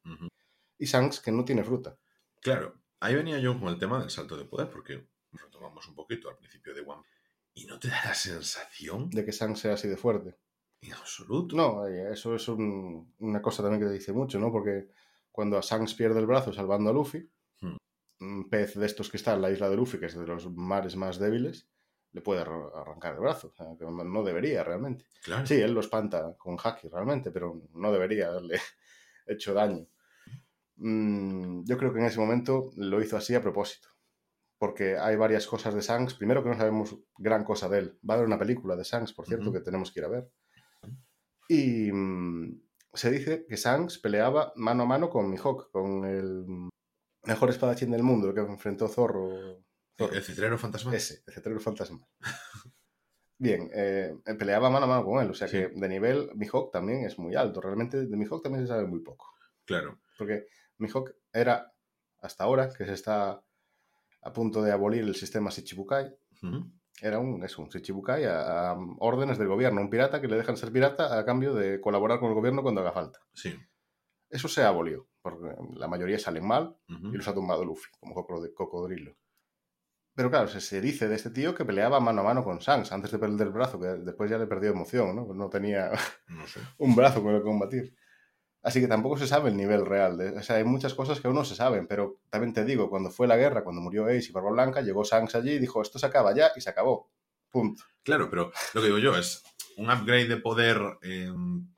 Y 0.79 0.87
Shanks, 0.87 1.21
que 1.21 1.33
no 1.33 1.45
tiene 1.45 1.65
fruta. 1.65 1.99
Claro, 2.41 2.81
ahí 3.01 3.15
venía 3.15 3.39
yo 3.39 3.59
con 3.59 3.69
el 3.69 3.79
tema 3.79 4.01
del 4.01 4.11
salto 4.11 4.37
de 4.37 4.45
poder, 4.45 4.71
porque 4.71 5.07
retomamos 5.33 5.87
un 5.89 5.95
poquito 5.95 6.29
al 6.29 6.37
principio 6.37 6.75
de 6.75 6.81
One. 6.83 7.03
¿Y 7.55 7.67
no 7.67 7.79
te 7.79 7.89
da 7.89 8.01
la 8.05 8.15
sensación 8.15 9.11
De 9.11 9.25
que 9.25 9.33
Shanks 9.33 9.61
sea 9.61 9.75
así 9.75 9.87
de 9.89 9.97
fuerte. 9.97 10.37
en 10.81 10.95
absoluto? 10.95 11.55
No, 11.57 11.87
eh, 11.87 12.13
eso 12.13 12.35
es 12.35 12.49
un- 12.49 13.15
una 13.19 13.41
cosa 13.43 13.63
también 13.63 13.81
que 13.83 13.87
te 13.89 13.93
dice 13.95 14.13
mucho, 14.13 14.39
¿no? 14.39 14.51
Porque 14.51 14.89
cuando 15.31 15.57
a 15.59 15.61
Shanks 15.61 15.95
pierde 15.95 16.19
el 16.21 16.27
brazo 16.27 16.53
salvando 16.53 16.91
a 16.91 16.93
Luffy, 16.93 17.31
Hmm. 17.61 17.77
un 18.21 18.49
pez 18.51 18.75
de 18.75 18.87
estos 18.87 19.09
que 19.11 19.17
está 19.19 19.35
en 19.35 19.43
la 19.43 19.51
isla 19.51 19.69
de 19.71 19.77
Luffy, 19.77 19.99
que 19.99 20.07
es 20.07 20.17
de 20.19 20.27
los 20.27 20.51
mares 20.51 20.97
más 20.97 21.19
débiles, 21.19 21.69
le 22.13 22.21
puede 22.21 22.41
arra- 22.43 22.71
arrancar 22.75 23.15
el 23.15 23.21
brazo. 23.21 23.49
O 23.49 23.55
sea, 23.55 23.67
que 23.79 23.85
no 23.85 24.05
no 24.05 24.23
debería 24.23 24.65
realmente. 24.65 25.07
Claro. 25.23 25.47
Sí, 25.47 25.55
él 25.55 25.73
lo 25.73 25.81
espanta 25.81 26.37
con 26.39 26.57
Haki 26.63 26.89
realmente, 26.89 27.31
pero 27.31 27.63
no 27.75 27.93
debería 27.93 28.29
haberle 28.29 28.55
hecho 29.27 29.55
daño. 29.55 29.87
Mm, 30.77 31.65
yo 31.65 31.79
creo 31.79 31.93
que 31.93 32.01
en 32.01 32.07
ese 32.07 32.19
momento 32.19 32.71
lo 32.77 33.01
hizo 33.03 33.17
así 33.17 33.35
a 33.35 33.43
propósito. 33.43 33.89
Porque 34.63 34.97
hay 34.97 35.17
varias 35.17 35.45
cosas 35.49 35.75
de 35.75 35.81
Shanks. 35.81 36.15
Primero 36.15 36.41
que 36.41 36.49
no 36.51 36.57
sabemos 36.57 36.97
gran 37.19 37.43
cosa 37.43 37.69
de 37.69 37.79
él. 37.81 37.99
Va 38.09 38.15
a 38.15 38.17
haber 38.19 38.29
una 38.29 38.39
película 38.39 38.77
de 38.77 38.85
Shanks, 38.85 39.13
por 39.13 39.27
cierto, 39.27 39.53
que 39.53 39.59
tenemos 39.59 39.91
que 39.91 39.99
ir 39.99 40.07
a 40.07 40.09
ver. 40.09 40.31
Y 41.49 41.91
mm, 41.91 42.63
se 42.93 43.11
dice 43.11 43.45
que 43.49 43.57
Shanks 43.57 43.99
peleaba 43.99 44.53
mano 44.55 44.85
a 44.85 44.87
mano 44.87 45.11
con 45.11 45.29
Mihawk, 45.29 45.73
con 45.73 46.05
el 46.05 46.45
mejor 47.25 47.51
espadachín 47.51 47.91
del 47.91 48.05
mundo, 48.05 48.29
el 48.29 48.35
que 48.37 48.41
enfrentó 48.43 48.87
Zorro. 48.87 49.65
Zorro. 49.99 50.15
El 50.15 50.23
cetrero 50.23 50.57
fantasma. 50.57 50.95
Ese, 50.95 51.25
el 51.27 51.35
cetrero 51.35 51.59
fantasmal. 51.59 52.07
Bien, 53.39 53.69
eh, 53.75 54.15
peleaba 54.39 54.71
mano 54.71 54.85
a 54.85 54.89
mano 54.89 55.05
con 55.05 55.21
él, 55.25 55.31
o 55.31 55.35
sea 55.35 55.49
Sí. 55.49 55.57
que 55.57 55.69
de 55.75 55.89
nivel 55.89 56.31
Mihawk 56.37 56.71
también 56.71 57.05
es 57.05 57.19
muy 57.19 57.35
alto. 57.35 57.61
Realmente 57.61 58.07
de 58.07 58.17
Mihawk 58.17 58.45
también 58.45 58.65
se 58.65 58.69
sabe 58.69 58.87
muy 58.87 59.01
poco. 59.01 59.35
Claro. 59.65 59.99
Porque 60.17 60.47
Mihawk 60.79 61.17
era, 61.33 61.75
hasta 62.21 62.45
ahora, 62.45 62.69
que 62.73 62.87
se 62.87 62.93
está 62.93 63.43
a 64.23 64.33
punto 64.33 64.63
de 64.63 64.73
abolir 64.73 65.03
el 65.03 65.15
sistema 65.15 65.51
Shichibukai, 65.51 66.15
Ujú. 66.43 66.71
era 67.01 67.19
un, 67.19 67.43
es 67.45 67.59
un 67.59 67.69
Shichibukai 67.69 68.25
a, 68.25 68.71
a 68.71 68.77
órdenes 68.99 69.39
del 69.39 69.49
gobierno, 69.49 69.81
un 69.81 69.91
pirata 69.91 70.21
que 70.21 70.29
le 70.29 70.37
dejan 70.37 70.57
ser 70.57 70.73
pirata 70.73 71.19
a 71.19 71.25
cambio 71.25 71.55
de 71.55 71.81
colaborar 71.81 72.19
con 72.21 72.29
el 72.29 72.35
gobierno 72.35 72.63
cuando 72.63 72.81
haga 72.81 72.93
falta. 72.93 73.21
Sí. 73.35 73.55
Eso 74.31 74.49
se 74.49 74.63
abolió, 74.63 75.07
porque 75.21 75.55
la 75.75 75.89
mayoría 75.89 76.19
salen 76.19 76.47
mal 76.47 76.77
y 76.89 77.17
los 77.17 77.29
ha 77.29 77.35
tumbado 77.35 77.65
Luffy, 77.65 77.91
como 78.01 78.15
cocod- 78.15 78.55
cocodrilo. 78.55 79.15
Pero 80.15 80.31
claro, 80.31 80.47
se, 80.49 80.61
se 80.61 80.81
dice 80.83 81.09
de 81.09 81.15
este 81.17 81.31
tío 81.31 81.55
que 81.55 81.65
peleaba 81.65 81.99
mano 81.99 82.21
a 82.21 82.25
mano 82.25 82.45
con 82.45 82.59
Shanks 82.59 82.93
antes 82.93 83.11
de 83.11 83.19
perder 83.19 83.47
el 83.47 83.53
brazo, 83.53 83.81
que 83.81 83.87
después 83.89 84.31
ya 84.31 84.37
le 84.39 84.47
perdió 84.47 84.71
emoción, 84.71 85.17
¿no? 85.17 85.33
No 85.35 85.49
tenía 85.49 85.91
No 86.29 86.47
sé. 86.47 86.61
un 86.79 86.95
brazo 86.95 87.23
con 87.23 87.33
el 87.35 87.41
que 87.41 87.45
combatir. 87.45 87.95
Así 88.63 88.81
que 88.81 88.87
tampoco 88.89 89.17
se 89.17 89.27
sabe 89.27 89.51
el 89.51 89.57
nivel 89.57 89.85
real. 89.87 90.17
de- 90.17 90.31
o 90.39 90.43
sea, 90.43 90.57
hay 90.57 90.65
muchas 90.65 90.95
cosas 90.95 91.21
que 91.21 91.27
aún 91.27 91.37
no 91.37 91.45
se 91.45 91.57
saben, 91.57 91.87
pero 91.89 92.19
también 92.31 92.53
te 92.53 92.65
digo, 92.65 92.89
cuando 92.89 93.11
fue 93.11 93.27
la 93.27 93.37
guerra, 93.37 93.65
cuando 93.65 93.83
murió 93.83 94.07
Ace 94.07 94.27
y 94.29 94.33
Barba 94.33 94.51
Blanca, 94.53 94.81
llegó 94.83 95.03
Shanks 95.05 95.35
allí 95.35 95.53
y 95.53 95.59
dijo, 95.59 95.83
esto 95.83 95.99
se 95.99 96.07
acaba 96.07 96.33
ya, 96.35 96.53
y 96.55 96.61
se 96.61 96.71
acabó. 96.71 97.11
Punto. 97.51 97.83
Claro, 98.05 98.31
pero 98.31 98.53
lo 98.75 98.81
que 98.81 98.87
digo 98.87 98.99
yo 98.99 99.17
es 99.17 99.43
un 99.77 99.91
upgrade 99.91 100.29
de 100.29 100.37
poder 100.37 100.79
eh, 101.03 101.33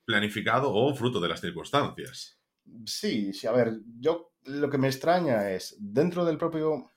planificado 0.05 0.73
o 0.75 0.95
fruto 0.95 1.21
de 1.21 1.29
las 1.29 1.41
circunstancias. 1.41 2.39
Sí, 2.87 3.33
sí, 3.33 3.47
a 3.47 3.53
ver, 3.53 3.79
yo 3.99 4.33
lo 4.45 4.69
que 4.69 4.79
me 4.79 4.89
extraña 4.89 5.51
es, 5.51 5.77
dentro 5.79 6.25
del 6.25 6.37
propio... 6.39 6.91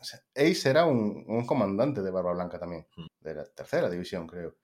sea, 0.00 0.20
Ace 0.34 0.68
era 0.68 0.84
un, 0.86 1.24
un 1.26 1.46
comandante 1.46 2.02
de 2.02 2.10
Barba 2.10 2.32
Blanca 2.34 2.58
también, 2.58 2.86
Mm. 2.96 3.06
de 3.20 3.34
la 3.34 3.44
tercera 3.46 3.88
división, 3.88 4.26
creo. 4.26 4.54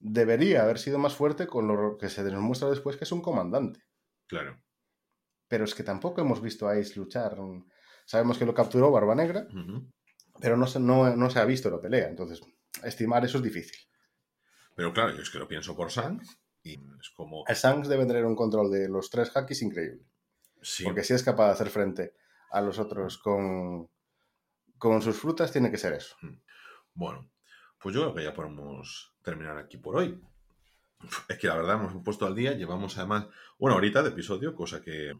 Debería 0.00 0.62
haber 0.62 0.78
sido 0.78 0.98
más 0.98 1.14
fuerte 1.14 1.46
con 1.46 1.66
lo 1.66 1.98
que 1.98 2.08
se 2.08 2.22
demuestra 2.22 2.70
después 2.70 2.96
que 2.96 3.04
es 3.04 3.12
un 3.12 3.22
comandante. 3.22 3.80
Claro. 4.26 4.62
Pero 5.48 5.64
es 5.64 5.74
que 5.74 5.82
tampoco 5.82 6.20
hemos 6.20 6.40
visto 6.40 6.68
a 6.68 6.74
Ace 6.74 6.94
luchar. 6.96 7.36
Sabemos 8.06 8.38
que 8.38 8.46
lo 8.46 8.54
capturó 8.54 8.90
Barba 8.90 9.14
Negra, 9.14 9.46
pero 10.40 10.56
no 10.56 10.66
se, 10.66 10.78
no, 10.78 11.16
no 11.16 11.30
se 11.30 11.38
ha 11.40 11.44
visto 11.44 11.70
la 11.70 11.80
pelea. 11.80 12.08
Entonces, 12.08 12.40
estimar 12.84 13.24
eso 13.24 13.38
es 13.38 13.44
difícil. 13.44 13.78
Pero 14.74 14.92
claro, 14.92 15.12
yo 15.14 15.22
es 15.22 15.30
que 15.30 15.38
lo 15.38 15.48
pienso 15.48 15.74
por 15.74 15.90
Sang 15.90 16.20
y 16.62 16.74
es 16.74 17.10
como... 17.16 17.44
El 17.48 17.56
Shanks 17.56 17.88
debe 17.88 18.06
tener 18.06 18.24
un 18.24 18.36
control 18.36 18.70
de 18.70 18.88
los 18.88 19.10
tres 19.10 19.34
hakis 19.34 19.62
increíble. 19.62 20.04
Sí, 20.62 20.84
Porque 20.84 21.02
si 21.02 21.14
es 21.14 21.22
capaz 21.22 21.46
de 21.46 21.52
hacer 21.52 21.70
frente 21.70 22.14
a 22.50 22.60
los 22.60 22.78
otros 22.78 23.18
con, 23.18 23.90
con 24.76 25.02
sus 25.02 25.18
frutas, 25.18 25.50
tiene 25.50 25.70
que 25.70 25.78
ser 25.78 25.94
eso. 25.94 26.16
Bueno, 26.94 27.30
pues 27.80 27.94
yo 27.94 28.02
creo 28.02 28.14
que 28.14 28.24
ya 28.24 28.34
podemos 28.34 29.14
terminar 29.22 29.56
aquí 29.58 29.76
por 29.76 29.96
hoy. 29.96 30.20
Es 31.28 31.38
que 31.38 31.46
la 31.46 31.56
verdad 31.56 31.76
hemos 31.76 32.02
puesto 32.02 32.26
al 32.26 32.34
día, 32.34 32.52
llevamos 32.52 32.98
además 32.98 33.26
una 33.58 33.76
horita 33.76 34.02
de 34.02 34.08
episodio, 34.08 34.54
cosa 34.54 34.82
que, 34.82 35.12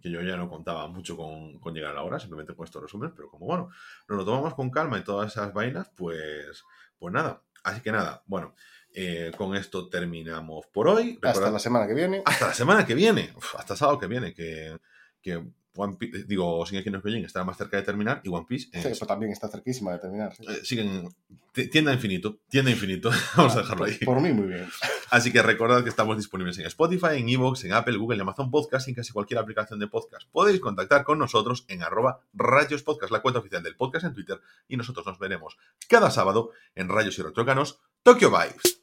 que 0.00 0.10
yo 0.10 0.22
ya 0.22 0.36
no 0.36 0.48
contaba 0.48 0.88
mucho 0.88 1.16
con, 1.16 1.58
con 1.60 1.74
llegar 1.74 1.92
a 1.92 1.96
la 1.96 2.02
hora, 2.02 2.18
simplemente 2.18 2.52
he 2.52 2.56
puesto 2.56 2.80
resumen, 2.80 3.12
pero 3.14 3.28
como 3.28 3.46
bueno, 3.46 3.68
nos 4.08 4.18
lo 4.18 4.24
tomamos 4.24 4.54
con 4.54 4.70
calma 4.70 4.98
y 4.98 5.04
todas 5.04 5.30
esas 5.30 5.52
vainas, 5.52 5.90
pues, 5.94 6.64
pues 6.98 7.12
nada, 7.12 7.42
Así 7.64 7.80
que 7.80 7.92
nada, 7.92 8.22
bueno, 8.26 8.54
eh, 8.94 9.32
con 9.36 9.54
esto 9.54 9.88
terminamos 9.88 10.66
por 10.72 10.88
hoy. 10.88 11.18
Hasta 11.22 11.50
la 11.50 11.58
semana 11.58 11.86
que 11.86 11.94
viene. 11.94 12.22
hasta 12.24 12.48
la 12.48 12.54
semana 12.54 12.86
que 12.86 12.94
viene, 12.94 13.32
Uf, 13.36 13.56
hasta 13.56 13.76
sábado 13.76 13.98
que 13.98 14.06
viene, 14.06 14.34
que, 14.34 14.78
que 15.20 15.44
One 15.76 15.96
Piece, 15.96 16.24
digo, 16.24 16.64
Shingeki 16.64 16.90
no 16.90 17.00
Kyojin 17.02 17.24
estará 17.24 17.44
más 17.44 17.56
cerca 17.56 17.76
de 17.76 17.82
terminar 17.84 18.20
y 18.24 18.28
One 18.28 18.46
Piece 18.48 18.68
Sí, 18.72 18.88
eh, 18.88 18.90
eso 18.92 19.06
también 19.06 19.30
está 19.32 19.48
cerquísima 19.48 19.92
de 19.92 19.98
terminar. 20.00 20.34
sí. 20.34 20.44
eh, 20.48 20.64
siguen 20.64 21.08
ti- 21.52 21.68
tienda 21.68 21.92
infinito, 21.92 22.38
tienda 22.48 22.70
infinito, 22.70 23.10
vamos 23.36 23.54
a 23.54 23.60
dejarlo 23.60 23.84
ahí. 23.84 23.94
Por, 23.98 24.14
por 24.14 24.20
mí, 24.22 24.32
muy 24.32 24.46
bien. 24.48 24.68
Así 25.10 25.32
que 25.32 25.40
recordad 25.42 25.82
que 25.84 25.88
estamos 25.90 26.16
disponibles 26.16 26.58
en 26.58 26.66
Spotify, 26.66 27.16
en 27.18 27.28
Evox, 27.28 27.64
en 27.64 27.72
Apple, 27.74 27.96
Google 27.96 28.20
Amazon 28.22 28.50
Podcast 28.50 28.88
y 28.88 28.90
en 28.90 28.94
casi 28.96 29.12
cualquier 29.12 29.38
aplicación 29.38 29.78
de 29.78 29.86
podcast. 29.86 30.26
Podéis 30.32 30.60
contactar 30.60 31.04
con 31.04 31.18
nosotros 31.18 31.64
en 31.68 31.82
arroba 31.82 32.20
Rayos 32.34 32.82
Podcast, 32.82 33.12
la 33.12 33.20
cuenta 33.22 33.40
oficial 33.40 33.62
del 33.62 33.76
podcast 33.76 34.04
en 34.04 34.14
Twitter, 34.14 34.40
y 34.68 34.76
nosotros 34.76 35.06
nos 35.06 35.18
veremos 35.18 35.56
cada 35.88 36.10
sábado 36.10 36.50
en 36.74 36.88
Rayos 36.88 37.18
y 37.18 37.22
Retrocanos, 37.22 37.78
Tokyo 38.02 38.30
Vibes. 38.30 38.77